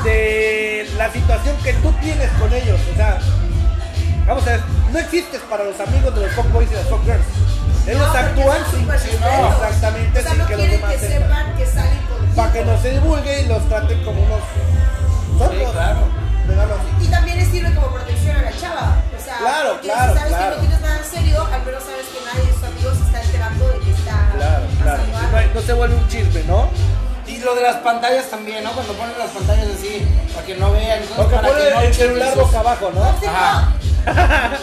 de 0.04 0.88
la 0.96 1.10
situación 1.12 1.56
que 1.62 1.72
tú 1.74 1.92
tienes 2.00 2.30
con 2.38 2.52
ellos. 2.52 2.78
O 2.92 2.96
sea, 2.96 3.18
vamos 4.26 4.46
a 4.46 4.50
ver, 4.50 4.60
no 4.92 4.98
existes 4.98 5.40
para 5.50 5.64
los 5.64 5.78
amigos 5.80 6.14
de 6.14 6.20
los 6.22 6.32
fuckboys 6.32 6.70
y 6.70 6.74
las 6.74 6.84
fuckgirls. 6.86 7.24
Ellos 7.86 8.00
No, 8.00 8.18
actúan 8.18 8.58
sin, 8.70 8.80
sinceros. 8.80 9.54
exactamente 9.54 10.18
O 10.18 10.22
sea, 10.22 10.30
sin 10.32 10.38
no 10.40 10.46
que 10.48 10.56
los 10.56 10.70
demás 10.70 10.92
que 10.92 10.98
sepan. 10.98 11.56
que 11.56 11.66
salen 11.66 11.98
Para 12.34 12.52
que 12.52 12.64
no 12.64 12.82
se 12.82 12.90
divulgue 12.90 13.40
y 13.42 13.46
los 13.46 13.68
traten 13.68 14.02
como 14.04 14.22
unos 14.22 14.40
zorros. 15.38 15.72
claro. 15.72 15.98
Y 17.00 17.06
también 17.08 17.38
les 17.38 17.48
sirve 17.48 17.74
como 17.74 17.88
protección 17.88 18.36
a 18.36 18.42
la 18.42 18.52
chava. 18.60 18.96
O 19.18 19.22
sea, 19.24 19.36
Claro, 19.38 19.72
porque 19.72 19.88
claro, 19.88 20.12
si 20.12 20.18
sabes 20.18 20.32
claro. 20.34 20.44
que 20.50 20.56
no 20.56 20.60
tienes 20.62 20.80
nada 20.80 20.96
en 20.98 21.04
serio, 21.04 21.48
al 21.52 21.62
menos 21.66 21.82
sabes 21.82 22.06
que 22.06 22.20
nadie 22.24 22.46
de 22.46 22.52
tus 22.54 22.64
amigos 22.64 22.94
se 22.98 23.04
está 23.04 23.22
enterando 23.22 23.68
de 23.68 23.78
que 23.80 23.90
está 23.90 24.16
Claro, 24.36 24.64
claro. 24.82 25.02
pasando 25.02 25.18
algo. 25.38 25.48
No, 25.54 25.60
no 25.60 25.66
se 25.66 25.72
vuelve 25.72 25.94
un 25.96 26.08
chisme, 26.08 26.42
¿no? 26.44 26.68
Y 27.26 27.38
lo 27.38 27.54
de 27.56 27.62
las 27.62 27.76
pantallas 27.78 28.30
también, 28.30 28.62
¿no? 28.62 28.70
Cuando 28.70 28.92
ponen 28.94 29.18
las 29.18 29.30
pantallas 29.30 29.66
así, 29.76 30.06
para 30.32 30.46
que 30.46 30.54
no 30.54 30.70
vean. 30.70 31.02
entonces, 31.02 31.18
O 31.26 31.28
que 31.28 31.34
para 31.36 31.48
pone 31.48 31.64
que 31.64 31.70
no 31.74 31.80
el 31.80 31.94
celular 31.94 32.32
sus- 32.34 32.42
boca 32.44 32.58
abajo, 32.60 32.90
¿no? 32.94 33.00
Tóxico. 33.02 33.32
Ajá. 33.32 33.72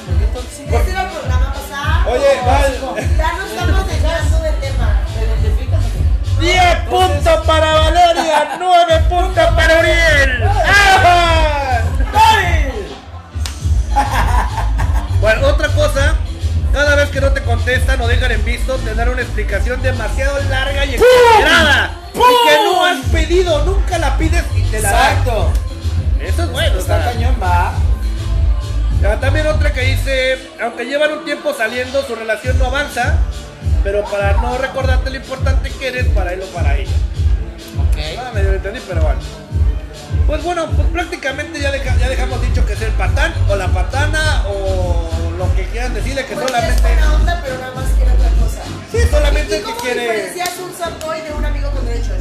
Este 0.73 0.91
era 0.91 1.01
el 1.03 1.09
programa 1.09 1.53
pasado. 1.53 2.11
Oye, 2.11 2.41
Val. 2.45 2.97
Ya 3.17 3.34
nos 3.34 3.49
estamos 3.51 3.88
desviando 3.88 4.39
del 4.39 4.55
tema. 4.55 5.01
¿Te 5.13 5.25
identificas 5.25 5.79
o 5.84 6.39
qué? 6.39 6.45
10 6.45 6.77
puntos 6.89 7.45
para 7.45 7.73
Valeria, 7.75 8.55
9 8.59 8.99
puntos 9.09 9.45
para 9.55 9.79
Uriel. 9.79 10.43
¡Ah! 10.65 11.62
Bueno, 15.20 15.47
otra 15.47 15.70
cosa, 15.70 16.16
cada 16.74 16.95
vez 16.95 17.09
que 17.09 17.22
no 17.22 17.32
te 17.32 17.41
contestan 17.43 18.01
o 18.01 18.07
dejan 18.07 18.32
en 18.32 18.43
visto, 18.43 18.76
te 18.78 18.93
dan 18.93 19.09
una 19.09 19.22
explicación 19.22 19.82
demasiado 19.82 20.38
larga 20.49 20.86
y 20.86 20.95
exagerada. 20.95 21.91
Y 22.14 22.18
que 22.18 22.64
no 22.66 22.86
has 22.86 22.99
pedido, 23.11 23.64
nunca 23.66 23.97
la 23.99 24.18
pides 24.18 24.43
y 24.55 24.64
te 24.64 24.82
la 24.82 24.91
dan. 24.91 25.11
Exacto. 25.11 25.51
Eso 26.20 26.43
es 26.43 26.51
bueno, 26.51 26.78
Está 26.80 26.97
o 26.97 27.01
sea. 27.03 27.11
cañón, 27.14 27.36
va. 27.41 27.74
También 29.20 29.47
otra 29.47 29.74
que 29.74 29.82
dice, 29.82 30.49
aunque 30.61 30.86
llevan 30.86 31.11
un 31.14 31.26
tiempo 31.26 31.53
saliendo, 31.53 32.03
su 32.05 32.16
relación 32.16 32.57
no 32.57 32.66
avanza, 32.66 33.18
pero 33.84 34.03
para 34.05 34.34
no 34.34 34.57
recordarte 34.57 35.09
lo 35.09 35.18
importante 35.18 35.70
que 35.70 35.88
eres 35.88 36.07
para 36.07 36.34
él 36.34 36.41
o 36.41 36.45
para 36.53 36.76
ella. 36.78 36.91
Ok. 37.80 37.97
Ah, 38.20 38.32
medio 38.34 38.53
entendí, 38.53 38.82
pero 38.88 39.01
bueno. 39.01 39.20
Pues 40.28 40.41
bueno, 40.43 40.67
pues 40.76 40.88
prácticamente 40.88 41.59
ya, 41.59 41.71
deja- 41.71 41.97
ya 41.97 42.09
dejamos 42.09 42.41
dicho 42.41 42.65
que 42.65 42.74
es 42.74 42.82
el 42.82 42.91
patán 42.93 43.34
o 43.49 43.55
la 43.55 43.67
patana 43.67 44.43
o 44.47 45.09
lo 45.38 45.53
que 45.55 45.65
quieran 45.67 45.93
decirle 45.93 46.26
que 46.26 46.34
solamente... 46.36 46.76
es 46.76 46.82
buena 46.82 47.13
onda, 47.15 47.41
pero 47.43 47.57
nada 47.59 47.74
más 47.76 47.86
quiere 47.97 48.11
otra 48.11 48.30
cosa. 48.39 48.61
Sí, 48.91 48.97
solamente 49.11 49.55
¿Y 49.55 49.59
que 49.59 49.63
cómo 49.65 49.78
quiere... 49.78 50.01
diferencias 50.01 50.49
un 50.59 50.74
softboy 50.78 51.21
de 51.21 51.34
un 51.34 51.45
amigo 51.45 51.69
con 51.71 51.86
derechos? 51.86 52.17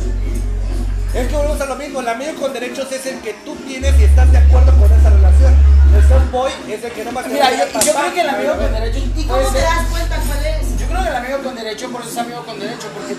Es 1.14 1.28
que 1.28 1.34
volvemos 1.36 1.60
a 1.60 1.66
lo 1.66 1.76
mismo, 1.76 2.00
el 2.00 2.08
amigo 2.08 2.34
con 2.40 2.52
derechos 2.54 2.90
es 2.90 3.04
el 3.06 3.20
que 3.20 3.34
tú 3.44 3.54
tienes 3.66 3.98
y 4.00 4.04
estás 4.04 4.32
de 4.32 4.38
acuerdo 4.38 4.72
con 4.72 4.90
esa 4.98 5.10
relación. 5.10 5.54
El 5.94 6.08
softboy 6.08 6.52
es 6.70 6.82
el 6.84 6.92
que 6.92 7.04
no 7.04 7.12
más 7.12 7.26
Mira, 7.28 7.50
yo, 7.50 7.66
yo 7.80 7.92
creo 7.94 8.14
que 8.14 8.20
el 8.22 8.28
amigo 8.30 8.56
con 8.56 8.72
derecho. 8.72 8.98
¿Y 9.14 9.24
cómo 9.24 9.42
te 9.48 9.52
ser- 9.60 9.62
das 9.62 9.86
cuenta 9.90 10.16
cuál 10.26 10.46
es? 10.46 10.81
Creo 10.92 11.02
que 11.04 11.08
el 11.08 11.16
amigo 11.16 11.38
con 11.42 11.54
derecho, 11.56 11.88
por 11.90 12.00
eso 12.02 12.10
es 12.10 12.18
amigo 12.18 12.42
con 12.44 12.58
derecho, 12.60 12.86
porque 12.92 13.16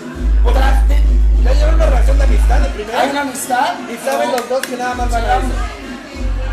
tras 0.53 0.87
de- 0.87 1.01
Ya 1.43 1.53
llevan 1.53 1.75
una 1.75 1.85
relación 1.87 2.17
de 2.17 2.23
amistad 2.23 2.59
de 2.59 2.69
primera. 2.69 3.01
hay 3.01 3.09
una 3.09 3.21
amistad 3.21 3.73
Y 3.91 3.97
saben 4.05 4.31
los 4.31 4.47
dos 4.49 4.61
que 4.61 4.77
nada 4.77 4.93
más 4.95 5.09
van 5.11 5.23
a 5.25 5.35
eso. 5.37 5.55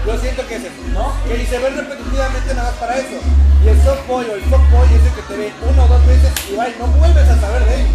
Yo 0.07 0.19
siento 0.19 0.47
que 0.49 0.57
es 0.57 0.65
eso, 0.65 0.81
¿No? 0.95 1.13
Que 1.29 1.43
y 1.43 1.47
se 1.47 1.59
ven 1.59 1.77
repetitivamente 1.77 2.55
nada 2.55 2.71
más 2.71 2.79
para 2.81 2.97
eso. 2.97 3.21
Y 3.63 3.69
el 3.69 3.79
softboy 3.83 4.25
o 4.31 4.35
el 4.35 4.43
fuckboy 4.43 4.89
es 4.97 5.03
el 5.05 5.13
que 5.13 5.23
te 5.29 5.37
ve 5.37 5.53
una 5.71 5.85
o 5.85 5.89
dos 5.89 6.07
veces 6.07 6.33
y 6.51 6.57
va 6.57 6.69
y 6.69 6.75
no 6.81 6.87
vuelves 6.87 7.29
a 7.29 7.39
saber 7.41 7.65
de 7.67 7.75
él. 7.83 7.87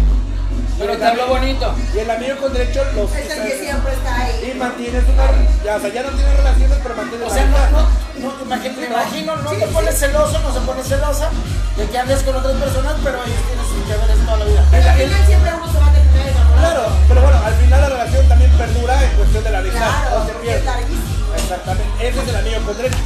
Pero 0.78 0.96
te 0.96 1.04
habló 1.04 1.26
bonito. 1.26 1.74
Y 1.94 1.98
el 1.98 2.10
amigo 2.10 2.36
con 2.36 2.52
derecho 2.52 2.84
los 2.94 3.10
Es 3.12 3.30
el 3.30 3.42
que 3.42 3.58
siempre 3.58 3.92
está 3.92 4.14
ahí. 4.22 4.52
y 4.54 4.58
mantienes 4.58 5.04
una 5.08 5.24
ya, 5.64 5.76
o 5.76 5.80
sea, 5.80 5.90
ya 5.92 6.02
no 6.04 6.10
tienes 6.10 6.36
relaciones, 6.36 6.78
pero 6.82 6.94
mantienes 6.94 7.26
O 7.26 7.28
la 7.30 7.34
sea, 7.34 7.46
no, 7.46 7.56
amistad. 7.56 7.72
no, 7.80 7.88
no, 8.20 8.32
imagino, 8.42 8.80
me 8.80 8.86
imagino, 8.86 9.36
no 9.36 9.50
te 9.50 9.66
pones 9.68 9.98
celoso, 9.98 10.38
no 10.40 10.52
se 10.52 10.60
pone 10.60 10.82
celosa 10.82 11.30
de 11.76 11.86
que 11.86 11.98
andes 11.98 12.22
con 12.22 12.36
otras 12.36 12.56
personas, 12.56 12.94
pero 13.04 13.18
ellos 13.24 13.42
tienen 13.46 13.66
sus 13.66 13.88
deberes 13.88 14.18
toda 14.24 14.36
la 14.38 14.44
vida. 14.44 14.64
Pero 14.70 14.88
al 14.88 14.96
final 14.96 15.26
siempre 15.26 15.50
uno 15.54 15.72
se 15.72 15.78
va 15.78 15.86
a 15.86 15.92
terminar 15.92 16.28
enamorando. 16.28 16.60
Claro, 16.60 16.82
pero 17.08 17.20
bueno, 17.22 17.38
al 17.44 17.54
final 17.54 17.80
la 17.80 17.88
relación 17.88 18.28
también 18.28 18.50
perdura 18.52 19.04
en 19.04 19.10
cuestión 19.16 19.44
de 19.44 19.50
la 19.50 19.58
amistad, 19.58 19.78
Claro, 19.78 20.18
no 20.18 20.26
se 20.26 20.32
pierde. 20.40 21.06
Exactamente, 21.36 22.08
ese 22.08 22.20
es 22.22 22.28
el 22.28 22.64
con 22.64 22.76
derecho. 22.76 22.98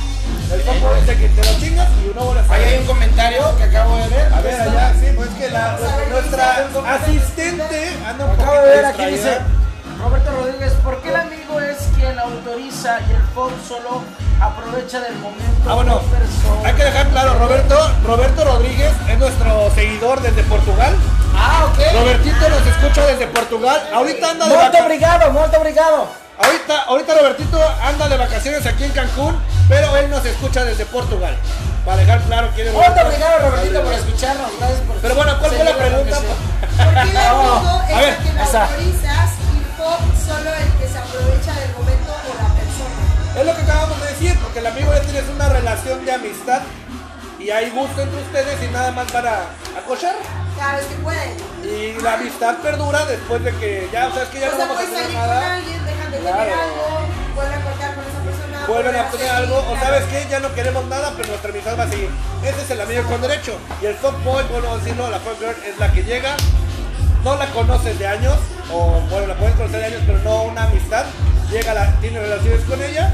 El 0.51 0.61
es 0.61 1.09
el 1.09 1.19
que 1.19 1.29
te 1.29 1.47
lo 1.47 1.61
chingas 1.61 1.89
y 2.05 2.09
uno 2.11 2.25
vuelve 2.25 2.41
a 2.41 2.55
Ahí 2.55 2.65
hay 2.65 2.79
un 2.81 2.87
comentario 2.87 3.57
que 3.57 3.65
acabo 3.65 3.97
de 3.97 4.09
ver. 4.09 4.33
A 4.33 4.41
ver, 4.41 4.61
allá, 4.61 4.95
sí, 4.99 5.07
pues 5.15 5.29
es 5.31 5.35
que 5.37 5.51
la, 5.51 5.79
nuestra 6.11 6.69
asistente 6.89 7.97
anda 8.05 8.25
un 8.25 8.31
Acabo 8.33 8.51
poquito 8.51 8.67
de 8.67 8.77
ver 8.77 8.85
aquí 8.85 9.05
dice 9.07 9.39
Roberto 10.01 10.31
Rodríguez, 10.31 10.73
¿por 10.83 11.03
qué 11.03 11.11
el 11.11 11.17
quien 12.11 12.19
autoriza 12.19 12.99
y 13.09 13.13
el 13.13 13.23
FOB 13.35 13.51
solo 13.67 14.03
aprovecha 14.41 15.01
del 15.01 15.15
momento? 15.17 15.69
Ah, 15.69 15.75
bueno, 15.75 16.01
hay 16.65 16.73
que 16.75 16.85
dejar 16.85 17.09
claro, 17.11 17.35
Roberto, 17.39 17.77
Roberto 18.05 18.45
Rodríguez 18.45 18.93
es 19.09 19.19
nuestro 19.19 19.71
seguidor 19.75 20.21
desde 20.21 20.43
Portugal. 20.45 20.95
Ah, 21.35 21.67
ok. 21.71 21.79
Robertito 22.01 22.49
nos 22.49 22.67
escucha 22.67 23.07
desde 23.07 23.27
Portugal. 23.29 23.81
Ahorita 23.95 24.31
anda 24.31 24.47
de 24.47 24.51
Muito 24.55 24.59
vacaciones. 24.65 24.87
obrigado, 24.87 25.31
muito 25.33 25.57
obrigado. 25.59 26.07
Ahorita, 26.43 26.83
ahorita 26.89 27.15
Robertito 27.15 27.59
anda 27.83 28.09
de 28.09 28.17
vacaciones 28.17 28.67
aquí 28.67 28.85
en 28.85 28.93
Cancún, 28.93 29.39
pero 29.69 29.95
él 29.99 30.11
nos 30.11 30.25
escucha 30.25 30.65
desde 30.65 30.87
Portugal. 30.87 31.37
Para 31.85 31.99
dejar 31.99 32.21
claro 32.23 32.49
quién 32.55 32.69
es 32.69 32.75
Roberto. 32.75 33.07
obrigado, 33.07 33.51
Robertito, 33.51 33.83
por 33.83 33.93
escucharnos. 33.93 34.51
Gracias 34.59 34.81
por 34.81 34.97
Pero 34.97 35.15
bueno, 35.15 35.39
¿cuál 35.39 35.51
fue 35.53 35.65
la 35.65 35.75
pregunta? 35.77 36.17
sí. 36.17 36.27
Porque 36.85 37.01
el 37.01 37.09
es 37.11 37.17
A 37.17 38.01
ver, 38.01 38.09
el 38.09 38.17
que 38.37 38.43
esa. 38.43 38.63
autorizas 38.65 39.31
y 39.55 39.81
Pop 39.81 40.01
solo 40.27 40.51
el 40.51 40.69
que 40.81 40.89
se 40.93 40.99
aprovecha 40.99 41.53
del 41.61 41.73
Es 43.37 43.47
lo 43.47 43.55
que 43.55 43.63
acabamos 43.63 44.01
de 44.03 44.09
decir, 44.09 44.39
porque 44.43 44.59
el 44.59 44.67
amigo 44.67 44.93
ya 44.93 45.01
tienes 45.03 45.25
una 45.35 45.49
relación 45.49 46.05
de 46.05 46.13
amistad 46.13 46.61
y 47.39 47.51
hay 47.51 47.71
gusto 47.71 48.03
entre 48.03 48.21
ustedes 48.21 48.63
y 48.63 48.73
nada 48.73 48.91
más 48.93 49.11
para 49.11 49.45
acochar. 49.79 50.15
Cada 50.59 50.77
vez 50.77 50.87
que 50.87 50.95
pueden. 50.97 51.37
Y 51.65 52.01
la 52.03 52.15
amistad 52.15 52.57
perdura 52.59 53.07
después 53.07 53.43
de 53.45 53.53
que 53.55 53.89
ya, 53.93 54.09
o 54.09 54.13
sea, 54.13 54.25
es 54.25 54.29
que 54.29 54.41
ya 54.41 54.49
o 54.49 54.51
no 54.51 54.57
sea, 54.57 54.67
vamos 54.67 54.83
a 54.83 54.87
tener 54.87 55.11
nada. 55.13 55.55
alguien, 55.55 55.85
dejan 55.87 56.11
de 56.11 56.17
tener 56.19 56.33
Claro. 56.35 56.53
algo, 56.53 57.07
vuelven 57.35 57.55
a 57.61 57.65
cortar 57.65 57.95
con 57.95 58.05
esa 58.05 58.19
persona. 58.19 58.67
Vuelven 58.67 58.97
a 59.31 59.37
algo, 59.37 59.57
o 59.71 59.77
sabes 59.79 60.05
qué, 60.11 60.27
ya 60.29 60.41
no 60.41 60.53
queremos 60.55 60.85
nada, 60.87 61.13
pero 61.17 61.29
nuestra 61.29 61.51
amistad 61.51 61.79
va 61.79 61.85
a 61.85 61.89
seguir. 61.89 62.11
Ese 62.45 62.63
es 62.63 62.71
el 62.71 62.81
amigo 62.81 63.05
con 63.05 63.23
derecho. 63.23 63.57
Y 63.81 63.87
el 63.87 63.95
fuckboy, 63.95 64.45
bueno 64.51 64.77
decirlo, 64.77 65.09
la 65.09 65.19
fuckgirl 65.21 65.57
es 65.65 65.79
la 65.79 65.91
que 65.93 66.03
llega, 66.03 66.37
no 67.25 67.37
la 67.37 67.47
conoces 67.53 67.99
de 67.99 68.07
años, 68.07 68.37
o 68.71 69.01
bueno, 69.09 69.29
la 69.29 69.35
puedes 69.37 69.55
conocer 69.55 69.81
de 69.81 69.87
años, 69.87 70.03
pero 70.07 70.19
no 70.19 70.43
una 70.43 70.65
amistad. 70.65 71.07
Llega, 71.51 71.75
la, 71.75 71.93
tiene 72.01 72.21
relaciones 72.21 72.61
con 72.65 72.81
ella, 72.83 73.13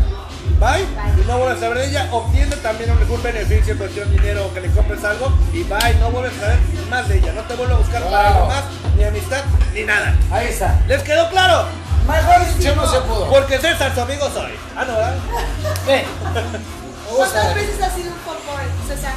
bye, 0.61 0.82
y 1.22 1.26
no 1.26 1.39
vuelves 1.39 1.57
a 1.59 1.61
saber 1.61 1.78
de 1.78 1.87
ella. 1.89 2.09
Obtiene 2.12 2.55
también 2.57 2.91
un 2.91 2.99
algún 2.99 3.22
beneficio 3.22 3.72
en 3.72 3.78
cuestión 3.78 4.11
de 4.11 4.16
dinero 4.20 4.47
o 4.47 4.53
que 4.55 4.61
le 4.61 4.70
compres 4.70 5.03
algo, 5.05 5.32
y 5.53 5.62
bye, 5.62 5.95
no 6.01 6.11
vuelves 6.11 6.37
a 6.39 6.41
saber 6.41 6.59
más 6.91 7.09
de 7.09 7.18
ella. 7.18 7.32
No 7.32 7.43
te 7.43 7.55
vuelve 7.55 7.74
a 7.74 7.76
buscar 7.78 8.03
para 8.05 8.28
algo 8.28 8.47
más, 8.47 8.64
ni 8.97 9.05
amistad, 9.05 9.43
ni 9.74 9.84
nada. 9.84 10.14
Ahí 10.30 10.49
está. 10.49 10.78
¿Les 10.87 11.03
quedó 11.03 11.28
claro? 11.30 11.64
Mejor 12.07 12.47
dicho 12.55 12.76
no 12.76 12.87
se 12.87 13.01
pudo. 13.01 13.28
Porque 13.30 13.59
César, 13.59 13.93
su 13.95 14.01
amigo 14.03 14.28
soy. 14.30 14.53
Ah, 14.76 14.84
no, 14.87 14.93
¿verdad? 14.95 15.14
Ve. 15.87 16.05
¿Cuántas 17.16 17.55
veces 17.55 17.82
has 17.82 17.95
sido 17.95 18.11
un 18.12 18.18
fuckboy, 18.18 18.64
César? 18.87 19.14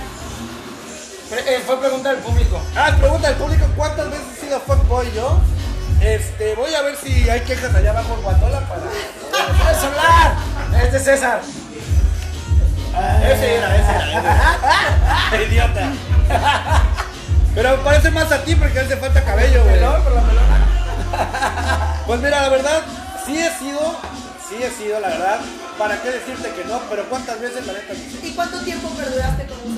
Pre- 1.29 1.55
eh, 1.55 1.61
fue 1.65 1.79
pregunta 1.79 2.09
del 2.13 2.19
público. 2.19 2.59
Ah, 2.75 2.95
pregunta 2.99 3.27
al 3.27 3.35
público, 3.35 3.65
¿cuántas 3.75 4.09
veces 4.09 4.25
he 4.37 4.45
sido 4.45 4.59
fuckboy 4.61 5.11
yo? 5.13 5.37
Este, 6.01 6.55
voy 6.55 6.73
a 6.73 6.81
ver 6.81 6.95
si 6.95 7.29
hay 7.29 7.41
quejas 7.41 7.75
allá 7.75 7.91
abajo 7.91 8.15
en 8.15 8.21
Guatola 8.21 8.61
para... 8.61 8.81
¡Puedes 9.63 9.83
hablar! 9.83 10.35
Este 10.83 10.97
es 10.97 11.03
César. 11.03 11.41
Ese 13.23 13.55
era, 13.57 13.75
ese 13.75 13.91
era, 13.91 14.57
ese. 15.31 15.43
Idiota. 15.49 15.91
Pero 17.53 17.83
parece 17.83 18.11
más 18.11 18.31
a 18.31 18.43
ti 18.43 18.55
porque 18.55 18.79
a 18.79 18.81
él 18.83 18.87
te 18.87 18.97
falta 18.97 19.23
cabello, 19.23 19.63
güey. 19.63 19.79
Pues 22.05 22.21
mira, 22.21 22.41
la 22.41 22.49
verdad, 22.49 22.81
sí 23.25 23.37
he 23.37 23.51
sido, 23.59 23.95
sí 24.47 24.55
he 24.63 24.71
sido, 24.71 24.99
la 24.99 25.09
verdad. 25.09 25.39
¿Para 25.77 26.01
qué 26.01 26.09
decirte 26.11 26.49
que 26.51 26.65
no? 26.65 26.79
Pero 26.89 27.07
¿cuántas 27.09 27.39
veces 27.39 27.67
la 27.67 27.73
neta? 27.73 27.93
sí? 27.93 28.19
¿Y 28.23 28.31
cuánto 28.31 28.59
tiempo 28.61 28.89
perduraste 28.89 29.45
con 29.45 29.59
un 29.65 29.75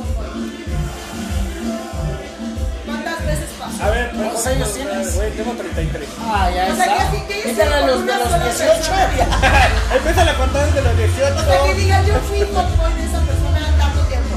A 3.80 3.90
ver, 3.90 4.12
¿Cuántos 4.12 4.46
años 4.48 4.74
tienes? 4.74 5.16
Güey, 5.16 5.32
tengo 5.32 5.52
33. 5.54 6.10
Ah, 6.20 6.50
ya 6.54 6.72
O 6.72 6.76
sea, 6.76 6.86
está. 6.86 6.98
que 6.98 7.02
así 7.02 7.22
que 7.28 7.62
a 7.64 7.82
los 7.88 8.06
de 8.06 8.14
los 8.14 8.30
sola 8.30 8.44
18 8.46 8.74
persona. 8.74 9.10
ya. 9.18 9.70
Empieza 9.96 10.22
a 10.32 10.38
contar 10.38 10.66
desde 10.68 10.82
los 10.82 10.98
18. 10.98 11.36
O 11.36 11.46
sea, 11.46 11.64
que 11.64 11.74
diga, 11.76 12.04
yo 12.04 12.14
fui 12.28 12.40
fuckboy 12.42 12.94
de 12.94 13.04
esa 13.06 13.20
persona 13.22 13.60
tanto 13.80 14.00
tiempo. 14.06 14.36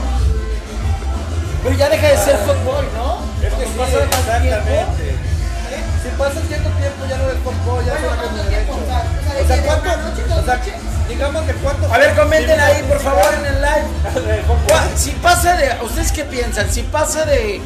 Pero 1.62 1.74
ya 1.76 1.88
deja 1.88 2.08
de 2.08 2.16
ser 2.18 2.36
fuckboy, 2.38 2.86
¿no? 2.94 3.18
Es 3.44 3.52
que 3.54 3.64
Pasa 3.76 4.04
exactamente. 4.04 5.16
Si 6.02 6.08
pasa 6.18 6.40
cierto 6.46 6.68
tiempo 6.76 7.06
ya 7.08 7.16
no 7.16 7.24
eres 7.24 7.42
fuckboy, 7.42 7.84
ya 7.84 7.92
Bueno, 7.92 8.08
solamente 8.08 8.34
¿cuánto 8.36 8.48
tiempo? 8.50 8.74
derecho. 8.76 9.44
O 9.44 9.46
sea, 9.46 9.56
que 9.56 9.62
¿cuánto? 9.66 9.90
O 10.40 10.44
sea, 10.44 10.60
digamos 11.08 11.46
de 11.46 11.54
cuánto. 11.54 11.92
A 11.94 11.98
ver, 11.98 12.14
comenten 12.14 12.60
ahí, 12.60 12.82
por 12.88 13.00
favor, 13.00 13.34
en 13.38 13.46
el 13.46 13.60
live. 13.62 14.26
De 14.26 14.42
fuckboy. 14.42 14.66
¿Cuál- 14.68 14.88
Si 14.96 15.10
pasa 15.12 15.56
de. 15.56 15.76
¿Ustedes 15.82 16.12
qué 16.12 16.24
piensan? 16.24 16.70
Si 16.70 16.82
pasa 16.82 17.24
de 17.24 17.60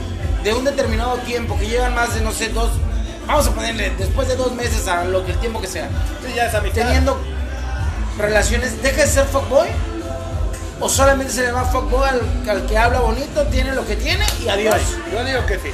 de 0.45 0.55
un 0.55 0.64
determinado 0.64 1.14
tiempo, 1.18 1.59
que 1.59 1.66
llevan 1.66 1.95
más 1.95 2.14
de, 2.14 2.20
no 2.20 2.32
sé, 2.32 2.49
dos, 2.51 2.70
vamos 3.26 3.47
a 3.47 3.51
ponerle, 3.53 3.91
después 3.99 4.28
de 4.28 4.36
dos 4.36 4.53
meses 4.53 4.86
a 4.89 5.05
lo 5.05 5.24
que 5.26 5.32
el 5.32 5.39
tiempo 5.39 5.61
que 5.61 5.66
sea, 5.66 5.89
Sí, 6.26 6.32
ya 6.34 6.47
es 6.47 6.55
amistad. 6.55 6.82
teniendo 6.82 7.20
relaciones, 8.18 8.82
¿deja 8.82 9.03
de 9.03 9.07
ser 9.07 9.24
fuckboy? 9.26 9.68
¿O 10.80 10.89
solamente 10.89 11.32
se 11.32 11.41
le 11.41 11.49
llama 11.49 11.64
fuckboy 11.64 12.09
al, 12.09 12.49
al 12.51 12.66
que 12.66 12.78
habla 12.78 13.01
bonito, 13.01 13.45
tiene 13.49 13.72
lo 13.74 13.84
que 13.86 13.97
tiene 13.97 14.24
y 14.45 14.49
adiós? 14.49 14.76
Yo 15.12 15.24
digo 15.24 15.45
que 15.47 15.55
sí. 15.59 15.70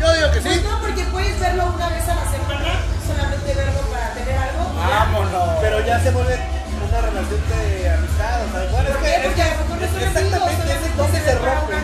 Yo 0.00 0.12
digo 0.14 0.30
que 0.32 0.40
Pues 0.40 0.54
sí. 0.56 0.64
no, 0.68 0.80
porque 0.80 1.04
puedes 1.04 1.38
verlo 1.38 1.64
una 1.74 1.88
vez 1.88 2.02
a 2.08 2.14
la 2.16 2.30
semana, 2.30 2.80
solamente 3.06 3.54
verlo 3.54 3.80
para 3.92 4.12
tener 4.14 4.36
algo. 4.36 4.62
y 4.71 4.71
ya. 4.71 4.71
Vámonos. 4.88 5.48
Pero 5.60 5.80
ya 5.86 6.00
se 6.00 6.10
vuelve 6.10 6.38
una 6.88 7.00
relación 7.00 7.40
de 7.48 7.90
amistad. 7.90 8.44
O 8.44 8.50
sea, 8.52 8.70
bueno, 8.72 8.88
es 8.88 8.94
¿Por 8.96 9.02
que, 9.02 9.08
qué? 9.10 9.14
es 9.16 9.22
Porque 9.22 9.34
que 9.36 9.42
a 9.42 9.50
lo 9.50 9.56
mejor 9.62 9.78
no 9.80 9.86
son 9.88 10.02
exactamente 10.02 10.72
es 10.72 10.96
donde 10.96 11.20
se 11.20 11.34
rompe. 11.34 11.76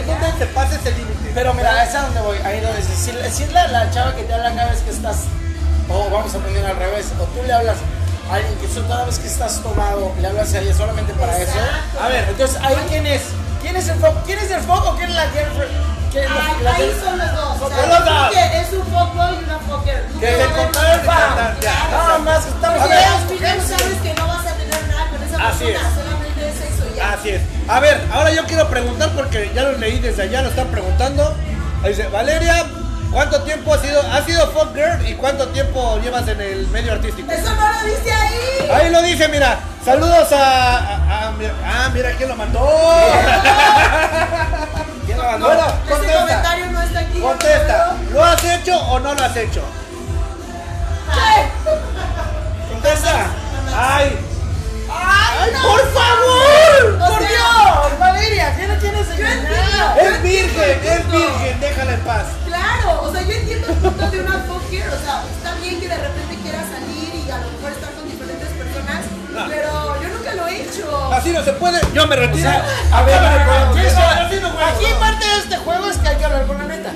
Es 0.00 0.06
donde 0.06 0.32
se 0.38 0.46
pasa 0.46 0.74
ese 0.76 0.90
límite. 0.92 1.30
Pero 1.34 1.54
mira, 1.54 1.84
es 1.84 1.94
a 1.94 2.02
donde 2.02 2.20
voy, 2.20 2.38
ahí 2.44 2.60
donde 2.60 2.82
si, 2.82 2.94
si 2.96 3.42
es 3.44 3.52
la, 3.52 3.66
la 3.68 3.90
chava 3.90 4.14
que 4.14 4.22
te 4.24 4.34
habla 4.34 4.54
cada 4.54 4.70
vez 4.70 4.80
que 4.80 4.90
estás, 4.90 5.16
o 5.88 6.10
vamos 6.10 6.34
a 6.34 6.38
poner 6.38 6.64
al 6.66 6.76
revés, 6.76 7.06
o 7.18 7.24
tú 7.24 7.42
le 7.46 7.52
hablas 7.52 7.76
a 8.30 8.34
alguien 8.34 8.54
que 8.58 8.68
so- 8.68 8.86
cada 8.86 9.04
vez 9.04 9.18
que 9.18 9.26
estás 9.28 9.60
tomado, 9.62 10.12
le 10.20 10.26
hablas 10.28 10.52
a 10.54 10.58
ella 10.60 10.74
solamente 10.74 11.12
para 11.14 11.36
eso. 11.38 11.52
A 12.00 12.08
ver, 12.08 12.24
entonces 12.28 12.58
ahí 12.62 12.76
quién 12.88 13.06
es, 13.06 13.22
quién 13.62 13.76
es 13.76 13.88
el 13.88 13.98
foco, 13.98 14.20
quién 14.26 14.38
es 14.38 14.50
el 14.50 14.60
foco, 14.60 14.94
quién 14.96 15.08
es 15.10 15.16
la 15.16 15.22
girlfriend, 15.30 15.72
la, 16.12 16.72
ahí 16.74 16.92
son 17.02 17.18
los 17.18 17.32
dos. 17.32 17.62
O 17.62 17.68
sea, 17.68 18.30
es 18.60 18.72
un 18.72 18.84
fuckboy 18.84 19.34
y 19.40 19.44
una 19.44 19.58
fucker. 19.60 20.04
Que 20.18 20.26
se 20.26 20.38
ya. 21.60 21.88
Nada 21.90 22.18
más 22.18 22.46
estamos 22.46 22.78
Porque 22.80 22.94
al 22.94 23.28
final 23.28 23.60
sabes 23.62 23.98
que 24.02 24.14
no 24.14 24.26
vas 24.26 24.46
a 24.46 24.52
tener 24.54 24.88
nada 24.88 25.08
con 25.10 25.22
esa 25.22 25.48
Así 25.48 25.64
persona, 25.64 25.88
es. 25.88 25.94
solamente 25.94 26.48
es 26.48 26.60
eso 26.74 26.84
y 26.92 26.96
ya. 26.96 27.12
Así 27.12 27.28
es. 27.30 27.42
A 27.68 27.80
ver, 27.80 28.00
ahora 28.12 28.32
yo 28.32 28.44
quiero 28.46 28.68
preguntar 28.68 29.10
porque 29.10 29.50
ya 29.54 29.62
lo 29.62 29.72
leí 29.78 29.98
desde 30.00 30.22
allá, 30.22 30.42
lo 30.42 30.48
están 30.48 30.68
preguntando. 30.68 31.34
Ahí 31.84 31.90
dice, 31.90 32.08
Valeria, 32.08 32.66
¿cuánto 33.12 33.42
tiempo 33.42 33.72
has 33.74 33.80
sido, 33.80 34.02
has 34.12 34.24
sido 34.24 34.50
fuck 34.50 34.74
girl 34.74 35.06
y 35.08 35.14
cuánto 35.14 35.48
tiempo 35.48 35.98
llevas 36.02 36.26
en 36.28 36.40
el 36.40 36.66
medio 36.68 36.92
artístico? 36.92 37.30
Eso 37.30 37.54
no 37.54 37.72
lo 37.72 37.82
dice 37.84 38.12
ahí. 38.12 38.68
Ahí 38.72 38.90
lo 38.90 39.02
dice, 39.02 39.28
mira. 39.28 39.58
Saludos 39.84 40.32
a. 40.32 40.78
a- 40.78 41.32
ah, 41.64 41.88
mira 41.94 42.10
quién 42.16 42.28
lo 42.28 42.36
mandó. 42.36 42.60
¿Quién 45.14 45.18
la? 45.18 45.36
Bueno, 45.38 45.66
Ese 45.88 46.12
comentario 46.18 46.66
no 46.70 46.82
está 46.82 47.00
aquí. 47.00 47.20
Contesta. 47.20 47.96
¿Lo 48.12 48.24
has 48.24 48.44
hecho 48.44 48.76
o 48.78 49.00
no 49.00 49.14
lo 49.14 49.24
has 49.24 49.36
hecho? 49.36 49.62
Contesta. 52.72 53.26
Ay. 53.76 54.18
¡Ay, 54.92 55.50
por 55.62 55.80
favor! 55.92 56.98
¡Por 56.98 57.18
Dios! 57.20 57.98
Valeria, 57.98 58.56
¿qué 58.56 58.66
no 58.66 58.74
tienes 58.74 59.06
yo 59.16 59.24
Es 60.00 60.22
virgen, 60.22 60.80
es 60.84 61.10
virgen, 61.12 61.60
déjala 61.60 61.92
en 61.94 62.00
paz. 62.00 62.24
Claro, 62.46 63.02
o 63.02 63.12
sea, 63.12 63.22
yo 63.22 63.32
entiendo 63.32 63.68
el 63.68 63.74
punto 63.74 64.10
de 64.10 64.20
una 64.20 64.44
fucker, 64.48 64.88
o 64.88 64.98
sea, 65.04 65.22
está 65.36 65.54
bien 65.60 65.80
que 65.80 65.88
de 65.88 65.96
repente 65.96 66.34
quiera 66.42 66.58
salir 66.62 67.14
y 67.24 67.30
a 67.30 67.38
lo 67.38 67.50
mejor 67.52 67.70
estar 67.72 67.92
con 67.92 68.08
diferentes 68.10 68.48
personas, 68.48 69.04
No. 69.32 69.46
pero 69.48 69.89
nunca 70.30 70.42
lo 70.42 70.48
he 70.48 70.62
hecho. 70.62 71.12
Así 71.12 71.32
no 71.32 71.42
se 71.42 71.52
puede. 71.54 71.80
Yo 71.92 72.06
me 72.06 72.16
retiro. 72.16 72.50
A 72.92 73.02
ver, 73.02 73.14
Acaba 73.16 73.34
de 74.14 74.20
aquí, 74.26 74.36
no 74.42 74.52
puedo. 74.52 74.98
parte 75.00 75.26
de 75.26 75.38
este 75.38 75.56
juego 75.56 75.90
es 75.90 75.96
que 75.98 76.08
hay 76.08 76.16
que 76.16 76.24
hablar 76.24 76.46
con 76.46 76.58
la 76.58 76.64
neta. 76.64 76.92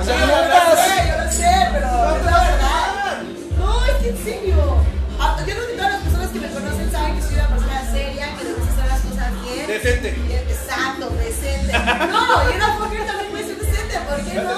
O 0.00 0.04
sea, 0.04 0.16
no 0.18 0.26
yo 0.26 0.36
lo 0.36 0.76
sé, 0.82 1.08
yo 1.08 1.24
lo 1.24 1.30
sé, 1.32 1.68
pero 1.72 2.16
es 2.16 2.24
la 2.24 2.38
verdad. 2.38 3.22
No, 3.58 3.84
es 3.86 3.92
que 4.02 4.08
en 4.08 4.24
serio. 4.24 4.76
Ah, 5.20 5.36
Yo 5.38 5.44
creo 5.54 5.66
que 5.68 5.74
todas 5.74 5.92
las 5.92 6.02
personas 6.02 6.30
que 6.30 6.40
me 6.40 6.48
conocen 6.48 6.90
saben 6.90 7.14
que 7.16 7.22
soy 7.22 7.34
una 7.34 7.46
persona 7.48 7.90
seria, 7.92 8.26
que 8.36 8.44
me 8.44 8.52
gusta 8.54 8.72
hacer 8.72 8.86
las 8.88 9.00
cosas 9.00 9.42
bien. 9.44 9.66
Decente. 9.66 10.08
Exacto, 10.48 11.10
decente. 11.10 11.72
No, 12.12 12.50
y 12.50 12.56
una 12.56 12.76
fucker 12.78 13.06
también 13.06 13.30
puede 13.30 13.44
ser 13.46 13.58
decente, 13.58 13.98
¿por 14.08 14.16
qué 14.24 14.34
no? 14.34 14.50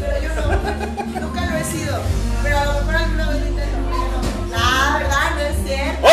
Pero 0.00 0.22
yo 0.22 0.28
no, 0.34 1.20
nunca 1.20 1.46
lo 1.46 1.56
he 1.58 1.64
sido. 1.64 2.00
Pero 2.42 2.58
a 2.58 2.64
lo 2.64 2.72
mejor 2.74 2.94
alguna 2.96 3.28
vez 3.30 3.40
lo 3.40 3.46
intento, 3.48 3.78
pero 3.90 4.04
yo 4.04 4.46
no. 4.48 4.56
La 4.56 4.98
verdad, 4.98 5.30
no 5.34 5.40
es 5.40 5.56
cierto. 5.66 6.06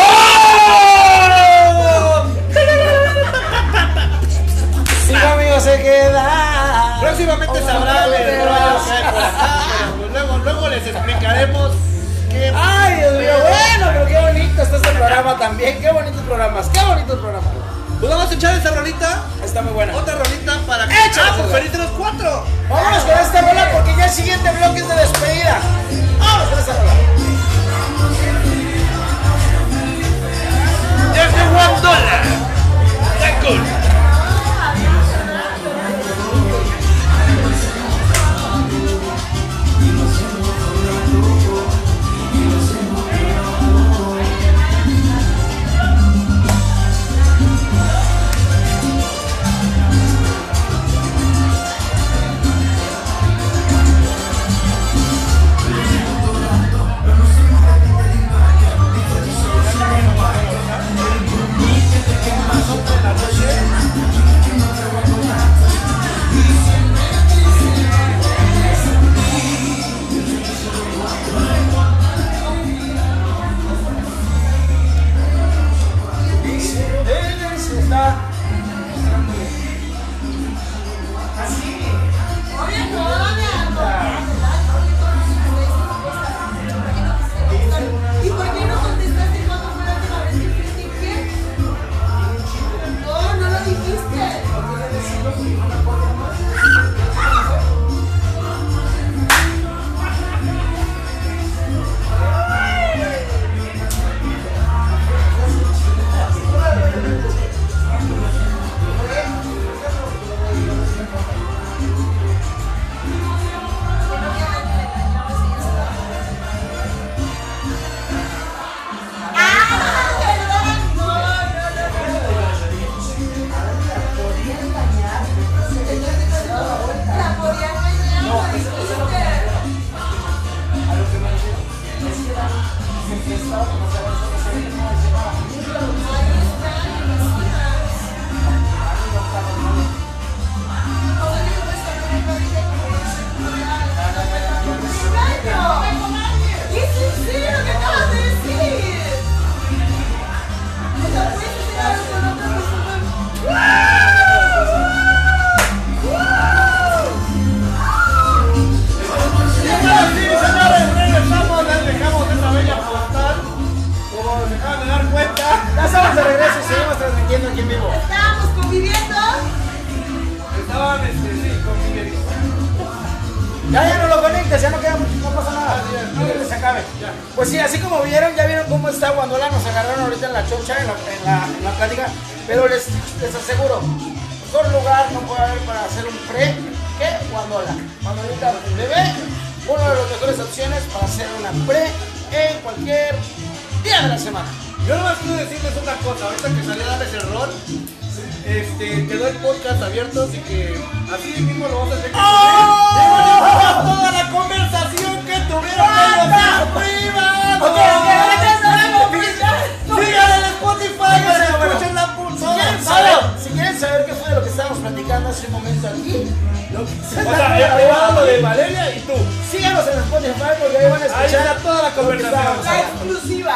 O 216.84 217.36
sea, 217.36 217.58
el 217.60 217.74
privado 217.82 218.26
de 218.26 218.42
Valeria 218.42 218.96
y 218.96 219.00
tú. 219.02 219.14
síganos 219.52 219.88
en 219.88 220.00
Spotify 220.00 220.52
porque 220.60 220.78
ahí 220.78 220.90
van 220.92 221.02
a 221.02 221.06
Ahí 221.06 221.26
escuchar 221.26 221.48
está 221.48 221.56
toda 221.62 221.84
la 221.84 221.90
conversación. 221.92 222.64
La 222.64 222.80
exclusiva. 222.80 223.56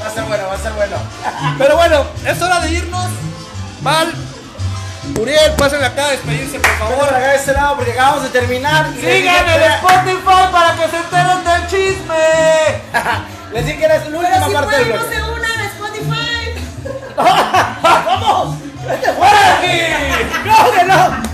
Va 0.00 0.06
a 0.06 0.08
estar 0.08 0.24
bueno, 0.26 0.44
va 0.46 0.52
a 0.52 0.56
estar 0.56 0.72
bueno. 0.74 0.96
Pero 1.58 1.76
bueno, 1.76 2.04
es 2.26 2.42
hora 2.42 2.60
de 2.60 2.70
irnos. 2.70 3.06
Val, 3.82 4.12
Uriel, 5.20 5.52
pásenle 5.56 5.86
acá 5.86 6.06
a 6.06 6.10
despedirse, 6.10 6.58
por 6.60 6.70
favor. 6.78 7.04
acá 7.08 7.28
de 7.30 7.36
este 7.36 7.52
lado 7.52 7.76
porque 7.76 7.92
acabamos 7.92 8.22
de 8.24 8.28
terminar. 8.30 8.86
Sigan 9.00 9.48
el 9.48 9.62
Spotify 9.62 10.48
para 10.52 10.74
que 10.76 10.88
se 10.88 10.96
enteren 10.96 11.44
del 11.44 11.66
chisme. 11.68 12.82
Les 13.52 13.66
dije 13.66 13.78
que 13.78 13.84
era 13.84 13.98
la 13.98 14.04
última 14.18 14.46
si 14.46 14.52
parte 14.54 14.76
del 14.76 14.88
pueden, 14.88 15.02
no 15.02 15.12
se 15.12 15.22
unan 15.30 15.60
a 15.60 15.66
Spotify. 15.66 16.42
¡Vamos! 17.82 18.56
¡Vete 18.88 19.12
fuera 19.12 19.38
de 19.38 19.52
aquí! 19.52 19.80
¡No, 20.46 20.72
que 20.72 20.84
no! 20.84 21.31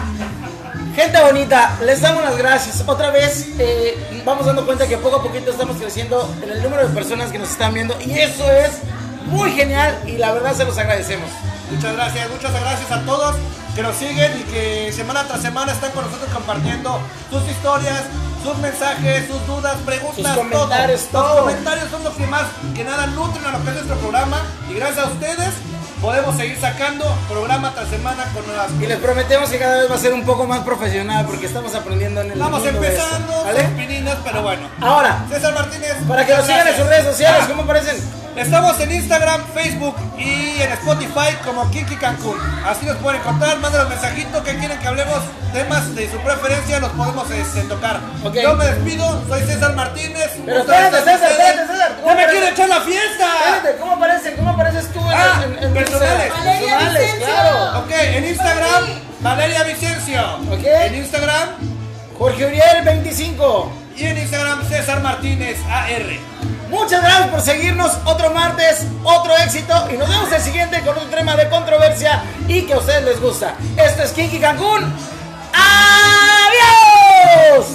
Gente 0.98 1.20
bonita, 1.22 1.78
les 1.84 2.00
damos 2.00 2.24
las 2.24 2.36
gracias. 2.36 2.82
Otra 2.84 3.10
vez 3.12 3.46
eh, 3.60 3.96
vamos 4.24 4.46
dando 4.46 4.66
cuenta 4.66 4.84
que 4.88 4.98
poco 4.98 5.18
a 5.18 5.22
poquito 5.22 5.52
estamos 5.52 5.76
creciendo 5.76 6.28
en 6.42 6.50
el 6.50 6.60
número 6.60 6.88
de 6.88 6.92
personas 6.92 7.30
que 7.30 7.38
nos 7.38 7.50
están 7.50 7.72
viendo 7.72 7.96
y 8.04 8.18
eso 8.18 8.50
es 8.50 8.80
muy 9.26 9.52
genial 9.52 9.96
y 10.08 10.16
la 10.16 10.32
verdad 10.32 10.56
se 10.56 10.64
los 10.64 10.76
agradecemos. 10.76 11.30
Muchas 11.70 11.92
gracias, 11.94 12.28
muchas 12.30 12.50
gracias 12.50 12.90
a 12.90 13.00
todos 13.04 13.36
que 13.76 13.82
nos 13.84 13.94
siguen 13.94 14.40
y 14.40 14.42
que 14.50 14.92
semana 14.92 15.22
tras 15.22 15.40
semana 15.40 15.70
están 15.70 15.92
con 15.92 16.04
nosotros 16.04 16.30
compartiendo 16.34 16.98
sus 17.30 17.48
historias, 17.48 18.02
sus 18.42 18.58
mensajes, 18.58 19.28
sus 19.28 19.46
dudas, 19.46 19.76
preguntas, 19.86 20.16
Sus 20.16 20.36
comentarios, 20.36 21.02
todo. 21.12 21.22
todo. 21.22 21.34
Los 21.34 21.40
comentarios 21.42 21.90
son 21.92 22.02
los 22.02 22.14
que 22.14 22.26
más 22.26 22.42
que 22.74 22.82
nada 22.82 23.06
nutren 23.06 23.46
a 23.46 23.52
lo 23.52 23.62
que 23.62 23.68
es 23.70 23.74
nuestro 23.76 23.98
programa 23.98 24.42
y 24.68 24.74
gracias 24.74 25.06
a 25.06 25.08
ustedes 25.10 25.50
podemos 26.00 26.36
seguir 26.36 26.58
sacando 26.60 27.04
programa 27.28 27.72
tras 27.74 27.88
semana 27.88 28.24
con 28.34 28.46
nuevas 28.46 28.70
Y 28.80 28.86
les 28.86 28.98
prometemos 28.98 29.50
que 29.50 29.58
cada 29.58 29.78
vez 29.82 29.90
va 29.90 29.94
a 29.94 29.98
ser 29.98 30.12
un 30.12 30.24
poco 30.24 30.46
más 30.46 30.60
profesional 30.60 31.26
porque 31.26 31.46
estamos 31.46 31.74
aprendiendo 31.74 32.20
en 32.20 32.32
el 32.32 32.38
Vamos 32.38 32.64
empezando, 32.64 33.44
¿vale? 33.44 33.62
son 33.62 33.72
pininas, 33.74 34.16
pero 34.24 34.42
bueno. 34.42 34.68
Ahora, 34.80 35.24
César 35.28 35.54
Martínez. 35.54 35.94
para 36.06 36.24
que 36.26 36.34
nos 36.34 36.46
sigan 36.46 36.68
en 36.68 36.76
sus 36.76 36.86
redes 36.86 37.04
sociales, 37.04 37.40
Ah, 37.44 37.46
¿cómo 37.48 37.62
aparecen? 37.62 37.96
Estamos 38.38 38.78
en 38.80 38.92
Instagram, 38.92 39.42
Facebook 39.52 39.96
y 40.16 40.60
en 40.62 40.72
Spotify 40.72 41.34
como 41.44 41.68
Kiki 41.70 41.96
Cancún. 41.96 42.36
Así 42.64 42.86
nos 42.86 42.96
pueden 42.98 43.20
encontrar, 43.20 43.58
manden 43.58 43.80
los 43.80 43.88
mensajitos 43.90 44.42
que 44.44 44.56
quieren 44.56 44.78
que 44.78 44.86
hablemos 44.86 45.18
temas 45.52 45.94
de 45.94 46.10
su 46.10 46.18
preferencia, 46.18 46.78
los 46.78 46.90
podemos 46.92 47.28
este, 47.30 47.62
tocar. 47.62 47.98
Ok. 48.24 48.34
Yo 48.34 48.54
me 48.54 48.64
despido, 48.66 49.24
soy 49.28 49.40
César 49.42 49.74
Martínez. 49.74 50.30
Pero 50.44 50.60
espérate, 50.60 50.98
César, 50.98 51.30
espérate, 51.32 51.66
César. 51.72 51.96
¡Ya 52.06 52.14
me 52.14 52.26
quiere 52.26 52.48
echar 52.50 52.68
la 52.68 52.80
fiesta! 52.82 53.26
Espérate, 53.44 53.78
¿cómo 53.80 53.92
aparecen? 53.94 54.36
¿Cómo 54.36 54.50
apareces 54.50 54.92
tú 54.92 55.00
en, 55.00 55.16
Ah, 55.16 55.42
en, 55.44 55.64
en 55.64 55.74
personales. 55.74 56.32
Valeria 56.32 56.60
Personales, 56.78 57.00
Vicencio. 57.02 57.26
claro. 57.26 57.78
Ok, 57.80 57.90
en 57.90 58.24
Instagram, 58.24 58.84
Valeria 59.20 59.62
Vicencio. 59.64 60.22
Ok. 60.52 60.64
En 60.64 60.94
Instagram 60.94 61.48
Jorge 62.18 62.46
Uriel 62.46 62.84
25. 62.84 63.72
y 63.96 64.04
en 64.06 64.18
Instagram 64.18 64.68
César 64.68 65.02
Martínez 65.02 65.58
AR. 65.68 66.37
Muchas 66.70 67.02
gracias 67.02 67.28
por 67.28 67.40
seguirnos 67.40 67.92
otro 68.04 68.30
martes, 68.30 68.86
otro 69.02 69.36
éxito 69.38 69.88
y 69.92 69.96
nos 69.96 70.08
vemos 70.08 70.30
el 70.32 70.40
siguiente 70.40 70.80
con 70.82 70.96
otro 70.96 71.08
tema 71.08 71.34
de 71.34 71.48
controversia 71.48 72.22
y 72.46 72.62
que 72.62 72.74
a 72.74 72.78
ustedes 72.78 73.04
les 73.04 73.20
gusta. 73.20 73.54
Esto 73.76 74.02
es 74.02 74.12
Kiki 74.12 74.38
Cancún. 74.38 74.92
¡Adiós! 75.54 77.68